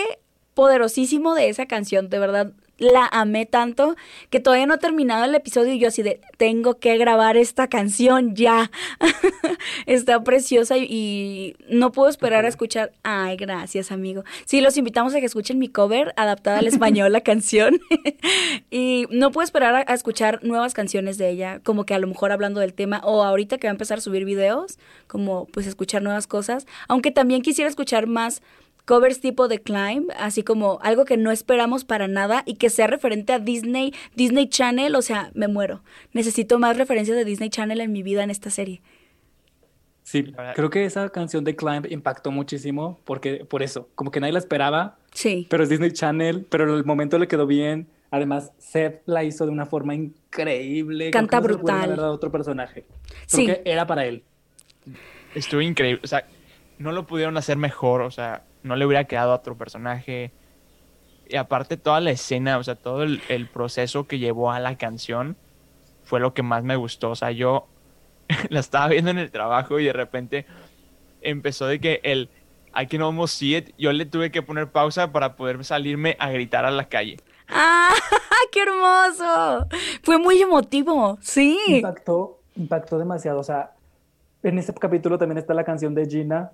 poderosísimo 0.54 1.34
de 1.34 1.48
esa 1.48 1.66
canción, 1.66 2.08
de 2.08 2.18
verdad. 2.18 2.52
La 2.78 3.06
amé 3.06 3.46
tanto 3.46 3.96
que 4.30 4.40
todavía 4.40 4.66
no 4.66 4.74
he 4.74 4.78
terminado 4.78 5.24
el 5.24 5.34
episodio 5.34 5.72
y 5.72 5.78
yo 5.78 5.88
así 5.88 6.02
de, 6.02 6.20
tengo 6.36 6.78
que 6.78 6.96
grabar 6.96 7.36
esta 7.36 7.68
canción 7.68 8.34
ya. 8.34 8.70
Está 9.86 10.24
preciosa 10.24 10.78
y, 10.78 10.84
y 10.88 11.56
no 11.68 11.92
puedo 11.92 12.08
esperar 12.08 12.44
a 12.44 12.48
escuchar. 12.48 12.92
Ay, 13.02 13.36
gracias, 13.36 13.92
amigo. 13.92 14.24
Sí, 14.46 14.60
los 14.60 14.76
invitamos 14.76 15.14
a 15.14 15.20
que 15.20 15.26
escuchen 15.26 15.58
mi 15.58 15.68
cover 15.68 16.12
adaptada 16.16 16.58
al 16.58 16.66
español, 16.66 17.12
la 17.12 17.20
canción. 17.22 17.78
y 18.70 19.06
no 19.10 19.30
puedo 19.30 19.44
esperar 19.44 19.74
a, 19.74 19.84
a 19.86 19.94
escuchar 19.94 20.42
nuevas 20.42 20.74
canciones 20.74 21.18
de 21.18 21.28
ella, 21.28 21.60
como 21.62 21.84
que 21.84 21.94
a 21.94 21.98
lo 21.98 22.06
mejor 22.06 22.32
hablando 22.32 22.60
del 22.60 22.74
tema, 22.74 23.00
o 23.04 23.22
ahorita 23.22 23.58
que 23.58 23.66
va 23.66 23.70
a 23.70 23.74
empezar 23.74 23.98
a 23.98 24.00
subir 24.00 24.24
videos, 24.24 24.78
como 25.06 25.46
pues 25.46 25.66
escuchar 25.66 26.02
nuevas 26.02 26.26
cosas. 26.26 26.66
Aunque 26.88 27.10
también 27.10 27.42
quisiera 27.42 27.68
escuchar 27.68 28.06
más 28.06 28.42
covers 28.84 29.20
tipo 29.20 29.48
de 29.48 29.60
Climb, 29.60 30.08
así 30.18 30.42
como 30.42 30.78
algo 30.82 31.04
que 31.04 31.16
no 31.16 31.30
esperamos 31.30 31.84
para 31.84 32.08
nada 32.08 32.42
y 32.46 32.54
que 32.54 32.68
sea 32.70 32.86
referente 32.88 33.32
a 33.32 33.38
Disney, 33.38 33.94
Disney 34.16 34.48
Channel, 34.48 34.94
o 34.96 35.02
sea, 35.02 35.30
me 35.34 35.48
muero. 35.48 35.82
Necesito 36.12 36.58
más 36.58 36.76
referencias 36.76 37.16
de 37.16 37.24
Disney 37.24 37.48
Channel 37.50 37.80
en 37.80 37.92
mi 37.92 38.02
vida 38.02 38.22
en 38.24 38.30
esta 38.30 38.50
serie. 38.50 38.82
Sí, 40.04 40.32
creo 40.56 40.68
que 40.68 40.84
esa 40.84 41.08
canción 41.10 41.44
de 41.44 41.54
Climb 41.54 41.86
impactó 41.90 42.32
muchísimo 42.32 43.00
porque 43.04 43.44
por 43.44 43.62
eso, 43.62 43.88
como 43.94 44.10
que 44.10 44.18
nadie 44.20 44.32
la 44.32 44.40
esperaba, 44.40 44.98
Sí. 45.12 45.46
pero 45.48 45.62
es 45.62 45.68
Disney 45.68 45.92
Channel, 45.92 46.44
pero 46.50 46.76
el 46.76 46.84
momento 46.84 47.18
le 47.18 47.28
quedó 47.28 47.46
bien. 47.46 47.86
Además, 48.10 48.50
Seth 48.58 49.00
la 49.06 49.22
hizo 49.24 49.46
de 49.46 49.52
una 49.52 49.64
forma 49.64 49.94
increíble. 49.94 51.10
Creo 51.10 51.20
Canta 51.20 51.40
que 51.40 51.42
no 51.48 51.54
se 51.54 51.56
brutal. 51.58 52.00
a 52.00 52.10
otro 52.10 52.30
personaje. 52.32 52.84
Creo 52.84 53.16
Sí. 53.26 53.46
que 53.46 53.62
era 53.64 53.86
para 53.86 54.04
él. 54.04 54.22
Estuvo 55.34 55.60
increíble. 55.62 56.00
O 56.04 56.06
sea, 56.06 56.26
no 56.78 56.92
lo 56.92 57.06
pudieron 57.06 57.36
hacer 57.38 57.56
mejor. 57.56 58.02
O 58.02 58.10
sea, 58.10 58.42
no 58.62 58.76
le 58.76 58.86
hubiera 58.86 59.04
quedado 59.04 59.32
a 59.32 59.36
otro 59.36 59.56
personaje. 59.56 60.32
Y 61.28 61.36
aparte, 61.36 61.76
toda 61.76 62.00
la 62.00 62.10
escena, 62.10 62.58
o 62.58 62.64
sea, 62.64 62.74
todo 62.74 63.02
el, 63.02 63.22
el 63.28 63.48
proceso 63.48 64.06
que 64.06 64.18
llevó 64.18 64.50
a 64.50 64.60
la 64.60 64.76
canción 64.76 65.36
fue 66.04 66.20
lo 66.20 66.34
que 66.34 66.42
más 66.42 66.62
me 66.64 66.76
gustó. 66.76 67.10
O 67.10 67.16
sea, 67.16 67.30
yo 67.30 67.66
la 68.48 68.60
estaba 68.60 68.88
viendo 68.88 69.10
en 69.10 69.18
el 69.18 69.30
trabajo 69.30 69.78
y 69.78 69.84
de 69.84 69.92
repente 69.92 70.46
empezó 71.22 71.66
de 71.66 71.80
que 71.80 72.00
el 72.02 72.28
I 72.74 72.86
can 72.86 73.02
almost 73.02 73.38
see 73.38 73.56
it. 73.56 73.74
Yo 73.78 73.92
le 73.92 74.06
tuve 74.06 74.30
que 74.30 74.42
poner 74.42 74.70
pausa 74.70 75.12
para 75.12 75.36
poder 75.36 75.62
salirme 75.64 76.16
a 76.18 76.30
gritar 76.30 76.64
a 76.64 76.70
la 76.70 76.88
calle. 76.88 77.18
¡Ah! 77.48 77.92
¡Qué 78.52 78.62
hermoso! 78.62 79.68
Fue 80.02 80.18
muy 80.18 80.40
emotivo, 80.40 81.18
sí. 81.20 81.58
Impactó, 81.66 82.40
impactó 82.56 82.98
demasiado. 82.98 83.40
O 83.40 83.44
sea, 83.44 83.72
en 84.42 84.58
ese 84.58 84.72
capítulo 84.74 85.18
también 85.18 85.38
está 85.38 85.54
la 85.54 85.64
canción 85.64 85.94
de 85.94 86.06
Gina. 86.06 86.52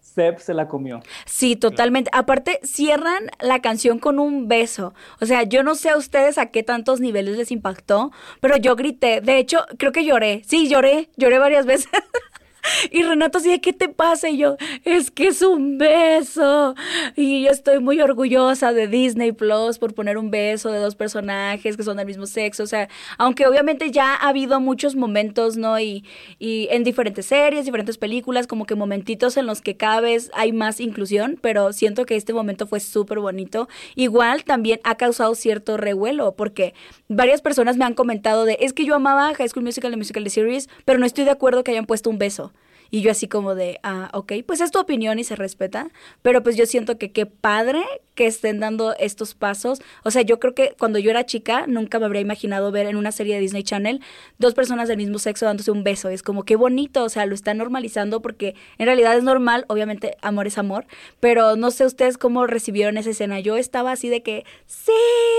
Seb 0.00 0.40
se 0.40 0.54
la 0.54 0.66
comió. 0.66 1.00
Sí, 1.26 1.56
totalmente. 1.56 2.10
Aparte, 2.12 2.58
cierran 2.62 3.30
la 3.38 3.60
canción 3.60 3.98
con 3.98 4.18
un 4.18 4.48
beso. 4.48 4.92
O 5.20 5.26
sea, 5.26 5.44
yo 5.44 5.62
no 5.62 5.74
sé 5.74 5.90
a 5.90 5.96
ustedes 5.96 6.38
a 6.38 6.46
qué 6.46 6.62
tantos 6.62 7.00
niveles 7.00 7.36
les 7.36 7.50
impactó, 7.52 8.10
pero 8.40 8.56
yo 8.56 8.76
grité. 8.76 9.20
De 9.20 9.38
hecho, 9.38 9.64
creo 9.78 9.92
que 9.92 10.04
lloré. 10.04 10.42
Sí, 10.46 10.68
lloré. 10.68 11.10
Lloré 11.16 11.38
varias 11.38 11.66
veces. 11.66 11.90
Y 12.90 13.02
Renato 13.02 13.38
así 13.38 13.58
¿qué 13.60 13.72
te 13.72 13.88
pasa? 13.88 14.28
Y 14.28 14.38
yo, 14.38 14.56
es 14.84 15.10
que 15.10 15.28
es 15.28 15.42
un 15.42 15.78
beso. 15.78 16.74
Y 17.16 17.44
yo 17.44 17.50
estoy 17.50 17.80
muy 17.80 18.00
orgullosa 18.00 18.72
de 18.72 18.86
Disney 18.86 19.32
Plus 19.32 19.78
por 19.78 19.94
poner 19.94 20.18
un 20.18 20.30
beso 20.30 20.70
de 20.70 20.78
dos 20.78 20.94
personajes 20.94 21.76
que 21.76 21.82
son 21.82 21.96
del 21.96 22.06
mismo 22.06 22.26
sexo. 22.26 22.62
O 22.62 22.66
sea, 22.66 22.88
aunque 23.18 23.46
obviamente 23.46 23.90
ya 23.90 24.14
ha 24.14 24.28
habido 24.28 24.60
muchos 24.60 24.96
momentos, 24.96 25.56
¿no? 25.56 25.78
Y, 25.78 26.04
y 26.38 26.68
en 26.70 26.84
diferentes 26.84 27.26
series, 27.26 27.64
diferentes 27.64 27.98
películas, 27.98 28.46
como 28.46 28.66
que 28.66 28.74
momentitos 28.74 29.36
en 29.36 29.46
los 29.46 29.60
que 29.60 29.76
cada 29.76 30.00
vez 30.00 30.30
hay 30.34 30.52
más 30.52 30.80
inclusión, 30.80 31.38
pero 31.40 31.72
siento 31.72 32.06
que 32.06 32.16
este 32.16 32.32
momento 32.32 32.66
fue 32.66 32.80
súper 32.80 33.18
bonito. 33.20 33.68
Igual 33.94 34.44
también 34.44 34.80
ha 34.84 34.96
causado 34.96 35.34
cierto 35.34 35.76
revuelo, 35.76 36.32
porque 36.32 36.74
varias 37.08 37.40
personas 37.42 37.76
me 37.76 37.84
han 37.84 37.94
comentado 37.94 38.44
de, 38.44 38.58
es 38.60 38.72
que 38.72 38.84
yo 38.84 38.94
amaba 38.94 39.34
High 39.34 39.48
School 39.48 39.64
Musical, 39.64 39.90
The 39.90 39.96
Musical, 39.96 40.24
The 40.24 40.30
Series, 40.30 40.68
pero 40.84 40.98
no 40.98 41.06
estoy 41.06 41.24
de 41.24 41.30
acuerdo 41.30 41.64
que 41.64 41.70
hayan 41.70 41.86
puesto 41.86 42.10
un 42.10 42.18
beso. 42.18 42.49
Y 42.90 43.02
yo 43.02 43.10
así 43.10 43.28
como 43.28 43.54
de, 43.54 43.78
ah, 43.82 44.10
ok, 44.12 44.32
pues 44.46 44.60
es 44.60 44.70
tu 44.70 44.80
opinión 44.80 45.18
y 45.18 45.24
se 45.24 45.36
respeta, 45.36 45.88
pero 46.22 46.42
pues 46.42 46.56
yo 46.56 46.66
siento 46.66 46.98
que 46.98 47.12
qué 47.12 47.26
padre 47.26 47.82
que 48.14 48.26
estén 48.26 48.60
dando 48.60 48.94
estos 48.98 49.34
pasos. 49.34 49.80
O 50.04 50.10
sea, 50.10 50.22
yo 50.22 50.38
creo 50.40 50.54
que 50.54 50.74
cuando 50.78 50.98
yo 50.98 51.10
era 51.10 51.24
chica 51.24 51.66
nunca 51.66 51.98
me 51.98 52.06
habría 52.06 52.20
imaginado 52.20 52.70
ver 52.70 52.86
en 52.86 52.96
una 52.96 53.12
serie 53.12 53.34
de 53.34 53.40
Disney 53.40 53.62
Channel 53.62 54.00
dos 54.38 54.54
personas 54.54 54.88
del 54.88 54.96
mismo 54.96 55.18
sexo 55.18 55.46
dándose 55.46 55.70
un 55.70 55.84
beso. 55.84 56.08
Es 56.08 56.22
como 56.22 56.44
qué 56.44 56.56
bonito, 56.56 57.04
o 57.04 57.08
sea, 57.08 57.26
lo 57.26 57.34
están 57.34 57.58
normalizando 57.58 58.20
porque 58.20 58.54
en 58.78 58.86
realidad 58.86 59.16
es 59.16 59.22
normal, 59.22 59.64
obviamente 59.68 60.16
amor 60.20 60.46
es 60.46 60.58
amor, 60.58 60.86
pero 61.20 61.56
no 61.56 61.70
sé 61.70 61.86
ustedes 61.86 62.18
cómo 62.18 62.46
recibieron 62.46 62.98
esa 62.98 63.10
escena. 63.10 63.40
Yo 63.40 63.56
estaba 63.56 63.92
así 63.92 64.08
de 64.08 64.22
que, 64.22 64.44
sí, 64.66 64.92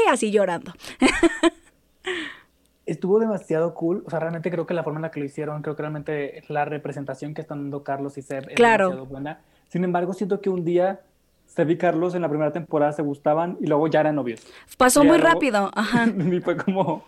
así 0.09 0.31
llorando. 0.31 0.73
estuvo 2.85 3.19
demasiado 3.19 3.73
cool. 3.73 4.03
O 4.05 4.09
sea, 4.09 4.19
realmente 4.19 4.51
creo 4.51 4.65
que 4.65 4.73
la 4.73 4.83
forma 4.83 4.99
en 4.99 5.03
la 5.03 5.11
que 5.11 5.19
lo 5.19 5.25
hicieron, 5.25 5.61
creo 5.61 5.75
que 5.75 5.81
realmente 5.83 6.43
la 6.47 6.65
representación 6.65 7.33
que 7.33 7.41
están 7.41 7.59
dando 7.59 7.83
Carlos 7.83 8.17
y 8.17 8.21
Seb 8.21 8.49
es 8.49 8.55
demasiado 8.55 9.05
buena. 9.05 9.41
Sin 9.69 9.83
embargo, 9.83 10.13
siento 10.13 10.41
que 10.41 10.49
un 10.49 10.65
día 10.65 11.01
Seb 11.45 11.71
y 11.71 11.77
Carlos 11.77 12.15
en 12.15 12.21
la 12.21 12.29
primera 12.29 12.51
temporada 12.51 12.93
se 12.93 13.01
gustaban 13.01 13.57
y 13.59 13.67
luego 13.67 13.87
ya 13.87 14.01
eran 14.01 14.15
novios. 14.15 14.41
Pasó 14.77 15.03
muy 15.03 15.17
rápido, 15.17 15.69
ajá. 15.73 16.07
y 16.31 16.39
fue 16.39 16.57
como, 16.57 17.03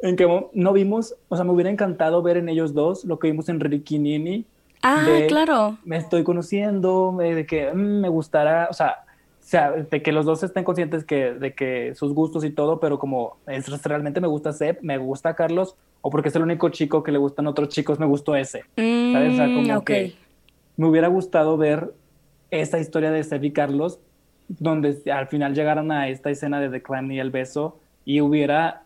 en 0.00 0.16
que 0.16 0.48
no 0.52 0.72
vimos, 0.72 1.14
o 1.28 1.36
sea, 1.36 1.44
me 1.44 1.52
hubiera 1.52 1.70
encantado 1.70 2.22
ver 2.22 2.36
en 2.36 2.48
ellos 2.48 2.74
dos 2.74 3.04
lo 3.04 3.18
que 3.18 3.28
vimos 3.28 3.48
en 3.48 3.60
Ricky 3.60 3.98
Nini. 3.98 4.44
Ah, 4.82 5.06
claro. 5.28 5.78
Me 5.84 5.96
estoy 5.96 6.22
conociendo, 6.22 7.16
de 7.18 7.46
que 7.46 7.72
mm, 7.72 8.00
me 8.00 8.08
gustará, 8.08 8.68
o 8.70 8.74
sea, 8.74 9.05
sea, 9.48 9.70
de 9.70 10.02
que 10.02 10.10
los 10.10 10.26
dos 10.26 10.42
estén 10.42 10.64
conscientes 10.64 11.04
que, 11.04 11.32
de 11.34 11.54
que 11.54 11.94
sus 11.94 12.12
gustos 12.12 12.44
y 12.44 12.50
todo, 12.50 12.80
pero 12.80 12.98
como 12.98 13.36
es, 13.46 13.68
realmente 13.84 14.20
me 14.20 14.26
gusta 14.26 14.52
Seb, 14.52 14.78
me 14.82 14.98
gusta 14.98 15.36
Carlos, 15.36 15.76
o 16.00 16.10
porque 16.10 16.30
es 16.30 16.36
el 16.36 16.42
único 16.42 16.68
chico 16.70 17.04
que 17.04 17.12
le 17.12 17.18
gustan 17.18 17.46
otros 17.46 17.68
chicos, 17.68 18.00
me 18.00 18.06
gustó 18.06 18.34
ese. 18.34 18.64
¿Sabes? 18.74 19.34
O 19.34 19.36
sea, 19.36 19.46
como 19.46 19.80
mm, 19.80 19.84
que 19.84 20.14
me 20.76 20.88
hubiera 20.88 21.06
gustado 21.06 21.56
ver 21.56 21.94
esa 22.50 22.80
historia 22.80 23.12
de 23.12 23.22
Seb 23.22 23.44
y 23.44 23.52
Carlos, 23.52 24.00
donde 24.48 25.00
al 25.12 25.28
final 25.28 25.54
llegaran 25.54 25.92
a 25.92 26.08
esta 26.08 26.30
escena 26.30 26.58
de 26.58 26.68
The 26.68 26.82
Clan 26.82 27.12
y 27.12 27.20
el 27.20 27.30
beso, 27.30 27.78
y 28.04 28.20
hubiera 28.20 28.82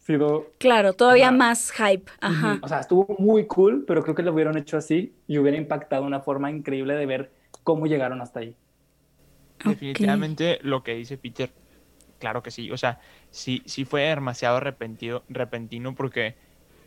sido... 0.00 0.46
Claro, 0.56 0.94
todavía 0.94 1.30
más 1.30 1.72
hype. 1.72 2.10
Ajá. 2.22 2.58
O 2.62 2.68
sea, 2.68 2.80
estuvo 2.80 3.16
muy 3.18 3.46
cool, 3.46 3.84
pero 3.86 4.02
creo 4.02 4.14
que 4.14 4.22
lo 4.22 4.32
hubieran 4.32 4.56
hecho 4.56 4.78
así 4.78 5.14
y 5.26 5.36
hubiera 5.36 5.58
impactado 5.58 6.04
una 6.04 6.20
forma 6.20 6.50
increíble 6.50 6.94
de 6.94 7.04
ver 7.04 7.32
cómo 7.64 7.86
llegaron 7.86 8.22
hasta 8.22 8.40
ahí. 8.40 8.56
Definitivamente 9.64 10.58
lo 10.62 10.82
que 10.82 10.94
dice 10.94 11.16
Peter, 11.16 11.50
claro 12.18 12.42
que 12.42 12.50
sí. 12.50 12.70
O 12.70 12.76
sea, 12.76 13.00
sí, 13.30 13.62
sí 13.66 13.84
fue 13.84 14.02
demasiado 14.02 14.60
repentino, 14.60 15.22
repentino 15.28 15.94
porque 15.94 16.34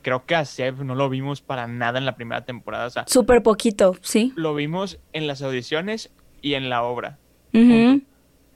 creo 0.01 0.25
que 0.25 0.35
a 0.35 0.45
Seb 0.45 0.83
no 0.83 0.95
lo 0.95 1.09
vimos 1.09 1.41
para 1.41 1.67
nada 1.67 1.99
en 1.99 2.05
la 2.05 2.15
primera 2.15 2.45
temporada. 2.45 2.87
O 2.87 2.89
sea, 2.89 3.05
Súper 3.07 3.43
poquito, 3.43 3.95
sí. 4.01 4.33
Lo 4.35 4.55
vimos 4.55 4.99
en 5.13 5.27
las 5.27 5.41
audiciones 5.41 6.11
y 6.41 6.53
en 6.53 6.69
la 6.69 6.83
obra. 6.83 7.17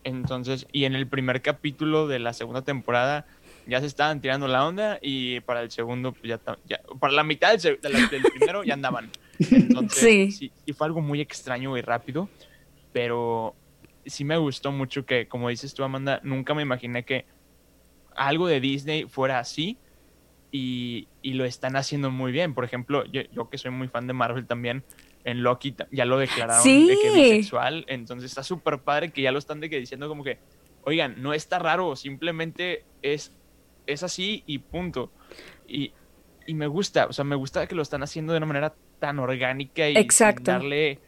Entonces, 0.03 0.67
y 0.71 0.85
en 0.85 0.95
el 0.95 1.07
primer 1.07 1.41
capítulo 1.41 2.07
de 2.07 2.19
la 2.19 2.33
segunda 2.33 2.61
temporada 2.61 3.25
ya 3.65 3.79
se 3.79 3.87
estaban 3.87 4.19
tirando 4.19 4.47
la 4.47 4.67
onda 4.67 4.99
y 5.01 5.39
para 5.41 5.61
el 5.61 5.71
segundo, 5.71 6.11
pues 6.11 6.23
ya, 6.25 6.39
ya 6.67 6.81
para 6.99 7.13
la 7.13 7.23
mitad 7.23 7.57
del, 7.57 7.77
primero 7.77 8.63
ya 8.63 8.73
andaban. 8.73 9.09
Entonces, 9.39 9.99
sí. 9.99 10.31
sí. 10.31 10.51
Y 10.65 10.73
fue 10.73 10.87
algo 10.87 11.01
muy 11.01 11.21
extraño 11.21 11.77
y 11.77 11.81
rápido, 11.81 12.29
pero 12.91 13.55
sí 14.05 14.23
me 14.23 14.37
gustó 14.37 14.71
mucho 14.71 15.05
que, 15.05 15.27
como 15.27 15.49
dices 15.49 15.73
tú, 15.73 15.83
Amanda, 15.83 16.19
nunca 16.23 16.53
me 16.53 16.61
imaginé 16.61 17.03
que 17.03 17.25
algo 18.15 18.47
de 18.47 18.59
Disney 18.59 19.05
fuera 19.05 19.39
así 19.39 19.77
y, 20.51 21.07
lo 21.23 21.45
están 21.45 21.75
haciendo 21.75 22.11
muy 22.11 22.31
bien. 22.31 22.53
Por 22.53 22.63
ejemplo, 22.63 23.05
yo, 23.05 23.49
que 23.49 23.57
soy 23.57 23.71
muy 23.71 23.87
fan 23.87 24.07
de 24.07 24.13
Marvel 24.13 24.45
también, 24.45 24.83
en 25.23 25.41
Loki 25.41 25.75
ya 25.91 26.05
lo 26.05 26.17
declararon 26.17 26.63
de 26.63 26.97
que 27.01 27.07
es 27.07 27.13
bisexual, 27.13 27.85
entonces 27.87 28.29
está 28.29 28.43
súper 28.43 28.79
padre 28.79 29.11
que 29.11 29.21
ya 29.21 29.31
lo 29.31 29.39
están 29.39 29.61
de 29.61 29.69
que 29.69 29.79
diciendo 29.79 30.07
como 30.09 30.23
que, 30.23 30.37
oigan, 30.83 31.21
no 31.21 31.33
está 31.33 31.59
raro, 31.59 31.95
simplemente 31.95 32.83
es, 33.01 33.35
es 33.87 34.03
así 34.03 34.43
y 34.45 34.59
punto. 34.59 35.11
Y, 35.67 35.93
y 36.45 36.53
me 36.53 36.67
gusta, 36.67 37.07
o 37.07 37.13
sea, 37.13 37.23
me 37.23 37.35
gusta 37.35 37.67
que 37.67 37.75
lo 37.75 37.81
están 37.81 38.03
haciendo 38.03 38.33
de 38.33 38.37
una 38.37 38.45
manera 38.45 38.75
tan 38.99 39.19
orgánica 39.19 39.89
y 39.89 39.97
Exacto. 39.97 40.51
darle 40.51 40.99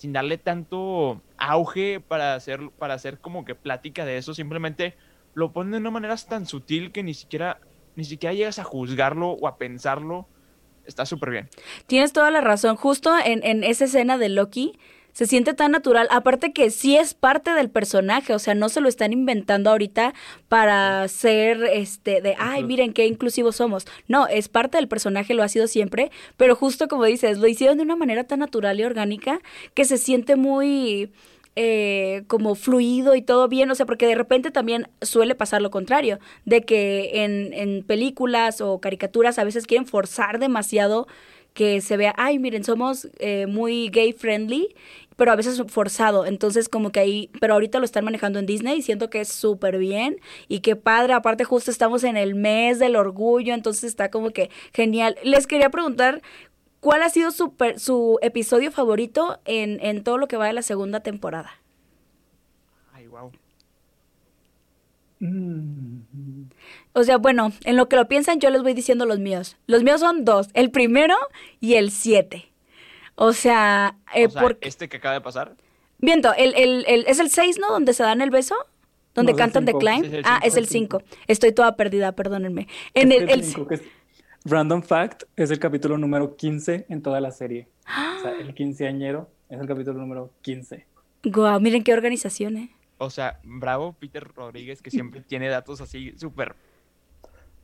sin 0.00 0.14
darle 0.14 0.38
tanto 0.38 1.20
auge 1.36 2.00
para 2.00 2.34
hacer, 2.34 2.70
para 2.78 2.94
hacer 2.94 3.18
como 3.18 3.44
que 3.44 3.54
plática 3.54 4.06
de 4.06 4.16
eso, 4.16 4.32
simplemente 4.32 4.96
lo 5.34 5.52
ponen 5.52 5.72
de 5.72 5.76
una 5.76 5.90
manera 5.90 6.16
tan 6.16 6.46
sutil 6.46 6.90
que 6.90 7.02
ni 7.02 7.12
siquiera, 7.12 7.60
ni 7.96 8.04
siquiera 8.04 8.32
llegas 8.32 8.58
a 8.58 8.64
juzgarlo 8.64 9.32
o 9.32 9.46
a 9.46 9.58
pensarlo. 9.58 10.26
Está 10.86 11.04
súper 11.04 11.28
bien. 11.28 11.50
Tienes 11.86 12.14
toda 12.14 12.30
la 12.30 12.40
razón. 12.40 12.76
Justo 12.76 13.12
en, 13.22 13.44
en 13.44 13.62
esa 13.62 13.84
escena 13.84 14.16
de 14.16 14.30
Loki, 14.30 14.78
se 15.20 15.26
siente 15.26 15.52
tan 15.52 15.72
natural. 15.72 16.08
Aparte 16.10 16.54
que 16.54 16.70
sí 16.70 16.96
es 16.96 17.12
parte 17.12 17.50
del 17.50 17.68
personaje, 17.68 18.32
o 18.32 18.38
sea, 18.38 18.54
no 18.54 18.70
se 18.70 18.80
lo 18.80 18.88
están 18.88 19.12
inventando 19.12 19.68
ahorita 19.68 20.14
para 20.48 21.06
ser 21.08 21.62
este 21.64 22.22
de, 22.22 22.36
ay, 22.38 22.64
miren 22.64 22.94
qué 22.94 23.04
inclusivos 23.04 23.56
somos. 23.56 23.86
No, 24.08 24.26
es 24.28 24.48
parte 24.48 24.78
del 24.78 24.88
personaje, 24.88 25.34
lo 25.34 25.42
ha 25.42 25.48
sido 25.50 25.66
siempre, 25.66 26.10
pero 26.38 26.56
justo 26.56 26.88
como 26.88 27.04
dices, 27.04 27.36
lo 27.36 27.48
hicieron 27.48 27.76
de 27.76 27.82
una 27.82 27.96
manera 27.96 28.24
tan 28.24 28.38
natural 28.38 28.80
y 28.80 28.84
orgánica 28.84 29.42
que 29.74 29.84
se 29.84 29.98
siente 29.98 30.36
muy 30.36 31.12
eh, 31.54 32.22
como 32.26 32.54
fluido 32.54 33.14
y 33.14 33.20
todo 33.20 33.46
bien, 33.46 33.70
o 33.70 33.74
sea, 33.74 33.84
porque 33.84 34.06
de 34.06 34.14
repente 34.14 34.50
también 34.50 34.88
suele 35.02 35.34
pasar 35.34 35.60
lo 35.60 35.70
contrario, 35.70 36.18
de 36.46 36.62
que 36.62 37.24
en, 37.24 37.52
en 37.52 37.82
películas 37.82 38.62
o 38.62 38.80
caricaturas 38.80 39.38
a 39.38 39.44
veces 39.44 39.66
quieren 39.66 39.86
forzar 39.86 40.38
demasiado 40.38 41.06
que 41.54 41.80
se 41.80 41.96
vea, 41.96 42.14
ay, 42.16 42.38
miren, 42.38 42.64
somos 42.64 43.08
eh, 43.18 43.46
muy 43.46 43.88
gay 43.90 44.12
friendly, 44.12 44.74
pero 45.20 45.32
a 45.32 45.36
veces 45.36 45.62
forzado. 45.68 46.24
Entonces, 46.24 46.70
como 46.70 46.92
que 46.92 47.00
ahí, 47.00 47.30
pero 47.42 47.52
ahorita 47.52 47.78
lo 47.78 47.84
están 47.84 48.06
manejando 48.06 48.38
en 48.38 48.46
Disney 48.46 48.78
y 48.78 48.80
siento 48.80 49.10
que 49.10 49.20
es 49.20 49.28
súper 49.28 49.76
bien 49.76 50.18
y 50.48 50.60
qué 50.60 50.76
padre. 50.76 51.12
Aparte, 51.12 51.44
justo 51.44 51.70
estamos 51.70 52.04
en 52.04 52.16
el 52.16 52.34
mes 52.34 52.78
del 52.78 52.96
orgullo, 52.96 53.52
entonces 53.52 53.84
está 53.84 54.10
como 54.10 54.30
que 54.30 54.48
genial. 54.72 55.16
Les 55.22 55.46
quería 55.46 55.68
preguntar. 55.68 56.22
¿Cuál 56.80 57.02
ha 57.02 57.10
sido 57.10 57.32
su, 57.32 57.52
su 57.76 58.18
episodio 58.22 58.72
favorito 58.72 59.38
en, 59.44 59.78
en 59.84 60.02
todo 60.02 60.16
lo 60.16 60.26
que 60.26 60.38
va 60.38 60.46
de 60.46 60.54
la 60.54 60.62
segunda 60.62 61.00
temporada? 61.00 61.50
Ay, 62.94 63.06
wow. 63.06 63.30
Mm. 65.18 66.44
O 66.94 67.04
sea, 67.04 67.18
bueno, 67.18 67.52
en 67.64 67.76
lo 67.76 67.90
que 67.90 67.96
lo 67.96 68.08
piensan, 68.08 68.40
yo 68.40 68.48
les 68.48 68.62
voy 68.62 68.72
diciendo 68.72 69.04
los 69.04 69.18
míos. 69.18 69.58
Los 69.66 69.82
míos 69.82 70.00
son 70.00 70.24
dos, 70.24 70.48
el 70.54 70.70
primero 70.70 71.14
y 71.60 71.74
el 71.74 71.90
siete. 71.90 72.49
O 73.22 73.34
sea, 73.34 73.98
eh, 74.14 74.30
porque... 74.30 74.66
¿este 74.66 74.88
que 74.88 74.96
acaba 74.96 75.12
de 75.12 75.20
pasar? 75.20 75.54
Viento, 75.98 76.32
el, 76.38 76.54
el, 76.56 76.86
el, 76.88 77.04
es 77.06 77.18
el 77.18 77.28
seis, 77.28 77.58
¿no? 77.58 77.70
Donde 77.70 77.92
se 77.92 78.02
dan 78.02 78.22
el 78.22 78.30
beso. 78.30 78.54
Donde 79.14 79.34
cantan 79.34 79.66
The 79.66 79.74
Climb. 79.74 80.22
ah, 80.24 80.40
es 80.42 80.56
el 80.56 80.66
cinco. 80.66 81.02
Estoy 81.26 81.52
toda 81.52 81.76
perdida, 81.76 82.12
perdónenme. 82.12 82.66
En 82.94 83.12
el, 83.12 83.28
el, 83.28 83.44
Random 84.46 84.80
Fact 84.80 85.24
es 85.36 85.50
el 85.50 85.58
capítulo 85.58 85.98
número 85.98 86.34
15 86.34 86.86
en 86.88 87.02
toda 87.02 87.20
la 87.20 87.30
serie. 87.30 87.68
O 87.84 88.22
sea, 88.22 88.32
el 88.40 88.54
quinceañero 88.54 89.28
es 89.50 89.60
el 89.60 89.66
capítulo 89.66 89.98
número 89.98 90.32
15. 90.40 90.86
Guau, 91.24 91.60
miren 91.60 91.84
qué 91.84 91.92
organización, 91.92 92.56
¿eh? 92.56 92.70
O 92.96 93.10
sea, 93.10 93.38
bravo 93.44 93.92
Peter 94.00 94.26
Rodríguez 94.34 94.80
que 94.80 94.90
siempre 94.90 95.20
tiene 95.20 95.48
datos 95.48 95.82
así 95.82 96.14
súper 96.16 96.56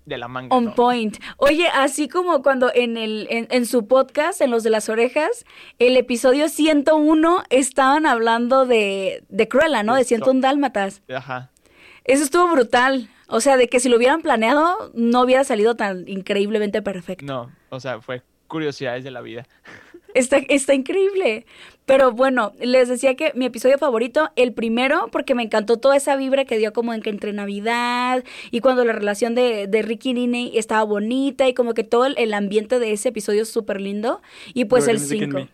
de 0.06 0.16
la 0.16 0.28
manga. 0.28 0.56
On 0.56 0.74
point. 0.74 1.18
Oye, 1.36 1.68
así 1.68 2.08
como 2.08 2.42
cuando 2.42 2.70
en, 2.74 2.96
el, 2.96 3.26
en, 3.30 3.66
su 3.66 3.86
podcast, 3.86 4.40
en 4.40 4.50
Los 4.50 4.62
de 4.62 4.70
las 4.70 4.88
Orejas, 4.88 5.44
el 5.78 5.96
episodio 5.96 6.48
101 6.48 7.44
estaban 7.50 8.06
hablando 8.06 8.64
de, 8.64 9.24
de 9.28 9.48
Cruella, 9.48 9.82
¿no? 9.82 9.94
De 9.94 10.04
101 10.04 10.40
Dálmatas. 10.40 11.02
Ajá. 11.14 11.50
Eso 12.04 12.24
estuvo 12.24 12.50
brutal. 12.50 13.10
O 13.28 13.40
sea, 13.40 13.56
de 13.56 13.68
que 13.68 13.80
si 13.80 13.88
lo 13.88 13.96
hubieran 13.96 14.22
planeado, 14.22 14.92
no 14.94 15.22
hubiera 15.22 15.42
salido 15.42 15.74
tan 15.74 16.08
increíblemente 16.08 16.80
perfecto. 16.80 17.24
No, 17.26 17.50
o 17.70 17.80
sea, 17.80 18.00
fue 18.00 18.22
curiosidades 18.46 19.02
de 19.02 19.10
la 19.10 19.20
vida. 19.20 19.44
Está, 20.16 20.38
está 20.48 20.74
increíble. 20.74 21.46
Pero 21.84 22.10
bueno, 22.10 22.52
les 22.58 22.88
decía 22.88 23.14
que 23.14 23.30
mi 23.36 23.44
episodio 23.46 23.78
favorito, 23.78 24.30
el 24.34 24.52
primero, 24.52 25.08
porque 25.12 25.36
me 25.36 25.44
encantó 25.44 25.76
toda 25.76 25.96
esa 25.96 26.16
vibra 26.16 26.44
que 26.44 26.58
dio 26.58 26.72
como 26.72 26.92
en 26.94 27.00
que 27.00 27.10
entre 27.10 27.32
Navidad 27.32 28.24
y 28.50 28.58
cuando 28.60 28.84
la 28.84 28.92
relación 28.92 29.34
de, 29.36 29.68
de 29.68 29.82
Ricky 29.82 30.10
y 30.10 30.14
Nene 30.14 30.50
estaba 30.58 30.82
bonita 30.82 31.46
y 31.48 31.54
como 31.54 31.74
que 31.74 31.84
todo 31.84 32.06
el, 32.06 32.14
el 32.18 32.34
ambiente 32.34 32.78
de 32.80 32.92
ese 32.92 33.10
episodio 33.10 33.42
es 33.42 33.50
súper 33.50 33.80
lindo. 33.80 34.20
Y 34.52 34.64
pues 34.64 34.88
el 34.88 34.98
Music 34.98 35.12
in 35.22 35.30
5. 35.30 35.38
Me. 35.38 35.48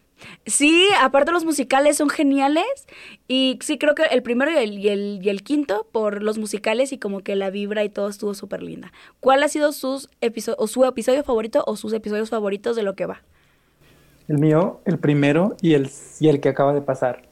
Sí, 0.46 0.87
aparte 1.01 1.33
los 1.33 1.44
musicales 1.44 1.96
son 1.96 2.09
geniales 2.09 2.64
y 3.29 3.59
sí 3.61 3.77
creo 3.77 3.94
que 3.96 4.05
el 4.05 4.22
primero 4.22 4.53
y 4.53 4.55
el, 4.55 4.79
y 4.79 4.88
el, 4.88 5.18
y 5.20 5.29
el 5.29 5.42
quinto 5.42 5.87
por 5.90 6.22
los 6.22 6.38
musicales 6.38 6.92
y 6.92 6.98
como 6.98 7.20
que 7.20 7.35
la 7.35 7.51
vibra 7.51 7.83
y 7.85 7.88
todo 7.88 8.09
estuvo 8.09 8.33
súper 8.35 8.62
linda. 8.62 8.92
¿Cuál 9.20 9.42
ha 9.42 9.48
sido 9.48 9.72
sus 9.72 10.09
episo- 10.20 10.55
o 10.59 10.68
su 10.68 10.85
episodio 10.85 11.25
favorito 11.25 11.64
o 11.66 11.77
sus 11.77 11.92
episodios 11.92 12.31
favoritos 12.31 12.77
de 12.77 12.85
lo 12.85 12.94
que 12.94 13.07
va? 13.07 13.22
El 14.29 14.39
mío, 14.39 14.81
el 14.85 14.99
primero 14.99 15.57
y 15.61 15.75
el, 15.75 15.91
y 16.21 16.29
el 16.29 16.41
que 16.41 16.49
acaba 16.49 16.73
de 16.73 16.81
pasar. 16.81 17.23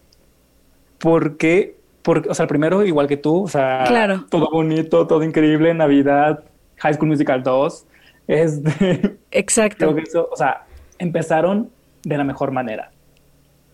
Porque, 0.99 1.77
porque, 2.03 2.29
o 2.29 2.35
sea, 2.35 2.45
el 2.45 2.49
primero 2.49 2.85
igual 2.85 3.07
que 3.07 3.17
tú, 3.17 3.45
o 3.45 3.49
sea, 3.49 3.85
Claro. 3.87 4.27
todo 4.31 4.51
bonito, 4.51 5.07
todo 5.07 5.23
increíble, 5.23 5.73
Navidad, 5.75 6.45
High 6.79 6.95
School 6.95 7.09
Musical 7.09 7.43
2. 7.43 7.87
Este, 8.27 9.19
Exacto. 9.31 9.77
creo 9.79 9.95
que 9.95 10.03
eso, 10.03 10.29
o 10.31 10.37
sea, 10.37 10.65
empezaron 10.99 11.71
de 12.05 12.19
la 12.19 12.25
mejor 12.25 12.51
manera. 12.53 12.91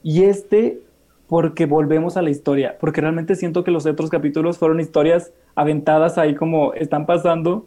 Y 0.02 0.22
este, 0.24 0.81
porque 1.29 1.66
volvemos 1.66 2.16
a 2.16 2.22
la 2.22 2.31
historia, 2.31 2.76
porque 2.79 3.00
realmente 3.00 3.35
siento 3.35 3.64
que 3.64 3.70
los 3.72 3.87
otros 3.87 4.09
capítulos 4.11 4.59
fueron 4.59 4.79
historias 4.81 5.33
aventadas 5.57 6.16
ahí 6.18 6.35
como 6.35 6.72
están 6.74 7.07
pasando 7.07 7.66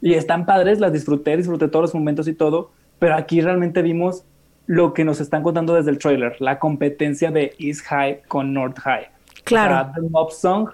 y 0.00 0.14
están 0.14 0.46
padres, 0.46 0.80
las 0.80 0.92
disfruté, 0.92 1.36
disfruté 1.36 1.68
todos 1.68 1.82
los 1.82 1.94
momentos 1.94 2.26
y 2.28 2.34
todo, 2.34 2.70
pero 2.98 3.14
aquí 3.16 3.40
realmente 3.42 3.82
vimos 3.82 4.24
lo 4.66 4.94
que 4.94 5.04
nos 5.04 5.20
están 5.20 5.42
contando 5.42 5.74
desde 5.74 5.90
el 5.90 5.98
trailer, 5.98 6.36
la 6.40 6.58
competencia 6.58 7.30
de 7.30 7.54
East 7.58 7.82
High 7.86 8.22
con 8.28 8.52
North 8.54 8.78
High. 8.78 9.06
Claro. 9.44 9.74
O 9.74 9.92
sea, 9.92 9.92
The 9.94 10.08
Mob 10.08 10.30
Song, 10.32 10.70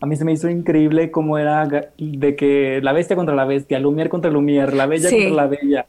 a 0.00 0.06
mí 0.06 0.16
se 0.16 0.24
me 0.24 0.32
hizo 0.32 0.48
increíble 0.48 1.10
cómo 1.10 1.38
era 1.38 1.66
de 1.98 2.36
que 2.36 2.80
la 2.82 2.92
bestia 2.92 3.16
contra 3.16 3.34
la 3.34 3.44
bestia, 3.44 3.78
Lumière 3.78 4.08
contra 4.08 4.30
Lumière, 4.30 4.72
la 4.72 4.86
bella 4.86 5.08
Sí. 5.08 5.16
contra 5.16 5.34
la 5.44 5.46
bella. 5.46 5.86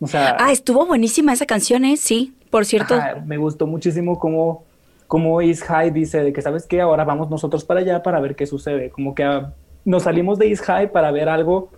O 0.00 0.06
sea, 0.06 0.36
Ah, 0.38 0.52
estuvo 0.52 0.86
buenísima 0.86 1.32
esa 1.32 1.46
canción, 1.46 1.84
¿eh? 1.84 1.96
Sí, 1.96 2.34
por 2.50 2.64
cierto. 2.64 2.94
Ajá, 2.94 3.22
me 3.26 3.36
gustó 3.38 3.66
muchísimo 3.66 4.18
cómo, 4.18 4.64
cómo 5.06 5.40
East 5.40 5.62
High 5.64 5.90
dice 5.90 6.22
de 6.22 6.32
que, 6.32 6.42
¿sabes 6.42 6.66
qué? 6.66 6.80
Ahora 6.80 7.04
vamos 7.04 7.30
nosotros 7.30 7.64
para 7.64 7.80
allá 7.80 8.02
para 8.02 8.20
ver 8.20 8.36
qué 8.36 8.46
sucede. 8.46 8.90
Como 8.90 9.14
que 9.14 9.24
ah, 9.24 9.52
nos 9.84 10.04
salimos 10.04 10.38
de 10.38 10.48
East 10.48 10.64
High 10.64 10.92
para 10.92 11.10
ver 11.10 11.28
algo 11.28 11.70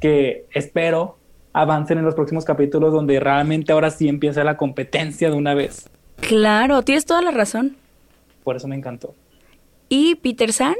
que 0.00 0.46
espero 0.52 1.18
avancen 1.56 1.96
en 1.96 2.04
los 2.04 2.14
próximos 2.14 2.44
capítulos 2.44 2.92
donde 2.92 3.18
realmente 3.18 3.72
ahora 3.72 3.90
sí 3.90 4.08
empieza 4.08 4.44
la 4.44 4.58
competencia 4.58 5.30
de 5.30 5.36
una 5.36 5.54
vez. 5.54 5.88
Claro, 6.20 6.82
tienes 6.82 7.06
toda 7.06 7.22
la 7.22 7.30
razón. 7.30 7.76
Por 8.44 8.56
eso 8.56 8.68
me 8.68 8.76
encantó. 8.76 9.14
¿Y 9.88 10.16
Peter 10.16 10.52
San? 10.52 10.74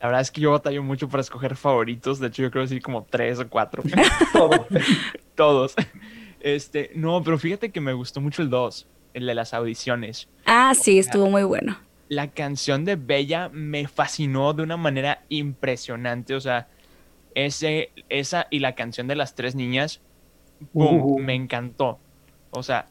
La 0.00 0.06
verdad 0.06 0.20
es 0.20 0.30
que 0.30 0.40
yo 0.40 0.52
batallo 0.52 0.84
mucho 0.84 1.08
para 1.08 1.22
escoger 1.22 1.56
favoritos. 1.56 2.20
De 2.20 2.28
hecho, 2.28 2.42
yo 2.42 2.52
creo 2.52 2.62
decir 2.62 2.80
como 2.80 3.02
tres 3.02 3.40
o 3.40 3.48
cuatro. 3.48 3.82
Todo. 4.32 4.68
Todos. 5.34 5.74
Este, 6.38 6.92
no, 6.94 7.20
pero 7.24 7.36
fíjate 7.36 7.70
que 7.70 7.80
me 7.80 7.92
gustó 7.94 8.20
mucho 8.20 8.42
el 8.42 8.50
2, 8.50 8.86
el 9.14 9.26
de 9.26 9.34
las 9.34 9.54
audiciones. 9.54 10.28
Ah, 10.46 10.72
sí, 10.80 11.00
estuvo 11.00 11.28
muy 11.28 11.42
bueno. 11.42 11.76
La 12.08 12.28
canción 12.28 12.84
de 12.84 12.94
Bella 12.94 13.48
me 13.52 13.88
fascinó 13.88 14.52
de 14.52 14.62
una 14.62 14.76
manera 14.76 15.24
impresionante. 15.28 16.36
O 16.36 16.40
sea, 16.40 16.68
ese, 17.46 17.90
esa 18.08 18.46
y 18.50 18.58
la 18.60 18.74
canción 18.74 19.06
de 19.08 19.14
las 19.16 19.34
tres 19.34 19.54
niñas. 19.54 20.00
Uh. 20.72 21.18
me 21.20 21.34
encantó. 21.34 21.98
O 22.50 22.62
sea, 22.62 22.86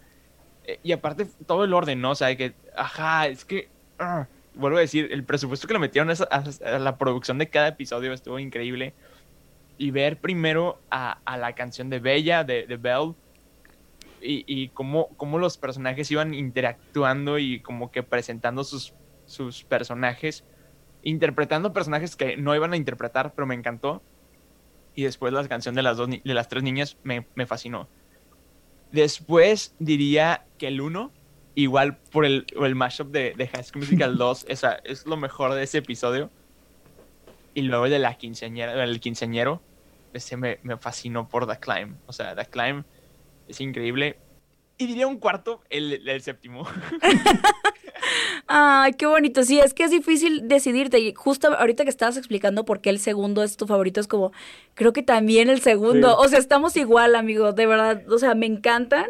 eh, 0.66 0.80
y 0.84 0.92
aparte 0.94 1.26
todo 1.46 1.64
el 1.66 1.74
orden, 1.74 2.00
¿no? 2.00 2.12
O 2.12 2.16
sea, 2.16 2.36
que, 2.36 2.54
ajá, 2.76 3.28
es 3.28 3.44
que, 3.44 3.70
ah, 4.00 4.28
vuelvo 4.56 4.78
a 4.78 4.82
decir, 4.82 5.10
el 5.12 5.24
presupuesto 5.26 5.68
que 5.68 5.74
le 5.74 5.80
metieron 5.80 6.10
a, 6.10 6.14
esa- 6.14 6.28
a- 6.32 6.76
a 6.76 6.80
la 6.80 6.98
producción 6.98 7.38
de 7.38 7.50
cada 7.50 7.68
episodio 7.70 8.14
estuvo 8.14 8.40
increíble. 8.40 8.94
Y 9.78 9.92
ver 9.92 10.18
primero 10.20 10.80
a, 10.90 11.20
a 11.26 11.38
la 11.38 11.54
canción 11.54 11.90
de 11.90 12.00
Bella, 12.00 12.44
de, 12.44 12.66
de 12.66 12.78
Belle, 12.78 13.14
y, 14.22 14.44
y 14.48 14.70
cómo, 14.70 15.10
cómo 15.18 15.38
los 15.38 15.58
personajes 15.58 16.10
iban 16.10 16.34
interactuando 16.34 17.38
y 17.38 17.60
como 17.60 17.92
que 17.92 18.02
presentando 18.02 18.64
sus, 18.64 18.94
sus 19.26 19.64
personajes, 19.64 20.44
interpretando 21.04 21.74
personajes 21.74 22.16
que 22.16 22.38
no 22.38 22.56
iban 22.56 22.74
a 22.74 22.78
interpretar, 22.78 23.34
pero 23.36 23.46
me 23.46 23.54
encantó. 23.56 24.02
Y 24.98 25.04
después 25.04 25.32
la 25.32 25.48
canción 25.48 25.76
de 25.76 25.84
las, 25.84 25.96
dos, 25.96 26.10
de 26.10 26.34
las 26.34 26.48
tres 26.48 26.64
niñas 26.64 26.98
me, 27.04 27.28
me 27.36 27.46
fascinó. 27.46 27.88
Después 28.92 29.76
diría 29.78 30.48
que 30.58 30.70
el 30.70 30.82
1, 30.82 31.12
igual 31.54 31.98
por 31.98 32.26
el, 32.26 32.48
el 32.60 32.74
mashup 32.74 33.12
de, 33.12 33.36
de 33.38 33.48
High 33.48 33.64
School 33.64 33.82
Musical 33.84 34.18
2, 34.18 34.48
esa, 34.50 34.74
es 34.84 35.06
lo 35.06 35.16
mejor 35.16 35.54
de 35.54 35.62
ese 35.62 35.78
episodio. 35.78 36.32
Y 37.54 37.62
luego 37.62 37.86
el 37.86 37.92
de 37.92 38.00
la 38.00 38.16
quinceañera, 38.16 38.84
el 38.84 39.00
quinceañero, 39.00 39.62
ese 40.14 40.36
me, 40.36 40.58
me 40.64 40.78
fascinó 40.78 41.30
por 41.30 41.46
The 41.46 41.60
Climb. 41.60 41.98
O 42.08 42.12
sea, 42.12 42.36
The 42.36 42.48
Climb 42.48 42.84
es 43.48 43.62
increíble. 43.62 44.18
Y 44.80 44.88
diría 44.88 45.06
un 45.06 45.20
cuarto, 45.20 45.62
el, 45.70 46.10
el 46.10 46.22
séptimo. 46.24 46.68
Ay, 48.48 48.94
qué 48.94 49.06
bonito. 49.06 49.44
Sí, 49.44 49.60
es 49.60 49.74
que 49.74 49.84
es 49.84 49.92
difícil 49.92 50.48
decidirte. 50.48 51.00
Y 51.00 51.14
justo 51.14 51.54
ahorita 51.54 51.84
que 51.84 51.90
estabas 51.90 52.18
explicando 52.18 52.66
por 52.66 52.80
qué 52.80 52.90
el 52.90 53.00
segundo 53.00 53.44
es 53.44 53.58
tu 53.58 53.68
favorito, 53.68 54.00
es 54.00 54.08
como, 54.08 54.32
creo 54.74 54.94
que 54.94 55.04
también 55.04 55.50
el 55.50 55.62
segundo. 55.62 56.10
Sí. 56.10 56.16
O 56.20 56.28
sea, 56.30 56.40
estamos 56.40 56.78
igual, 56.78 57.16
amigo, 57.16 57.52
de 57.52 57.66
verdad. 57.66 58.04
O 58.10 58.18
sea, 58.18 58.36
me 58.36 58.46
encantan. 58.46 59.08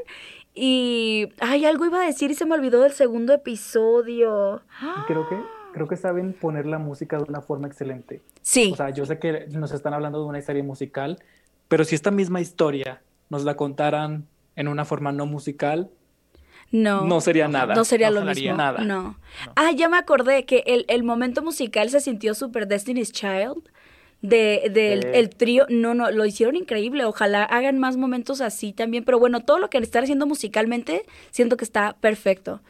Y, 0.55 1.29
ay, 1.39 1.65
algo 1.65 1.85
iba 1.85 2.01
a 2.01 2.05
decir 2.05 2.31
y 2.31 2.33
se 2.33 2.45
me 2.47 2.55
olvidó 2.55 2.81
del 2.81 2.93
segundo 2.93 3.31
episodio. 3.31 4.63
Creo 5.05 5.29
que, 5.29 5.37
creo 5.71 5.87
que 5.87 5.97
saben 5.97 6.33
poner 6.33 6.65
la 6.65 6.79
música 6.79 7.17
de 7.17 7.25
una 7.29 7.41
forma 7.41 7.67
excelente. 7.67 8.21
Sí, 8.41 8.71
O 8.73 8.75
sea, 8.75 8.89
yo 8.89 9.05
sé 9.05 9.19
que 9.19 9.45
nos 9.51 9.71
están 9.71 9.93
hablando 9.93 10.19
de 10.19 10.25
una 10.25 10.39
historia 10.39 10.63
musical, 10.63 11.19
pero 11.67 11.83
si 11.83 11.93
esta 11.93 12.09
misma 12.09 12.41
historia 12.41 13.03
nos 13.29 13.43
la 13.43 13.55
contaran 13.55 14.25
en 14.55 14.67
una 14.67 14.83
forma 14.83 15.11
no 15.11 15.27
musical, 15.27 15.91
no. 16.71 17.05
no 17.05 17.21
sería 17.21 17.47
nada. 17.47 17.75
No 17.75 17.85
sería 17.85 18.07
No 18.09 18.15
lo 18.15 18.19
sonaría 18.21 18.51
mismo. 18.51 18.57
nada. 18.57 18.79
No. 18.83 19.01
No. 19.01 19.17
Ah, 19.55 19.71
ya 19.71 19.87
me 19.89 19.97
acordé 19.97 20.45
que 20.45 20.63
el, 20.67 20.85
el 20.87 21.03
momento 21.03 21.41
musical 21.41 21.89
se 21.89 21.99
sintió 22.01 22.33
súper 22.33 22.67
Destiny's 22.67 23.11
Child. 23.11 23.57
De, 24.23 24.71
del 24.73 25.03
Sí. 25.03 25.09
el 25.13 25.29
trío, 25.29 25.67
no, 25.69 25.93
no, 25.93 26.09
lo 26.09 26.25
hicieron 26.25 26.55
increíble. 26.55 27.05
Ojalá 27.05 27.43
hagan 27.43 27.77
más 27.77 27.97
momentos 27.97 28.41
así 28.41 28.73
también. 28.73 29.03
Pero 29.05 29.19
bueno, 29.19 29.41
todo 29.41 29.59
lo 29.59 29.69
que 29.69 29.77
están 29.77 30.03
haciendo 30.03 30.25
musicalmente, 30.25 31.05
siento 31.29 31.55
que 31.55 31.63
está 31.63 31.95
perfecto. 32.01 32.61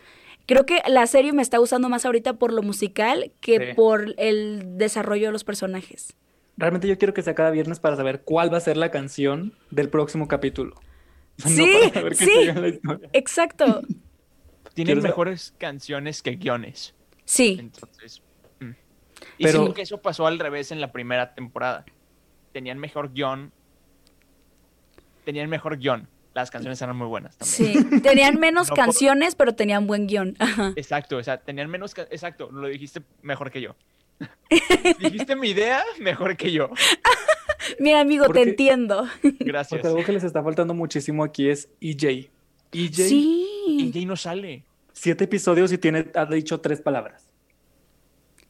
Creo 0.46 0.66
que 0.66 0.82
la 0.88 1.08
serie 1.08 1.32
me 1.32 1.42
está 1.42 1.58
gustando 1.58 1.88
más 1.88 2.06
ahorita 2.06 2.34
por 2.34 2.52
lo 2.52 2.64
musical 2.64 3.32
que 3.40 3.68
Sí. 3.70 3.74
por 3.76 4.14
el 4.18 4.78
desarrollo 4.78 5.28
de 5.28 5.32
los 5.32 5.46
personajes. 5.46 6.14
Realmente 6.58 6.88
yo 6.88 6.98
quiero 6.98 7.14
que 7.14 7.22
sea 7.22 7.34
cada 7.36 7.52
viernes 7.52 7.80
para 7.80 7.96
saber 7.96 8.22
cuál 8.24 8.52
va 8.52 8.58
a 8.58 8.62
ser 8.62 8.76
la 8.76 8.92
canción 8.92 9.54
del 9.72 9.90
próximo 9.90 10.28
capítulo. 10.28 10.76
Sí, 11.46 11.72
para 11.94 11.94
saber 11.94 12.16
qué 12.18 12.26
sí. 12.26 12.46
la 12.54 12.68
historia. 12.68 13.10
Exacto. 13.14 13.82
Tienen 14.74 15.02
mejores 15.02 15.54
canciones 15.58 16.22
que 16.22 16.32
guiones. 16.36 16.94
Sí. 17.26 17.58
Entonces. 17.60 18.22
mm. 18.60 18.72
Y 19.40 19.44
Pero- 19.44 19.60
siento 19.60 19.74
que 19.74 19.82
eso 19.84 20.02
pasó 20.02 20.28
al 20.28 20.40
revés 20.40 20.72
en 20.72 20.82
la 20.82 20.92
primera 20.92 21.34
temporada. 21.34 21.86
Tenían 22.54 22.78
mejor 22.80 23.12
guion. 23.14 23.52
Tenían 25.26 25.50
mejor 25.50 25.78
guion. 25.78 26.08
Las 26.34 26.52
canciones 26.52 26.80
eran 26.82 26.96
muy 26.96 27.08
buenas 27.08 27.36
también. 27.38 27.90
Sí. 27.90 28.02
Tenían 28.02 28.40
menos 28.40 28.70
No 28.70 28.76
por- 28.76 28.86
canciones, 28.86 29.36
pero 29.36 29.56
tenían 29.56 29.88
buen 29.88 30.06
guion. 30.08 30.36
Ajá. 30.40 30.74
Exacto, 30.76 31.18
o 31.18 31.24
sea, 31.24 31.38
tenían 31.40 31.70
menos. 31.70 31.94
ca- 31.96 32.08
Exacto, 32.12 32.50
lo 32.52 32.68
dijiste 32.68 33.02
mejor 33.24 33.50
que 33.52 33.62
yo. 33.62 33.76
dijiste 35.00 35.36
mi 35.36 35.50
idea 35.50 35.84
mejor 36.00 36.38
que 36.38 36.52
yo. 36.52 36.70
Mira, 37.80 38.02
amigo, 38.02 38.24
te 38.24 38.28
Porque- 38.28 38.50
entiendo. 38.50 39.06
Gracias. 39.40 39.70
Porque 39.70 39.88
algo 39.88 40.04
que 40.06 40.12
les 40.14 40.24
está 40.24 40.44
faltando 40.44 40.74
muchísimo 40.74 41.24
aquí 41.24 41.50
es 41.50 41.70
EJ. 41.82 42.30
EJ, 42.72 42.94
Sí. 43.08 43.92
Jay 43.94 44.06
no 44.06 44.16
sale. 44.16 44.64
siete 44.94 45.26
episodios 45.26 45.72
y 45.72 45.78
tiene, 45.78 46.08
ha 46.16 46.26
dicho 46.26 46.60
tres 46.60 46.82
palabras. 46.82 47.30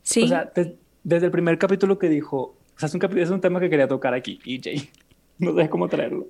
Sí. 0.04 0.24
O 0.24 0.28
sea, 0.28 0.52
de- 0.56 0.78
desde 1.04 1.26
el 1.28 1.32
primer 1.32 1.58
capítulo 1.58 2.00
que 2.00 2.10
dijo, 2.10 2.38
o 2.76 2.80
sea, 2.80 2.88
es 2.88 2.96
un, 2.96 3.18
es 3.18 3.30
un 3.30 3.42
tema 3.42 3.60
que 3.60 3.70
quería 3.70 3.88
tocar 3.88 4.14
aquí, 4.14 4.40
EJ. 4.46 4.90
No 5.40 5.56
sé 5.56 5.70
cómo 5.70 5.88
traerlo. 5.88 6.26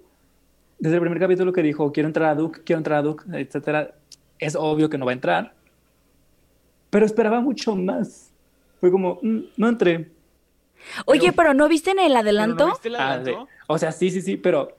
Desde 0.79 0.95
el 0.97 1.01
primer 1.01 1.17
capítulo 1.19 1.53
que 1.53 1.63
dijo, 1.63 1.93
quiero 1.93 2.07
entrar 2.07 2.29
a 2.29 2.35
Duke, 2.35 2.61
quiero 2.65 2.79
entrar 2.79 2.99
a 2.99 3.01
Duke, 3.03 3.23
etcétera, 3.33 3.95
es 4.37 4.55
obvio 4.57 4.89
que 4.89 4.97
no 4.97 5.05
va 5.05 5.11
a 5.11 5.13
entrar. 5.13 5.53
Pero 6.89 7.05
esperaba 7.05 7.39
mucho 7.39 7.73
más. 7.75 8.31
Fue 8.81 8.91
como, 8.91 9.17
"Mm, 9.21 9.39
no 9.55 9.69
entré. 9.69 10.09
Oye, 11.05 11.21
pero- 11.31 11.35
pero 11.35 11.53
¿no 11.53 11.67
viste 11.67 11.91
en 11.91 11.99
el 11.99 12.07
¿Pero 12.07 12.19
adelanto? 12.19 12.65
no 12.67 12.71
viste 12.73 12.87
el 12.89 12.95
Ah, 12.95 13.17
de- 13.19 13.31
adelanto? 13.31 13.47
o 13.67 13.77
sea, 13.77 13.91
sí, 13.91 14.09
sí, 14.11 14.21
sí, 14.21 14.37
pero 14.37 14.77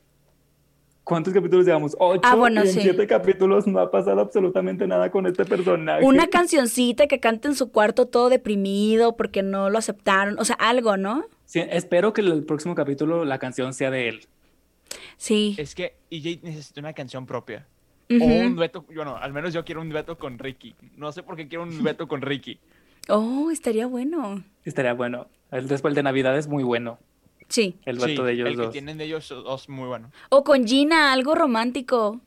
¿cuántos 1.05 1.33
capítulos 1.33 1.65
llevamos? 1.67 1.97
Ocho. 1.99 2.21
Ah, 2.25 2.35
bueno, 2.35 2.63
y 2.65 2.69
en 2.69 2.73
sí. 2.75 2.81
siete 2.83 3.07
capítulos 3.07 3.67
no 3.67 3.79
ha 3.81 3.91
pasado 3.91 4.21
absolutamente 4.21 4.87
nada 4.87 5.11
con 5.11 5.27
este 5.27 5.45
personaje. 5.45 6.05
Una 6.05 6.27
cancioncita 6.29 7.07
que 7.07 7.21
canta 7.21 7.49
en 7.49 7.55
su 7.55 7.71
cuarto 7.73 8.07
todo 8.07 8.29
deprimido 8.29 9.17
porque 9.17 9.43
no 9.43 9.71
lo 9.71 9.79
aceptaron. 9.79 10.39
O 10.39 10.45
sea, 10.45 10.57
algo, 10.57 10.97
¿no? 10.97 11.25
Sí, 11.45 11.61
espero 11.71 12.13
que 12.13 12.21
el 12.21 12.45
próximo 12.45 12.75
capítulo 12.75 13.25
la 13.25 13.39
canción 13.39 13.73
sea 13.73 13.91
de 13.91 14.09
él. 14.09 14.27
Sí. 15.17 15.55
es 15.59 15.75
que 15.75 15.97
EJ 16.11 16.41
necesita 16.43 16.81
una 16.81 16.93
canción 16.93 17.27
propia. 17.27 17.67
O 18.11 18.15
un 18.25 18.57
dueto, 18.57 18.87
bueno, 18.95 19.17
al 19.19 19.33
menos 19.35 19.53
yo 19.53 19.65
quiero 19.67 19.83
un 19.83 19.91
dueto 19.91 20.17
con 20.17 20.39
Ricky. 20.39 20.75
No 20.97 21.13
sé 21.13 21.23
por 21.23 21.37
qué 21.37 21.47
quiero 21.47 21.65
un 21.65 21.83
dueto 21.83 22.09
con 22.09 22.23
Ricky. 22.23 22.59
Oh, 23.09 23.51
estaría 23.51 23.87
bueno. 23.87 24.45
Estaría 24.65 24.93
bueno. 24.95 25.29
El 25.51 25.67
después 25.67 25.95
de 25.95 26.03
Navidad 26.03 26.37
es 26.37 26.47
muy 26.47 26.63
bueno. 26.63 26.99
Sí. 27.49 27.77
El 27.87 27.99
Sí, 28.01 28.15
de 28.15 28.33
ellos 28.33 28.49
el 28.49 28.57
que 28.57 28.63
dos. 28.63 28.73
tienen 28.73 28.99
de 28.99 29.05
ellos 29.05 29.29
dos 29.29 29.69
muy 29.69 29.89
bueno. 29.89 30.11
O 30.29 30.45
con 30.45 30.67
Gina, 30.67 31.13
algo 31.13 31.35
romántico. 31.35 32.21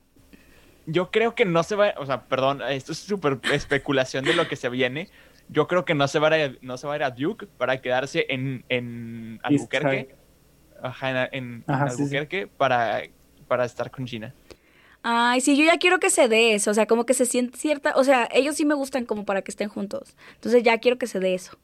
Yo 0.87 1.11
creo 1.11 1.35
que 1.35 1.45
no 1.45 1.61
se 1.61 1.75
va, 1.75 1.93
o 1.97 2.05
sea, 2.07 2.25
perdón, 2.25 2.61
esto 2.67 2.91
es 2.91 2.97
súper 2.97 3.39
especulación 3.53 4.25
de 4.25 4.33
lo 4.33 4.47
que 4.47 4.55
se 4.55 4.67
viene. 4.69 5.09
Yo 5.47 5.67
creo 5.67 5.85
que 5.85 5.93
no 5.93 6.07
se 6.07 6.17
va 6.17 6.29
a 6.29 6.37
ir, 6.45 6.59
no 6.63 6.77
se 6.77 6.87
va 6.87 6.93
a, 6.93 6.95
ir 6.95 7.03
a 7.03 7.11
Duke 7.11 7.45
para 7.45 7.79
quedarse 7.81 8.25
en, 8.29 8.65
en 8.69 9.39
Albuquerque. 9.43 10.15
Ajá, 10.81 11.25
en, 11.25 11.27
en 11.33 11.63
Ajá, 11.67 11.89
sí, 11.89 11.97
sí. 11.97 12.01
Albuquerque 12.03 12.47
Para, 12.47 13.03
para 13.47 13.65
estar 13.65 13.91
con 13.91 14.07
Gina. 14.07 14.33
Ay, 15.03 15.41
sí, 15.41 15.57
yo 15.57 15.63
ya 15.65 15.77
quiero 15.77 15.99
que 15.99 16.09
se 16.09 16.27
dé 16.27 16.53
eso. 16.53 16.71
O 16.71 16.73
sea, 16.73 16.85
como 16.85 17.05
que 17.05 17.13
se 17.13 17.25
siente 17.25 17.57
cierta. 17.57 17.93
O 17.95 18.03
sea, 18.03 18.27
ellos 18.31 18.55
sí 18.55 18.65
me 18.65 18.75
gustan 18.75 19.05
como 19.05 19.25
para 19.25 19.41
que 19.41 19.51
estén 19.51 19.69
juntos. 19.69 20.15
Entonces 20.35 20.63
ya 20.63 20.77
quiero 20.77 20.97
que 20.97 21.07
se 21.07 21.19
dé 21.19 21.33
eso. 21.33 21.57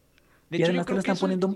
De 0.50 0.58
y 0.58 0.62
hecho, 0.62 0.70
además 0.72 0.86
te 0.88 0.94
lo 0.94 1.00
están 1.00 1.14
eso- 1.16 1.22
poniendo, 1.22 1.48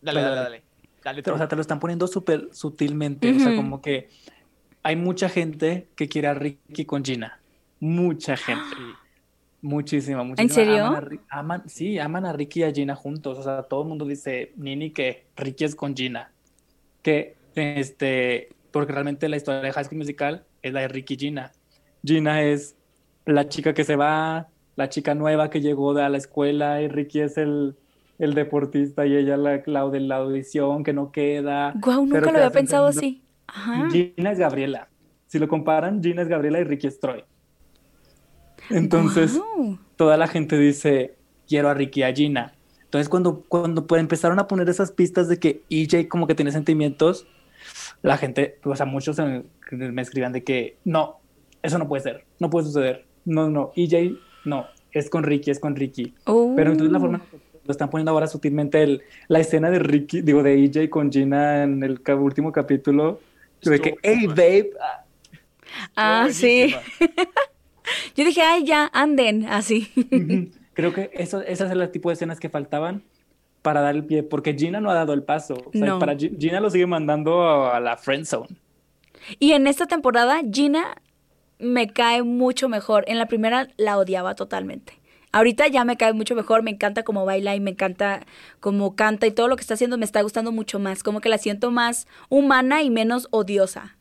Dale, 0.00 0.20
Dale, 0.20 0.20
dale, 0.22 0.36
dale. 0.36 0.42
dale. 0.58 0.62
Dale 1.04 1.22
te- 1.22 1.30
o 1.30 1.36
sea, 1.38 1.48
te 1.48 1.56
lo 1.56 1.62
están 1.62 1.78
poniendo 1.80 2.06
súper 2.06 2.48
sutilmente. 2.52 3.30
O 3.34 3.38
sea, 3.40 3.54
como 3.56 3.80
que 3.80 4.08
hay 4.82 4.96
mucha 4.96 5.28
gente 5.28 5.88
que 5.96 6.08
quiere 6.08 6.28
a 6.28 6.34
Ricky 6.34 6.84
con 6.84 7.04
Gina. 7.04 7.40
Mucha 7.80 8.36
gente. 8.36 8.76
Muchísima, 9.60 10.22
muchísima. 10.22 10.54
serio? 10.54 10.84
Aman 10.84 10.94
a 10.96 11.00
Ri- 11.08 11.20
aman- 11.30 11.68
sí, 11.68 11.98
aman 11.98 12.26
a 12.26 12.32
Ricky 12.32 12.60
y 12.60 12.62
a 12.64 12.72
Gina 12.72 12.94
juntos. 12.94 13.38
O 13.38 13.42
sea, 13.42 13.62
todo 13.64 13.82
el 13.82 13.88
mundo 13.88 14.04
dice, 14.04 14.52
Nini, 14.56 14.90
que 14.90 15.26
Ricky 15.36 15.64
es 15.64 15.74
con 15.74 15.96
Gina. 15.96 16.30
Que, 17.02 17.36
este, 17.54 18.50
porque 18.70 18.92
realmente 18.92 19.28
la 19.28 19.36
historia 19.36 19.60
de 19.60 19.72
High 19.72 19.84
School 19.84 19.98
Musical 19.98 20.44
es 20.62 20.72
la 20.72 20.80
de 20.80 20.88
Ricky 20.88 21.14
y 21.14 21.18
Gina. 21.18 21.52
Gina 22.04 22.42
es 22.42 22.76
la 23.26 23.48
chica 23.48 23.74
que 23.74 23.84
se 23.84 23.96
va, 23.96 24.48
la 24.76 24.88
chica 24.88 25.14
nueva 25.14 25.50
que 25.50 25.60
llegó 25.60 25.94
de 25.94 26.02
a 26.02 26.08
la 26.08 26.18
escuela 26.18 26.80
y 26.80 26.88
Ricky 26.88 27.20
es 27.20 27.36
el, 27.36 27.76
el 28.18 28.34
deportista 28.34 29.06
y 29.06 29.16
ella 29.16 29.36
la, 29.36 29.62
la 29.66 29.88
de 29.88 30.00
la 30.00 30.16
audición 30.16 30.84
que 30.84 30.92
no 30.92 31.12
queda. 31.12 31.72
Guau, 31.76 32.06
nunca 32.06 32.20
pero 32.20 32.32
lo 32.32 32.38
había 32.38 32.50
pensado 32.50 32.86
así. 32.86 33.22
Ajá. 33.46 33.88
Gina 33.90 34.32
es 34.32 34.38
Gabriela. 34.38 34.88
Si 35.26 35.38
lo 35.38 35.48
comparan, 35.48 36.02
Gina 36.02 36.22
es 36.22 36.28
Gabriela 36.28 36.60
y 36.60 36.64
Ricky 36.64 36.86
es 36.86 37.00
Troy. 37.00 37.24
Entonces, 38.70 39.36
Guau. 39.36 39.78
toda 39.96 40.16
la 40.16 40.26
gente 40.26 40.58
dice, 40.58 41.16
quiero 41.46 41.68
a 41.68 41.74
Ricky 41.74 42.00
y 42.00 42.02
a 42.04 42.12
Gina. 42.12 42.54
Entonces, 42.84 43.08
cuando, 43.08 43.44
cuando 43.48 43.86
empezaron 43.96 44.38
a 44.38 44.46
poner 44.46 44.68
esas 44.68 44.92
pistas 44.92 45.28
de 45.28 45.38
que 45.38 45.62
EJ 45.68 46.08
como 46.08 46.26
que 46.26 46.34
tiene 46.34 46.52
sentimientos, 46.52 47.26
la 48.02 48.16
gente, 48.16 48.58
o 48.64 48.74
sea, 48.76 48.86
muchos 48.86 49.18
en- 49.18 49.46
me 49.70 50.02
escribían 50.02 50.32
de 50.32 50.44
que 50.44 50.76
no, 50.84 51.20
eso 51.62 51.78
no 51.78 51.88
puede 51.88 52.02
ser, 52.02 52.24
no 52.38 52.50
puede 52.50 52.66
suceder. 52.66 53.04
No, 53.24 53.48
no, 53.50 53.72
EJ 53.76 54.16
no, 54.44 54.66
es 54.92 55.10
con 55.10 55.22
Ricky, 55.24 55.50
es 55.50 55.60
con 55.60 55.76
Ricky. 55.76 56.14
Oh. 56.24 56.54
Pero 56.56 56.70
entonces 56.72 56.92
la 56.92 57.00
forma 57.00 57.20
en 57.32 57.40
lo 57.64 57.72
están 57.72 57.90
poniendo 57.90 58.12
ahora 58.12 58.26
sutilmente 58.26 58.82
el, 58.82 59.02
la 59.28 59.40
escena 59.40 59.70
de 59.70 59.78
Ricky, 59.78 60.22
digo, 60.22 60.42
de 60.42 60.64
EJ 60.64 60.88
con 60.88 61.12
Gina 61.12 61.64
en 61.64 61.82
el 61.82 62.00
último 62.18 62.50
capítulo, 62.50 63.20
de 63.62 63.78
que, 63.80 63.96
hey, 64.02 64.26
babe, 64.26 64.70
ah, 64.80 65.04
Ah, 65.94 66.28
sí. 66.30 66.74
Yo 68.16 68.24
dije, 68.24 68.42
ay, 68.42 68.64
ya, 68.64 68.90
anden, 68.92 69.46
así. 69.46 69.90
Creo 70.74 70.92
que 70.92 71.10
eso, 71.12 71.42
esas 71.42 71.68
son 71.68 71.78
las 71.78 71.92
tipo 71.92 72.08
de 72.08 72.14
escenas 72.14 72.38
que 72.40 72.48
faltaban 72.48 73.02
para 73.68 73.82
dar 73.82 73.94
el 73.94 74.06
pie, 74.06 74.22
porque 74.22 74.54
Gina 74.54 74.80
no 74.80 74.90
ha 74.90 74.94
dado 74.94 75.12
el 75.12 75.22
paso. 75.22 75.52
O 75.66 75.70
sea, 75.72 75.84
No. 75.84 75.98
para 75.98 76.14
Gi- 76.16 76.34
Gina 76.40 76.58
lo 76.58 76.70
sigue 76.70 76.86
mandando 76.86 77.66
a 77.70 77.78
la 77.80 77.98
friend 77.98 78.24
zone. 78.24 78.48
Y 79.38 79.52
en 79.52 79.66
esta 79.66 79.84
temporada, 79.84 80.40
Gina 80.50 81.02
me 81.58 81.88
cae 81.92 82.22
mucho 82.22 82.70
mejor. 82.70 83.04
En 83.08 83.18
la 83.18 83.26
primera 83.26 83.68
la 83.76 83.98
odiaba 83.98 84.34
totalmente. 84.34 84.94
Ahorita 85.32 85.66
ya 85.66 85.84
me 85.84 85.98
cae 85.98 86.14
mucho 86.14 86.34
mejor, 86.34 86.62
me 86.62 86.70
encanta 86.70 87.02
cómo 87.02 87.26
baila 87.26 87.54
y 87.54 87.60
me 87.60 87.72
encanta 87.72 88.24
cómo 88.60 88.96
canta 88.96 89.26
y 89.26 89.32
todo 89.32 89.48
lo 89.48 89.56
que 89.56 89.60
está 89.60 89.74
haciendo 89.74 89.98
me 89.98 90.06
está 90.06 90.22
gustando 90.22 90.50
mucho 90.50 90.78
más. 90.78 91.02
Como 91.02 91.20
que 91.20 91.28
la 91.28 91.36
siento 91.36 91.70
más 91.70 92.06
humana 92.30 92.80
y 92.82 92.88
menos 92.88 93.28
odiosa. 93.32 93.97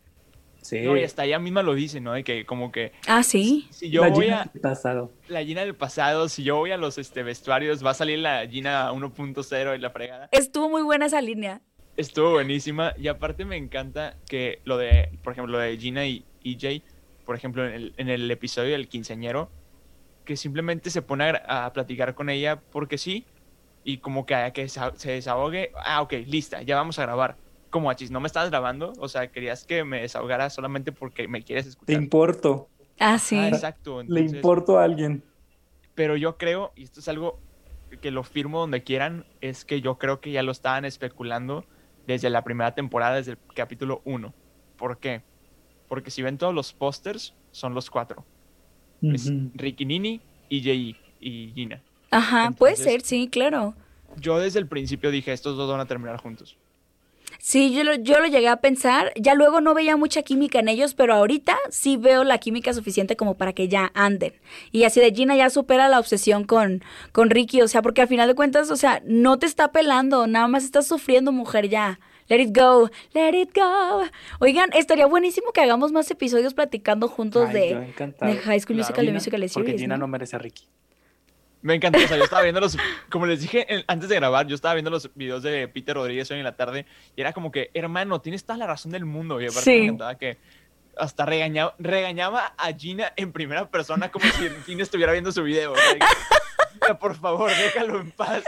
Sí. 0.67 0.81
No, 0.81 0.97
y 0.97 1.03
hasta 1.05 1.23
ella 1.23 1.39
misma 1.39 1.63
lo 1.63 1.75
dice, 1.75 2.01
¿no? 2.01 2.11
De 2.11 2.25
que 2.25 2.45
como 2.45 2.73
que 2.73 2.91
Ah, 3.07 3.23
sí. 3.23 3.69
si 3.69 3.89
yo 3.89 4.01
la 4.01 4.09
voy 4.09 4.25
Gina 4.25 4.41
a 4.41 4.45
del 4.51 4.61
pasado. 4.61 5.13
la 5.29 5.41
Gina 5.41 5.61
del 5.61 5.75
pasado, 5.75 6.27
si 6.27 6.43
yo 6.43 6.57
voy 6.57 6.71
a 6.71 6.77
los 6.77 6.97
este, 6.97 7.23
vestuarios, 7.23 7.85
va 7.85 7.91
a 7.91 7.93
salir 7.93 8.19
la 8.19 8.45
Gina 8.45 8.91
1.0 8.91 9.77
y 9.77 9.79
la 9.79 9.89
fregada. 9.91 10.27
Estuvo 10.33 10.67
muy 10.67 10.81
buena 10.81 11.05
esa 11.05 11.21
línea. 11.21 11.61
Estuvo 11.95 12.31
buenísima 12.31 12.93
y 12.97 13.07
aparte 13.07 13.45
me 13.45 13.55
encanta 13.55 14.17
que 14.27 14.59
lo 14.65 14.77
de, 14.77 15.17
por 15.23 15.31
ejemplo, 15.31 15.53
lo 15.53 15.59
de 15.59 15.77
Gina 15.77 16.05
y 16.05 16.25
EJ, 16.43 16.83
por 17.25 17.37
ejemplo, 17.37 17.65
en 17.65 17.73
el, 17.73 17.93
en 17.95 18.09
el 18.09 18.29
episodio 18.29 18.73
del 18.73 18.89
quinceañero, 18.89 19.49
que 20.25 20.35
simplemente 20.35 20.89
se 20.89 21.01
pone 21.01 21.31
a, 21.47 21.71
platicar 21.71 22.13
con 22.13 22.29
ella 22.29 22.59
porque 22.73 22.97
sí 22.97 23.23
y 23.85 23.99
como 23.99 24.25
que, 24.25 24.51
que 24.53 24.67
se, 24.67 24.81
se 24.95 25.11
desahogue. 25.11 25.71
Ah, 25.77 26.01
ok, 26.01 26.11
lista, 26.25 26.61
ya 26.61 26.75
vamos 26.75 26.99
a 26.99 27.03
grabar. 27.03 27.37
Como 27.69 27.89
achis, 27.89 28.11
¿no 28.11 28.19
me 28.19 28.27
estabas 28.27 28.49
grabando? 28.49 28.93
O 28.99 29.07
sea, 29.09 29.31
querías 29.31 29.65
que 29.65 29.83
me 29.83 30.01
desahogara 30.01 30.49
solamente 30.49 30.91
porque 30.91 31.27
me 31.27 31.43
quieres 31.43 31.65
Te 31.65 31.69
escuchar. 31.71 32.01
importo. 32.01 32.69
Ah, 32.99 33.19
sí. 33.19 33.37
Ah, 33.37 33.49
exacto. 33.49 34.03
Le 34.03 34.21
importo 34.21 34.77
a 34.79 34.83
alguien. 34.83 35.23
pero 35.95 36.15
yo 36.15 36.37
creo, 36.37 36.71
y 36.75 36.83
esto 36.83 36.99
es 36.99 37.07
algo 37.07 37.39
que 38.01 38.11
lo 38.11 38.23
firmo 38.23 38.59
donde 38.59 38.83
quieran, 38.83 39.25
es 39.41 39.65
que 39.65 39.81
yo 39.81 39.97
creo 39.97 40.19
que 40.21 40.31
ya 40.31 40.43
lo 40.43 40.51
estaban 40.51 40.85
especulando 40.85 41.65
desde 42.05 42.29
la 42.29 42.43
primera 42.43 42.73
temporada, 42.75 43.15
desde 43.15 43.31
el 43.31 43.37
capítulo 43.55 44.01
1. 44.05 44.33
¿Por 44.77 44.99
qué? 44.99 45.23
Porque 45.87 46.11
si 46.11 46.21
ven 46.21 46.37
todos 46.37 46.53
los 46.53 46.73
pósters, 46.73 47.33
son 47.51 47.73
los 47.73 47.89
cuatro. 47.89 48.25
Es. 49.01 49.31
Ricky 49.55 49.85
Nini, 49.85 50.21
EJ 50.49 50.95
y 51.19 51.51
Gina. 51.55 51.81
Ajá, 52.11 52.51
puede 52.51 52.75
ser, 52.75 53.01
sí, 53.01 53.27
claro. 53.27 53.73
Yo 54.17 54.39
desde 54.39 54.59
el 54.59 54.67
principio 54.67 55.11
dije, 55.11 55.33
estos 55.33 55.57
dos 55.57 55.69
van 55.69 55.79
a 55.79 55.85
terminar 55.85 56.17
juntos. 56.17 56.57
Sí, 57.39 57.73
yo 57.73 57.83
lo, 57.83 57.95
yo 57.95 58.19
lo 58.19 58.27
llegué 58.27 58.47
a 58.47 58.57
pensar. 58.57 59.11
Ya 59.15 59.33
luego 59.35 59.61
no 59.61 59.73
veía 59.73 59.95
mucha 59.97 60.21
química 60.23 60.59
en 60.59 60.67
ellos, 60.67 60.93
pero 60.95 61.13
ahorita 61.13 61.57
sí 61.69 61.95
veo 61.97 62.23
la 62.23 62.37
química 62.39 62.73
suficiente 62.73 63.15
como 63.15 63.35
para 63.37 63.53
que 63.53 63.67
ya 63.67 63.91
anden. 63.93 64.33
Y 64.71 64.83
así 64.83 64.99
de 64.99 65.11
Gina 65.13 65.35
ya 65.35 65.49
supera 65.49 65.87
la 65.89 65.99
obsesión 65.99 66.43
con, 66.43 66.83
con 67.11 67.29
Ricky, 67.29 67.61
o 67.61 67.67
sea, 67.67 67.81
porque 67.81 68.01
al 68.01 68.07
final 68.07 68.27
de 68.27 68.35
cuentas, 68.35 68.69
o 68.71 68.75
sea, 68.75 69.01
no 69.05 69.37
te 69.39 69.45
está 69.45 69.71
pelando, 69.71 70.27
nada 70.27 70.47
más 70.47 70.63
estás 70.63 70.87
sufriendo, 70.87 71.31
mujer, 71.31 71.69
ya. 71.69 71.99
Let 72.29 72.41
it 72.41 72.57
go, 72.57 72.89
let 73.13 73.39
it 73.39 73.55
go. 73.55 74.01
Oigan, 74.39 74.69
estaría 74.73 75.05
buenísimo 75.05 75.51
que 75.53 75.61
hagamos 75.61 75.93
más 75.93 76.11
episodios 76.11 76.53
platicando 76.53 77.07
juntos 77.07 77.47
Ay, 77.49 77.53
de, 77.53 77.93
de 78.27 78.35
High 78.35 78.59
School 78.59 78.75
Claro. 78.75 78.77
Musical, 78.79 79.05
Gina- 79.05 79.13
Musical, 79.13 79.49
Porque 79.53 79.77
Gina 79.77 79.95
¿no? 79.95 80.01
no 80.01 80.07
merece 80.09 80.35
a 80.35 80.39
Ricky. 80.39 80.65
Me 81.61 81.73
encantó, 81.75 81.97
o 81.99 82.07
sea, 82.07 82.17
yo 82.17 82.23
estaba 82.23 82.43
viendo 82.43 82.61
los, 82.61 82.77
como 83.09 83.25
les 83.25 83.41
dije 83.41 83.83
antes 83.87 84.09
de 84.09 84.15
grabar, 84.15 84.45
yo 84.47 84.55
estaba 84.55 84.75
viendo 84.75 84.91
los 84.91 85.09
videos 85.15 85.41
de 85.43 85.67
Peter 85.67 85.95
Rodríguez 85.95 86.29
hoy 86.31 86.37
en 86.37 86.43
la 86.43 86.55
tarde 86.55 86.85
y 87.15 87.21
era 87.21 87.33
como 87.33 87.51
que, 87.51 87.71
hermano, 87.73 88.21
tienes 88.21 88.43
toda 88.45 88.57
la 88.59 88.67
razón 88.67 88.91
del 88.91 89.05
mundo. 89.05 89.41
Y 89.41 89.45
aparte 89.45 89.61
Sí. 89.61 89.71
me 89.71 89.83
encantaba 89.85 90.15
que 90.17 90.37
hasta 90.97 91.25
regañaba, 91.25 91.75
regañaba 91.79 92.53
a 92.57 92.71
Gina 92.73 93.11
en 93.15 93.31
primera 93.31 93.69
persona 93.69 94.09
como 94.09 94.25
si 94.25 94.49
Gina 94.65 94.83
estuviera 94.83 95.11
viendo 95.11 95.31
su 95.31 95.43
video. 95.43 95.73
Por 96.99 97.15
favor, 97.15 97.49
déjalo 97.49 98.01
en 98.01 98.11
paz. 98.11 98.43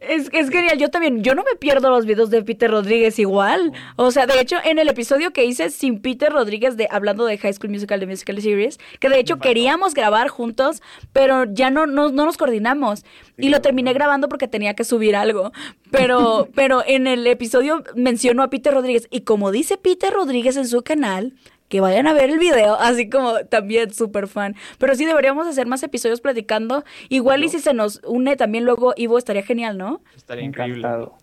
Es, 0.00 0.28
es 0.32 0.50
genial, 0.50 0.78
yo 0.78 0.90
también, 0.90 1.22
yo 1.22 1.34
no 1.34 1.42
me 1.42 1.56
pierdo 1.56 1.88
los 1.88 2.04
videos 2.04 2.30
de 2.30 2.42
Peter 2.42 2.70
Rodríguez 2.70 3.18
igual. 3.18 3.72
O 3.96 4.10
sea, 4.10 4.26
de 4.26 4.38
hecho, 4.40 4.56
en 4.62 4.78
el 4.78 4.88
episodio 4.88 5.32
que 5.32 5.44
hice 5.44 5.70
sin 5.70 6.00
Peter 6.00 6.30
Rodríguez 6.30 6.76
de 6.76 6.86
hablando 6.90 7.24
de 7.24 7.38
High 7.38 7.54
School 7.54 7.70
Musical, 7.70 8.00
de 8.00 8.06
Musical 8.06 8.40
Series, 8.42 8.78
que 9.00 9.08
de 9.08 9.18
hecho 9.18 9.38
queríamos 9.38 9.94
grabar 9.94 10.28
juntos, 10.28 10.82
pero 11.12 11.44
ya 11.44 11.70
no, 11.70 11.86
no, 11.86 12.10
no 12.10 12.26
nos 12.26 12.36
coordinamos. 12.36 13.04
Y 13.38 13.48
lo 13.48 13.60
terminé 13.62 13.92
grabando 13.92 14.28
porque 14.28 14.48
tenía 14.48 14.74
que 14.74 14.84
subir 14.84 15.16
algo. 15.16 15.52
Pero, 15.90 16.48
pero 16.54 16.82
en 16.86 17.06
el 17.06 17.26
episodio 17.26 17.82
menciono 17.96 18.42
a 18.42 18.50
Peter 18.50 18.74
Rodríguez. 18.74 19.08
Y 19.10 19.22
como 19.22 19.50
dice 19.50 19.78
Peter 19.78 20.12
Rodríguez 20.12 20.56
en 20.56 20.68
su 20.68 20.82
canal, 20.82 21.32
que 21.74 21.80
vayan 21.80 22.06
a 22.06 22.12
ver 22.12 22.30
el 22.30 22.38
video, 22.38 22.76
así 22.76 23.10
como 23.10 23.34
también 23.46 23.92
súper 23.92 24.28
fan. 24.28 24.54
Pero 24.78 24.94
sí 24.94 25.06
deberíamos 25.06 25.48
hacer 25.48 25.66
más 25.66 25.82
episodios 25.82 26.20
platicando. 26.20 26.84
Igual 27.08 27.42
y 27.42 27.48
si 27.48 27.58
se 27.58 27.74
nos 27.74 28.00
une 28.04 28.36
también 28.36 28.64
luego 28.64 28.94
Ivo, 28.96 29.18
estaría 29.18 29.42
genial, 29.42 29.76
¿no? 29.76 30.00
Estaría 30.14 30.44
increíble. 30.44 30.78
Encantado. 30.86 31.16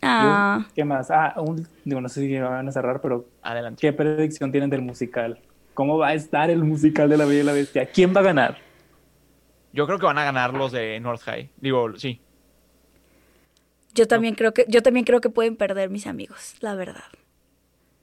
Ah, 0.00 0.66
¿Qué 0.74 0.86
más? 0.86 1.10
Ah, 1.10 1.34
un- 1.36 1.68
digo, 1.84 2.00
no 2.00 2.08
sé 2.08 2.22
si 2.22 2.38
van 2.38 2.66
a 2.66 2.72
cerrar, 2.72 3.02
pero 3.02 3.28
Adelante. 3.42 3.78
¿qué 3.78 3.92
predicción 3.92 4.50
tienen 4.50 4.70
del 4.70 4.80
musical? 4.80 5.38
¿Cómo 5.74 5.98
va 5.98 6.08
a 6.08 6.14
estar 6.14 6.48
el 6.48 6.64
musical 6.64 7.10
de 7.10 7.18
La 7.18 7.26
Bella 7.26 7.40
y 7.42 7.44
la 7.44 7.52
Bestia? 7.52 7.84
¿Quién 7.84 8.16
va 8.16 8.20
a 8.20 8.24
ganar? 8.24 8.56
Yo 9.74 9.84
creo 9.84 9.98
que 9.98 10.06
van 10.06 10.16
a 10.16 10.24
ganar 10.24 10.54
los 10.54 10.72
de 10.72 10.98
North 10.98 11.20
High. 11.24 11.50
Digo, 11.58 11.94
sí. 11.98 12.22
yo 13.94 14.08
también 14.08 14.34
creo 14.34 14.54
que, 14.54 14.64
yo 14.66 14.82
también 14.82 15.04
creo 15.04 15.20
que 15.20 15.28
pueden 15.28 15.56
perder 15.56 15.90
mis 15.90 16.06
amigos, 16.06 16.54
la 16.60 16.74
verdad. 16.74 17.04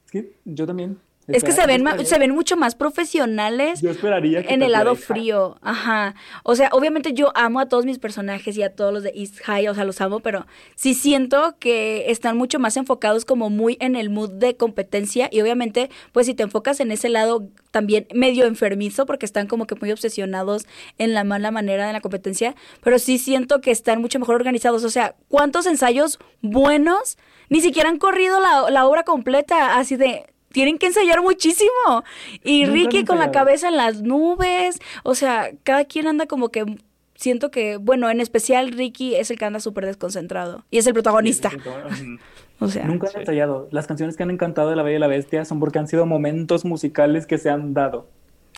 Es 0.05 0.12
que 0.12 0.34
yo 0.45 0.68
también 0.68 0.99
Es 1.34 1.43
que 1.43 1.51
se 1.51 1.65
ven, 1.65 1.84
se 2.05 2.19
ven 2.19 2.32
mucho 2.32 2.57
más 2.57 2.75
profesionales 2.75 3.82
yo 3.82 3.91
esperaría 3.91 4.41
en 4.41 4.61
el 4.63 4.71
lado 4.71 4.95
frío. 4.95 5.57
Ajá. 5.61 6.15
O 6.43 6.55
sea, 6.55 6.69
obviamente 6.71 7.13
yo 7.13 7.32
amo 7.36 7.59
a 7.59 7.67
todos 7.67 7.86
mis 7.86 7.99
personajes 7.99 8.57
y 8.57 8.63
a 8.63 8.73
todos 8.73 8.93
los 8.93 9.03
de 9.03 9.11
East 9.15 9.39
High, 9.43 9.67
o 9.67 9.75
sea, 9.75 9.84
los 9.84 10.01
amo, 10.01 10.19
pero 10.19 10.45
sí 10.75 10.93
siento 10.93 11.55
que 11.59 12.11
están 12.11 12.38
mucho 12.38 12.59
más 12.59 12.77
enfocados 12.77 13.25
como 13.25 13.49
muy 13.49 13.77
en 13.79 13.95
el 13.95 14.09
mood 14.09 14.32
de 14.32 14.55
competencia 14.55 15.29
y 15.32 15.41
obviamente, 15.41 15.89
pues 16.11 16.25
si 16.25 16.34
te 16.34 16.43
enfocas 16.43 16.79
en 16.79 16.91
ese 16.91 17.09
lado 17.09 17.47
también 17.71 18.07
medio 18.13 18.45
enfermizo 18.45 19.05
porque 19.05 19.25
están 19.25 19.47
como 19.47 19.65
que 19.65 19.75
muy 19.75 19.91
obsesionados 19.91 20.65
en 20.97 21.13
la 21.13 21.23
mala 21.23 21.51
manera 21.51 21.88
de 21.88 21.93
la 21.93 22.01
competencia, 22.01 22.55
pero 22.84 22.99
sí 22.99 23.17
siento 23.17 23.61
que 23.61 23.71
están 23.71 24.01
mucho 24.01 24.19
mejor 24.19 24.36
organizados. 24.36 24.84
O 24.84 24.89
sea, 24.89 25.15
¿cuántos 25.27 25.65
ensayos 25.65 26.19
buenos? 26.41 27.17
Ni 27.49 27.61
siquiera 27.61 27.89
han 27.89 27.97
corrido 27.97 28.39
la, 28.39 28.69
la 28.69 28.88
obra 28.88 29.03
completa, 29.03 29.77
así 29.77 29.95
de 29.95 30.30
tienen 30.52 30.78
que 30.78 30.88
ensayar 30.88 31.22
muchísimo. 31.22 32.04
Y 32.43 32.66
Ricky 32.66 33.06
con 33.06 33.20
la 33.20 33.32
cabeza 33.32 33.70
en 33.70 33.78
las 33.78 34.02
nubes. 34.02 34.80
O 35.04 35.16
sea, 35.16 35.52
cada 35.64 35.86
quien 35.86 36.08
anda 36.08 36.28
como 36.28 36.49
que. 36.49 36.78
Siento 37.16 37.52
que, 37.52 37.78
bueno, 37.78 38.10
en 38.10 38.20
especial 38.20 38.72
Ricky 38.72 39.14
es 39.14 39.30
el 39.30 39.38
que 39.38 39.45
anda 39.45 39.60
súper 39.60 39.86
desconcentrado. 39.86 40.66
Y 40.72 40.80
es 40.80 40.88
el 40.88 40.93
protagonista. 40.93 41.52
o 42.60 42.68
sea. 42.68 42.86
Nunca 42.86 43.10
han 43.14 43.20
ensayado. 43.20 43.68
Las 43.72 43.86
canciones 43.86 44.18
que 44.18 44.24
han 44.24 44.32
encantado 44.32 44.72
de 44.72 44.76
La 44.76 44.82
Bella 44.82 44.97
y 44.97 44.99
la 44.99 45.08
Bestia 45.08 45.45
son 45.45 45.60
porque 45.60 45.78
han 45.78 45.88
sido 45.88 46.08
momentos 46.08 46.66
musicales 46.66 47.28
que 47.28 47.38
se 47.38 47.52
han 47.52 47.76
dado. 47.76 48.10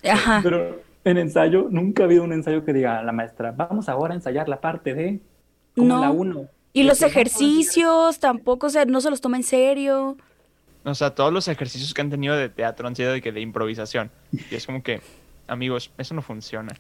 Ajá. 0.10 0.40
Pero 0.44 0.82
en 1.04 1.18
ensayo, 1.18 1.68
nunca 1.70 2.04
ha 2.04 2.06
habido 2.06 2.24
un 2.24 2.32
ensayo 2.32 2.64
que 2.64 2.72
diga 2.72 3.00
a 3.00 3.04
la 3.04 3.12
maestra, 3.12 3.52
vamos 3.52 3.90
ahora 3.90 4.14
a 4.14 4.16
ensayar 4.16 4.48
la 4.48 4.62
parte 4.62 4.94
de. 4.94 5.20
Como 5.76 6.00
la 6.00 6.12
uno. 6.12 6.48
Y 6.72 6.84
los 6.84 7.02
ejercicios 7.02 8.20
tampoco, 8.20 8.68
o 8.68 8.70
sea, 8.70 8.86
no 8.86 9.02
se 9.02 9.10
los 9.10 9.22
toma 9.22 9.38
en 9.38 9.44
serio. 9.44 10.18
O 10.86 10.96
sea, 10.96 11.16
todos 11.16 11.32
los 11.32 11.48
ejercicios 11.48 11.94
que 11.94 12.02
han 12.02 12.10
tenido 12.10 12.36
de 12.36 12.50
teatro 12.50 12.88
han 12.88 12.96
sido 12.96 13.14
de, 13.14 13.22
que 13.22 13.32
de 13.32 13.42
improvisación. 13.42 14.12
Y 14.32 14.56
es 14.56 14.66
como 14.66 14.84
que, 14.84 15.02
amigos, 15.48 15.92
eso 15.98 16.14
no 16.14 16.22
funciona. 16.22 16.76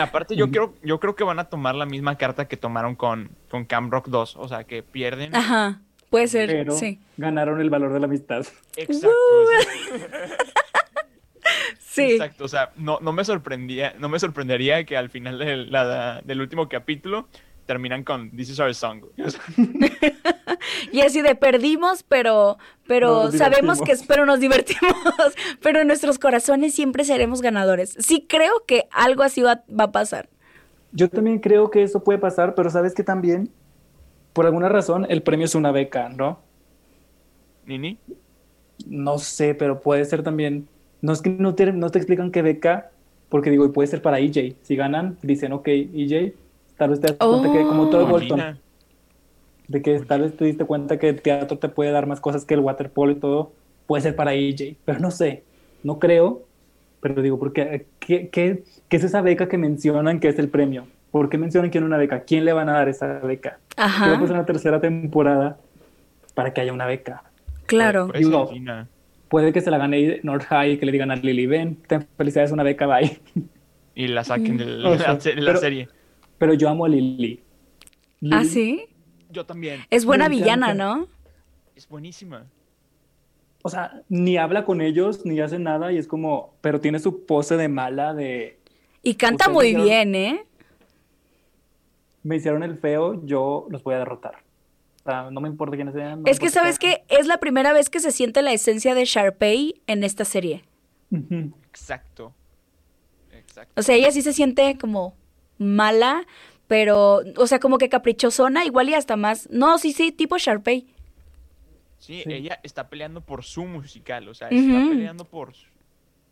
aparte, 0.00 0.34
yo 0.34 0.46
creo, 0.50 0.74
yo 0.82 0.98
creo 0.98 1.14
que 1.14 1.24
van 1.24 1.38
a 1.38 1.44
tomar 1.44 1.74
la 1.74 1.86
misma 1.86 2.18
carta 2.18 2.48
que 2.48 2.56
tomaron 2.56 2.96
con, 2.96 3.30
con 3.48 3.64
Cam 3.64 3.90
Rock 3.90 4.08
2. 4.08 4.36
O 4.36 4.48
sea, 4.48 4.64
que 4.64 4.82
pierden. 4.82 5.34
Ajá, 5.34 5.80
puede 6.10 6.26
ser, 6.26 6.48
pero 6.48 6.76
sí. 6.76 6.98
Ganaron 7.16 7.60
el 7.60 7.70
valor 7.70 7.92
de 7.92 8.00
la 8.00 8.06
amistad. 8.06 8.44
Exacto. 8.76 9.10
sí. 11.78 12.02
Exacto, 12.02 12.44
o 12.44 12.48
sea, 12.48 12.72
no, 12.76 12.98
no 13.00 13.12
me 13.12 13.24
sorprendía, 13.24 13.94
no 13.98 14.08
me 14.08 14.18
sorprendería 14.18 14.84
que 14.84 14.96
al 14.96 15.08
final 15.08 15.38
del 15.38 16.40
último 16.40 16.68
capítulo 16.68 17.28
terminan 17.66 18.04
con 18.04 18.30
This 18.30 18.50
is 18.50 18.60
our 18.60 18.74
song. 18.74 19.02
y 20.92 21.00
así 21.00 21.20
de 21.20 21.34
perdimos, 21.34 22.02
pero, 22.02 22.58
pero 22.86 23.30
sabemos 23.32 23.82
que, 23.82 23.94
pero 24.06 24.24
nos 24.24 24.40
divertimos, 24.40 24.94
pero 25.62 25.80
en 25.80 25.88
nuestros 25.88 26.18
corazones 26.18 26.74
siempre 26.74 27.04
seremos 27.04 27.42
ganadores. 27.42 27.96
Sí 27.98 28.26
creo 28.28 28.64
que 28.66 28.88
algo 28.90 29.22
así 29.22 29.42
va, 29.42 29.64
va 29.68 29.84
a 29.84 29.92
pasar. 29.92 30.28
Yo 30.92 31.10
también 31.10 31.40
creo 31.40 31.70
que 31.70 31.82
eso 31.82 32.02
puede 32.02 32.18
pasar, 32.18 32.54
pero 32.54 32.70
sabes 32.70 32.94
que 32.94 33.02
también, 33.02 33.50
por 34.32 34.46
alguna 34.46 34.68
razón, 34.68 35.06
el 35.10 35.22
premio 35.22 35.44
es 35.44 35.54
una 35.54 35.72
beca, 35.72 36.08
¿no? 36.08 36.40
¿Nini? 37.66 37.98
No 38.86 39.18
sé, 39.18 39.54
pero 39.54 39.80
puede 39.80 40.04
ser 40.04 40.22
también. 40.22 40.68
No 41.02 41.12
es 41.12 41.20
que 41.20 41.30
no 41.30 41.54
te, 41.54 41.72
no 41.72 41.90
te 41.90 41.98
explican 41.98 42.30
qué 42.30 42.40
beca, 42.42 42.90
porque 43.28 43.50
digo, 43.50 43.70
puede 43.72 43.88
ser 43.88 44.00
para 44.00 44.20
EJ. 44.20 44.56
Si 44.62 44.76
ganan, 44.76 45.18
dicen, 45.22 45.52
ok, 45.52 45.68
EJ, 45.68 46.34
Tal 46.76 46.90
vez 46.90 47.00
te 47.00 47.08
das 47.08 47.16
cuenta 47.16 47.52
que, 47.52 47.62
como 47.62 47.88
todo 47.88 48.06
Bolton, 48.06 48.58
de 49.68 49.82
que 49.82 49.98
tal 50.00 50.22
vez 50.22 50.36
te 50.36 50.44
diste 50.44 50.64
cuenta 50.64 50.98
que 50.98 51.08
el 51.08 51.22
teatro 51.22 51.58
te 51.58 51.68
puede 51.68 51.90
dar 51.90 52.06
más 52.06 52.20
cosas 52.20 52.44
que 52.44 52.54
el 52.54 52.60
waterpolo 52.60 53.12
y 53.12 53.16
todo, 53.16 53.52
puede 53.86 54.02
ser 54.02 54.16
para 54.16 54.34
EJ, 54.34 54.76
pero 54.84 54.98
no 54.98 55.10
sé, 55.10 55.44
no 55.82 55.98
creo, 55.98 56.42
pero 57.00 57.22
digo, 57.22 57.38
porque 57.38 57.86
¿qué, 57.98 58.28
qué, 58.28 58.64
qué 58.88 58.96
es 58.96 59.04
esa 59.04 59.22
beca 59.22 59.48
que 59.48 59.58
mencionan 59.58 60.20
que 60.20 60.28
es 60.28 60.38
el 60.38 60.48
premio? 60.48 60.86
¿Por 61.10 61.28
qué 61.30 61.38
mencionan 61.38 61.70
que 61.70 61.78
hay 61.78 61.84
una 61.84 61.96
beca? 61.96 62.24
¿Quién 62.24 62.44
le 62.44 62.52
van 62.52 62.68
a 62.68 62.72
dar 62.72 62.88
esa 62.88 63.20
beca? 63.20 63.58
Ajá. 63.76 64.04
¿Qué 64.04 64.10
va 64.10 64.16
a 64.16 64.20
pasar 64.20 64.36
en 64.36 64.40
la 64.40 64.46
tercera 64.46 64.80
temporada 64.80 65.58
para 66.34 66.52
que 66.52 66.60
haya 66.60 66.72
una 66.72 66.86
beca? 66.86 67.22
Claro. 67.66 68.10
puede 69.28 69.52
que 69.52 69.60
se 69.60 69.70
la 69.70 69.78
gane 69.78 70.20
North 70.22 70.44
High 70.44 70.72
y 70.72 70.78
que 70.78 70.86
le 70.86 70.92
digan 70.92 71.10
a 71.10 71.16
Lily, 71.16 71.46
ven, 71.46 71.76
ten 71.86 72.06
felicidades, 72.16 72.52
una 72.52 72.62
beca, 72.62 72.86
bye. 72.86 73.18
Y 73.94 74.08
la 74.08 74.24
saquen 74.24 74.58
de 74.58 74.66
la, 74.66 75.56
serie. 75.56 75.88
Pero 76.38 76.54
yo 76.54 76.68
amo 76.68 76.84
a 76.84 76.88
Lily. 76.88 77.42
¿Ah, 78.30 78.44
sí? 78.44 78.86
Yo 79.30 79.44
también. 79.46 79.80
Es 79.90 80.04
buena 80.04 80.28
villana, 80.28 80.74
¿no? 80.74 81.08
Es 81.74 81.88
buenísima. 81.88 82.46
O 83.62 83.68
sea, 83.68 84.02
ni 84.08 84.36
habla 84.36 84.64
con 84.64 84.80
ellos, 84.80 85.26
ni 85.26 85.40
hace 85.40 85.58
nada, 85.58 85.92
y 85.92 85.98
es 85.98 86.06
como, 86.06 86.54
pero 86.60 86.80
tiene 86.80 87.00
su 87.00 87.26
pose 87.26 87.56
de 87.56 87.68
mala 87.68 88.14
de... 88.14 88.60
Y 89.02 89.14
canta 89.14 89.48
muy 89.48 89.74
bien, 89.74 90.14
¿eh? 90.14 90.46
Me 92.22 92.36
hicieron 92.36 92.62
el 92.62 92.76
feo, 92.76 93.24
yo 93.24 93.66
los 93.70 93.82
voy 93.82 93.94
a 93.94 93.98
derrotar. 93.98 94.36
O 95.00 95.08
sea, 95.08 95.30
no 95.30 95.40
me 95.40 95.48
importa 95.48 95.76
quiénes 95.76 95.94
sean. 95.94 96.22
es 96.26 96.38
que, 96.38 96.50
¿sabes 96.50 96.78
que 96.78 97.04
Es 97.08 97.26
la 97.26 97.38
primera 97.38 97.72
vez 97.72 97.90
que 97.90 98.00
se 98.00 98.10
siente 98.10 98.42
la 98.42 98.52
esencia 98.52 98.94
de 98.94 99.04
Sharpay 99.04 99.82
en 99.86 100.04
esta 100.04 100.24
serie. 100.24 100.64
Exacto. 101.12 102.34
Exacto. 103.32 103.72
O 103.76 103.82
sea, 103.82 103.94
ella 103.94 104.10
sí 104.10 104.22
se 104.22 104.32
siente 104.32 104.76
como 104.78 105.14
mala, 105.58 106.26
pero, 106.66 107.22
o 107.36 107.46
sea, 107.46 107.60
como 107.60 107.78
que 107.78 107.88
caprichosona, 107.88 108.64
igual 108.64 108.88
y 108.88 108.94
hasta 108.94 109.16
más. 109.16 109.48
No, 109.50 109.78
sí, 109.78 109.92
sí, 109.92 110.12
tipo 110.12 110.36
Sharpay. 110.38 110.86
Sí, 111.98 112.22
ella 112.26 112.60
está 112.62 112.88
peleando 112.88 113.20
por 113.20 113.44
su 113.44 113.64
musical, 113.64 114.28
o 114.28 114.34
sea, 114.34 114.48
está 114.48 114.88
peleando 114.88 115.24
por. 115.24 115.52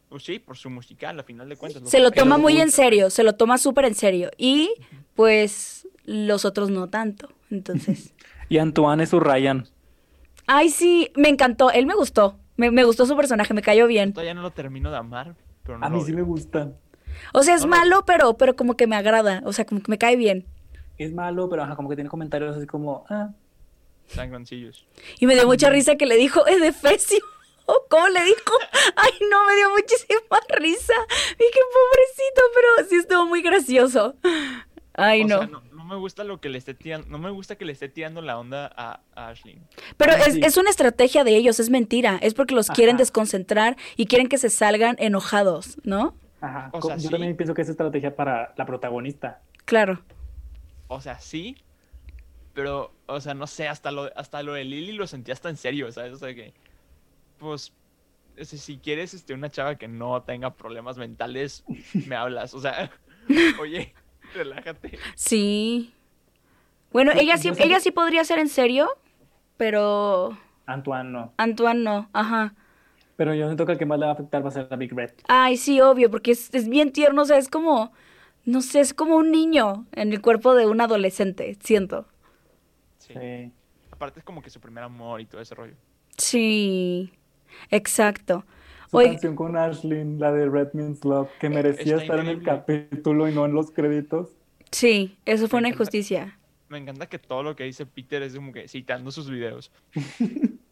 Pues 0.09 0.23
sí, 0.23 0.39
por 0.39 0.57
su 0.57 0.71
musical, 0.71 1.19
a 1.19 1.25
final 1.25 1.49
de 1.49 1.57
cuentas. 1.57 1.83
Se 1.89 1.99
lo 1.99 2.11
toma 2.13 2.39
muy 2.39 2.61
en 2.61 2.71
serio, 2.71 3.11
se 3.11 3.25
lo 3.25 3.35
toma 3.35 3.59
súper 3.59 3.87
en 3.87 3.95
serio. 3.95 4.31
Y, 4.37 4.73
pues, 5.15 5.89
los 6.05 6.45
otros 6.45 6.71
no 6.71 6.89
tanto, 6.89 7.29
entonces. 7.51 8.15
y 8.49 8.59
Antoine 8.59 9.03
es 9.03 9.09
su 9.09 9.21
Ryan. 9.21 9.67
Ay, 10.47 10.69
sí, 10.69 11.11
me 11.17 11.29
encantó, 11.29 11.71
él 11.71 11.87
me 11.87 11.95
gustó. 11.95 12.39
Me, 12.57 12.71
me 12.71 12.85
gustó 12.85 13.07
su 13.07 13.17
personaje, 13.17 13.55
me 13.55 13.63
cayó 13.63 13.87
bien. 13.87 14.13
Todavía 14.13 14.35
no 14.35 14.43
lo 14.43 14.53
termino 14.53 14.91
de 14.91 14.99
amar, 14.99 15.35
pero 15.65 15.79
no 15.79 15.87
A 15.87 15.91
mí 15.91 16.01
sí 16.03 16.13
me 16.13 16.23
gustan. 16.23 16.77
O 17.33 17.43
sea, 17.43 17.55
es 17.55 17.67
malo, 17.67 18.05
pero, 18.07 18.35
pero 18.35 18.57
como 18.57 18.77
que 18.77 18.87
me 18.87 18.97
agrada. 18.97 19.43
O 19.45 19.53
sea, 19.53 19.65
como 19.65 19.83
que 19.83 19.91
me 19.91 19.99
cae 19.99 20.17
bien. 20.17 20.47
Es 20.99 21.13
malo, 21.13 21.49
pero 21.49 21.63
ajá, 21.63 21.77
como 21.77 21.89
que 21.89 21.97
tiene 21.97 22.11
comentarios 22.11 22.57
así 22.57 22.67
como, 22.67 23.05
ah. 23.09 23.31
Sangroncillos. 24.07 24.87
Y 25.19 25.27
me 25.27 25.35
dio 25.35 25.47
mucha 25.47 25.71
risa 25.71 25.97
que 25.97 26.07
le 26.07 26.17
dijo, 26.17 26.47
es 26.47 26.61
de 26.61 26.73
Fecio. 26.73 27.25
¿Cómo 27.89 28.09
le 28.09 28.23
dijo? 28.25 28.59
Ay, 28.97 29.13
no, 29.31 29.47
me 29.47 29.57
dio 29.57 29.71
muchísima 29.71 30.39
risa. 30.51 30.95
Dije, 31.39 31.61
pobrecito, 31.73 32.43
pero 32.55 32.89
sí 32.89 32.97
estuvo 32.97 33.27
muy 33.27 33.43
gracioso. 33.43 34.15
Ay, 34.93 35.25
no. 35.25 35.47
no. 35.47 35.63
me 35.85 35.97
gusta 35.97 36.25
lo 36.25 36.41
que 36.41 36.49
le 36.49 36.59
esté 36.59 36.75
tirando, 36.75 37.09
no 37.09 37.19
me 37.19 37.31
gusta 37.31 37.57
que 37.57 37.65
le 37.65 37.73
esté 37.73 37.89
tirando 37.89 38.23
la 38.23 38.39
onda 38.39 38.71
a, 38.77 39.01
Ashley. 39.15 39.61
Pero 39.97 40.13
es, 40.13 40.37
es, 40.37 40.57
una 40.57 40.71
estrategia 40.71 41.25
de 41.25 41.37
ellos, 41.37 41.59
es 41.59 41.71
mentira. 41.71 42.19
Es 42.23 42.35
porque 42.35 42.55
los 42.55 42.69
quieren 42.69 42.97
desconcentrar 42.97 43.77
y 43.97 44.07
quieren 44.07 44.29
que 44.29 44.39
se 44.39 44.51
salgan 44.51 44.97
enojados, 44.99 45.79
¿no? 45.85 46.15
Ajá. 46.45 46.71
yo 46.99 47.11
también 47.11 47.37
pienso 47.37 47.55
que 47.55 47.63
es 47.63 47.69
estrategia 47.71 48.15
para 48.15 48.53
la 48.57 48.67
protagonista. 48.67 49.41
Claro. 49.65 50.03
O 50.89 51.01
sea, 51.01 51.19
sí. 51.19 51.57
Pero, 52.53 52.93
o 53.07 53.19
sea, 53.21 53.35
no 53.35 53.47
sé, 53.47 53.67
hasta 53.67 53.91
lo, 53.91 54.11
hasta 54.15 54.43
lo 54.43 54.53
de 54.53 54.65
Lily 54.65 54.93
lo 54.93 55.07
sentí 55.07 55.33
hasta 55.33 55.49
en 55.49 55.57
serio, 55.57 55.91
¿sabes? 55.91 56.13
O 56.13 56.19
sea 56.19 56.35
que, 56.35 56.53
pues, 57.39 57.73
si 58.43 58.79
quieres 58.79 59.15
este, 59.15 59.33
una 59.33 59.49
chava 59.49 59.77
que 59.77 59.89
no 59.89 60.23
tenga 60.23 60.55
problemas 60.55 60.99
mentales, 60.99 61.65
me 62.07 62.15
hablas. 62.15 62.53
O 62.53 62.61
sea, 62.61 62.91
oye, 63.61 63.95
relájate. 64.35 64.99
Sí. 65.15 65.95
Bueno, 66.93 67.11
ella 67.13 67.39
sí, 67.39 67.51
ella 67.59 67.81
sí 67.81 67.91
podría 67.91 68.23
ser 68.25 68.39
en 68.39 68.49
serio, 68.49 68.91
pero... 69.57 70.39
Antoine 70.67 71.11
no. 71.11 71.33
Antoine 71.39 71.83
no, 71.83 72.09
ajá. 72.13 72.55
Pero 73.17 73.35
yo 73.35 73.47
siento 73.47 73.65
que 73.65 73.73
el 73.73 73.79
que 73.79 73.87
más 73.87 73.99
le 73.99 74.07
va 74.07 74.13
a 74.13 74.15
afectar 74.15 74.45
va 74.45 74.49
a 74.49 74.53
ser 74.53 74.67
la 74.71 74.77
Big 74.77 74.93
Red. 74.93 75.13
Ay, 75.29 75.57
sí, 75.57 75.81
obvio, 75.81 76.11
porque 76.11 76.33
es, 76.33 76.69
bien 76.69 76.93
tierno, 76.93 77.23
o 77.23 77.25
sea, 77.25 77.39
es 77.39 77.49
como, 77.49 77.93
no 78.45 78.61
sé, 78.61 78.81
es 78.81 78.93
como 78.93 79.17
un 79.17 79.31
niño 79.31 79.87
en 79.93 80.13
el 80.13 80.21
cuerpo 80.21 80.55
de 80.55 80.67
un 80.67 80.81
adolescente, 80.81 81.57
siento. 81.63 82.07
Sí. 82.99 83.53
Aparte 83.91 84.19
es 84.19 84.25
como 84.25 84.43
que 84.43 84.51
su 84.51 84.61
primer 84.61 84.83
amor 84.83 85.21
y 85.21 85.27
todo 85.27 85.41
ese 85.41 85.55
rollo. 85.55 85.75
Sí, 86.17 87.13
exacto. 87.71 88.45
Su 88.91 88.99
canción 88.99 89.37
con 89.37 89.57
Ashlyn, 89.57 90.19
la 90.19 90.33
de 90.33 90.49
Red 90.49 90.73
Means 90.73 91.05
Love, 91.05 91.29
que 91.39 91.47
eh, 91.47 91.51
merecía 91.51 91.97
estar 91.97 92.19
en 92.19 92.29
el 92.29 92.43
capítulo 92.43 93.29
y 93.29 93.35
no 93.35 93.45
en 93.45 93.53
los 93.53 93.71
créditos. 93.71 94.31
Sí, 94.71 95.17
eso 95.25 95.47
fue 95.49 95.61
una 95.61 95.69
injusticia. 95.69 96.39
Me 96.69 96.79
encanta 96.79 97.07
que 97.07 97.19
todo 97.21 97.43
lo 97.45 97.55
que 97.55 97.65
dice 97.65 97.87
Peter 97.87 98.23
es 98.23 98.35
como 98.35 98.53
que 98.53 98.67
citando 98.67 99.13
sus 99.13 99.31
videos. 99.31 99.71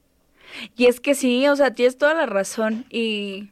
Y 0.77 0.87
es 0.87 1.01
que 1.01 1.15
sí, 1.15 1.47
o 1.49 1.57
sea, 1.57 1.73
tienes 1.73 1.99
toda 1.99 2.15
la 2.15 2.27
razón. 2.27 2.87
Y, 2.91 3.49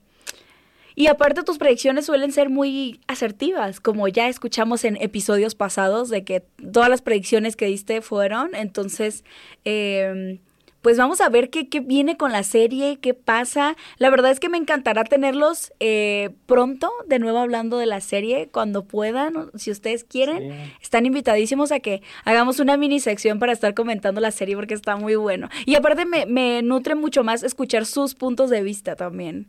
y 0.94 1.06
aparte 1.06 1.42
tus 1.42 1.58
predicciones 1.58 2.06
suelen 2.06 2.32
ser 2.32 2.50
muy 2.50 3.00
asertivas, 3.06 3.80
como 3.80 4.08
ya 4.08 4.28
escuchamos 4.28 4.84
en 4.84 4.96
episodios 4.96 5.54
pasados 5.54 6.08
de 6.10 6.24
que 6.24 6.40
todas 6.72 6.88
las 6.88 7.02
predicciones 7.02 7.56
que 7.56 7.66
diste 7.66 8.02
fueron. 8.02 8.54
Entonces, 8.54 9.24
em, 9.64 10.38
pues 10.82 10.96
vamos 10.96 11.20
a 11.20 11.28
ver 11.28 11.50
qué, 11.50 11.68
qué, 11.68 11.80
viene 11.80 12.16
con 12.16 12.32
la 12.32 12.42
serie, 12.42 12.98
qué 13.00 13.14
pasa. 13.14 13.76
La 13.98 14.10
verdad 14.10 14.30
es 14.30 14.40
que 14.40 14.48
me 14.48 14.58
encantará 14.58 15.04
tenerlos 15.04 15.72
eh, 15.80 16.30
pronto, 16.46 16.90
de 17.06 17.18
nuevo 17.18 17.38
hablando 17.38 17.78
de 17.78 17.86
la 17.86 18.00
serie, 18.00 18.48
cuando 18.50 18.84
puedan, 18.84 19.50
si 19.54 19.70
ustedes 19.70 20.04
quieren. 20.04 20.70
Están 20.80 21.06
invitadísimos 21.06 21.72
a 21.72 21.80
que 21.80 22.02
hagamos 22.24 22.60
una 22.60 22.76
mini 22.76 23.00
sección 23.00 23.38
para 23.38 23.52
estar 23.52 23.74
comentando 23.74 24.20
la 24.20 24.30
serie 24.30 24.56
porque 24.56 24.74
está 24.74 24.96
muy 24.96 25.16
bueno. 25.16 25.48
Y 25.66 25.74
aparte 25.74 26.06
me, 26.06 26.26
me 26.26 26.62
nutre 26.62 26.94
mucho 26.94 27.24
más 27.24 27.42
escuchar 27.42 27.86
sus 27.86 28.14
puntos 28.14 28.50
de 28.50 28.62
vista 28.62 28.96
también. 28.96 29.48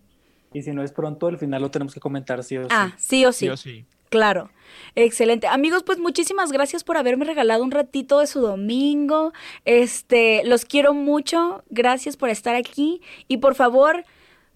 Y 0.54 0.64
si 0.64 0.72
no 0.72 0.84
es 0.84 0.92
pronto, 0.92 1.28
al 1.28 1.38
final 1.38 1.62
lo 1.62 1.72
tenemos 1.72 1.94
que 1.94 2.00
comentar 2.00 2.44
sí 2.44 2.58
o 2.58 2.64
sí. 2.64 2.70
Ah, 2.72 2.94
sí 2.98 3.26
o 3.26 3.32
sí. 3.32 3.46
Sí 3.46 3.50
o 3.50 3.58
sí. 3.58 3.86
Claro, 4.12 4.50
excelente. 4.96 5.48
Amigos, 5.48 5.84
pues 5.84 5.98
muchísimas 5.98 6.52
gracias 6.52 6.84
por 6.84 6.98
haberme 6.98 7.24
regalado 7.24 7.64
un 7.64 7.72
ratito 7.72 8.20
de 8.20 8.28
su 8.28 8.42
domingo. 8.42 9.32
Este, 9.64 10.44
los 10.44 10.66
quiero 10.66 10.94
mucho. 10.94 11.64
Gracias 11.70 12.18
por 12.18 12.30
estar 12.30 12.58
aquí 12.58 13.02
y 13.30 13.38
por 13.38 13.56
favor, 13.56 14.04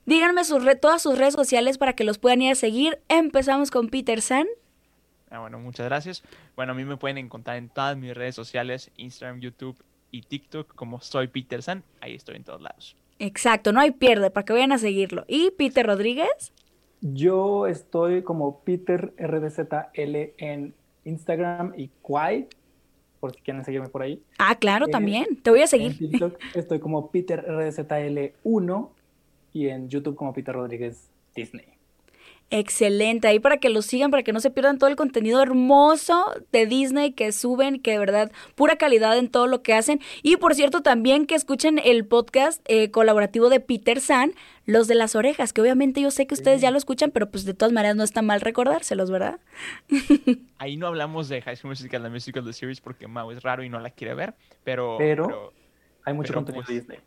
díganme 0.05 0.43
sus 0.43 0.61
todas 0.81 1.01
sus 1.01 1.17
redes 1.17 1.35
sociales 1.35 1.77
para 1.77 1.93
que 1.93 2.03
los 2.03 2.17
puedan 2.17 2.41
ir 2.41 2.51
a 2.51 2.55
seguir. 2.55 2.99
Empezamos 3.07 3.71
con 3.71 3.87
Peter 3.87 4.21
San. 4.21 4.45
Ah, 5.29 5.39
bueno, 5.39 5.57
muchas 5.57 5.85
gracias. 5.85 6.21
Bueno, 6.57 6.73
a 6.73 6.75
mí 6.75 6.83
me 6.83 6.97
pueden 6.97 7.17
encontrar 7.17 7.55
en 7.55 7.69
todas 7.69 7.95
mis 7.95 8.13
redes 8.13 8.35
sociales, 8.35 8.91
Instagram, 8.97 9.39
YouTube 9.39 9.81
y 10.11 10.23
TikTok 10.23 10.75
como 10.75 10.99
soy 10.99 11.29
Peter 11.29 11.63
San. 11.63 11.81
Ahí 12.01 12.13
estoy 12.13 12.35
en 12.35 12.43
todos 12.43 12.61
lados. 12.61 12.97
Exacto, 13.19 13.71
no 13.71 13.79
hay 13.79 13.91
pierde 13.91 14.31
para 14.31 14.43
que 14.43 14.51
vayan 14.51 14.73
a 14.73 14.79
seguirlo. 14.79 15.23
¿Y 15.29 15.51
Peter 15.51 15.87
Rodríguez? 15.87 16.51
Yo 17.13 17.67
estoy 17.67 18.23
como 18.23 18.61
Peter 18.61 19.13
RDZL 19.19 20.33
en 20.37 20.73
Instagram 21.03 21.73
y 21.77 21.91
Quai, 22.01 22.47
por 23.19 23.31
si 23.31 23.41
quieren 23.41 23.63
seguirme 23.63 23.89
por 23.89 24.01
ahí. 24.01 24.23
Ah, 24.39 24.55
claro, 24.55 24.87
también. 24.87 25.39
Te 25.43 25.51
voy 25.51 25.61
a 25.61 25.67
seguir. 25.67 25.91
En 25.91 25.97
TikTok 25.99 26.39
estoy 26.55 26.79
como 26.79 27.11
Peter 27.11 27.45
RDZL1 27.47 28.89
y 29.53 29.67
en 29.67 29.87
YouTube 29.87 30.15
como 30.15 30.33
Peter 30.33 30.55
Rodríguez 30.55 31.11
Disney. 31.35 31.74
Excelente, 32.51 33.27
ahí 33.27 33.39
para 33.39 33.57
que 33.57 33.69
los 33.69 33.87
sigan, 33.87 34.11
para 34.11 34.21
que 34.21 34.31
no 34.31 34.39
se 34.39 34.51
pierdan 34.51 34.77
todo 34.77 34.89
el 34.89 34.95
contenido 34.95 35.41
hermoso 35.41 36.31
de 36.51 36.67
Disney 36.67 37.11
que 37.11 37.31
suben, 37.31 37.79
que 37.79 37.91
de 37.91 37.97
verdad, 37.97 38.31
pura 38.53 38.75
calidad 38.75 39.17
en 39.17 39.29
todo 39.29 39.47
lo 39.47 39.63
que 39.63 39.73
hacen. 39.73 39.99
Y 40.21 40.37
por 40.37 40.53
cierto, 40.53 40.81
también 40.81 41.25
que 41.25 41.33
escuchen 41.33 41.81
el 41.83 42.05
podcast 42.05 42.61
eh, 42.65 42.91
colaborativo 42.91 43.49
de 43.49 43.61
Peter 43.61 43.99
San, 43.99 44.33
Los 44.67 44.87
de 44.87 44.93
las 44.93 45.15
Orejas, 45.15 45.53
que 45.53 45.61
obviamente 45.61 46.01
yo 46.01 46.11
sé 46.11 46.27
que 46.27 46.35
ustedes 46.35 46.61
ya 46.61 46.69
lo 46.69 46.77
escuchan, 46.77 47.09
pero 47.09 47.31
pues 47.31 47.45
de 47.45 47.55
todas 47.55 47.73
maneras 47.73 47.95
no 47.95 48.03
está 48.03 48.21
mal 48.21 48.41
recordárselos, 48.41 49.09
¿verdad? 49.09 49.39
Ahí 50.59 50.77
no 50.77 50.85
hablamos 50.85 51.27
de 51.29 51.41
High 51.41 51.57
School 51.57 51.69
Musical, 51.69 52.03
la 52.03 52.09
musical, 52.09 52.45
the 52.45 52.53
series, 52.53 52.79
porque 52.79 53.07
Mau 53.07 53.31
es 53.31 53.41
raro 53.41 53.63
y 53.63 53.69
no 53.69 53.79
la 53.79 53.89
quiere 53.89 54.13
ver, 54.13 54.35
pero... 54.63 54.97
Pero, 54.99 55.51
hay 56.03 56.13
mucho 56.13 56.27
pero, 56.27 56.37
contenido 56.41 56.63
pues, 56.63 56.77
Disney. 56.77 56.99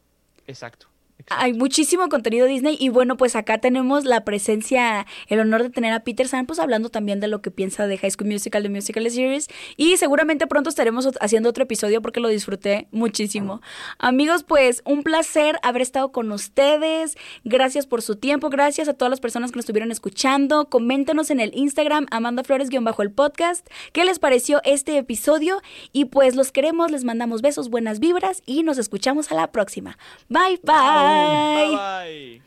Exacto. 0.48 0.88
Hay 1.30 1.52
muchísimo 1.52 2.08
contenido 2.08 2.46
Disney 2.46 2.76
y 2.80 2.88
bueno, 2.88 3.16
pues 3.16 3.36
acá 3.36 3.58
tenemos 3.58 4.04
la 4.04 4.24
presencia, 4.24 5.06
el 5.26 5.40
honor 5.40 5.62
de 5.62 5.70
tener 5.70 5.92
a 5.92 6.00
Peter 6.00 6.26
San, 6.26 6.46
pues 6.46 6.58
hablando 6.58 6.88
también 6.88 7.20
de 7.20 7.28
lo 7.28 7.42
que 7.42 7.50
piensa 7.50 7.86
de 7.86 7.98
High 7.98 8.12
School 8.12 8.28
Musical, 8.28 8.62
de 8.62 8.68
Musical 8.70 9.10
Series 9.10 9.48
y 9.76 9.96
seguramente 9.98 10.46
pronto 10.46 10.70
estaremos 10.70 11.08
haciendo 11.20 11.50
otro 11.50 11.64
episodio 11.64 12.00
porque 12.00 12.20
lo 12.20 12.28
disfruté 12.28 12.88
muchísimo. 12.92 13.60
Amigos, 13.98 14.42
pues 14.42 14.82
un 14.84 15.02
placer 15.02 15.58
haber 15.62 15.82
estado 15.82 16.12
con 16.12 16.32
ustedes, 16.32 17.16
gracias 17.44 17.86
por 17.86 18.00
su 18.00 18.16
tiempo, 18.16 18.48
gracias 18.48 18.88
a 18.88 18.94
todas 18.94 19.10
las 19.10 19.20
personas 19.20 19.50
que 19.50 19.56
nos 19.56 19.64
estuvieron 19.64 19.90
escuchando, 19.90 20.70
coméntenos 20.70 21.30
en 21.30 21.40
el 21.40 21.52
Instagram 21.54 22.06
Amanda 22.10 22.42
Flores-bajo 22.42 23.02
el 23.02 23.10
podcast, 23.10 23.66
qué 23.92 24.04
les 24.04 24.18
pareció 24.18 24.62
este 24.64 24.96
episodio 24.96 25.60
y 25.92 26.06
pues 26.06 26.36
los 26.36 26.52
queremos, 26.52 26.90
les 26.90 27.04
mandamos 27.04 27.42
besos, 27.42 27.68
buenas 27.68 28.00
vibras 28.00 28.42
y 28.46 28.62
nos 28.62 28.78
escuchamos 28.78 29.30
a 29.30 29.34
la 29.34 29.52
próxima. 29.52 29.98
bye. 30.28 30.58
bye. 30.62 31.07
Bye 31.08 31.76
bye. 31.76 32.40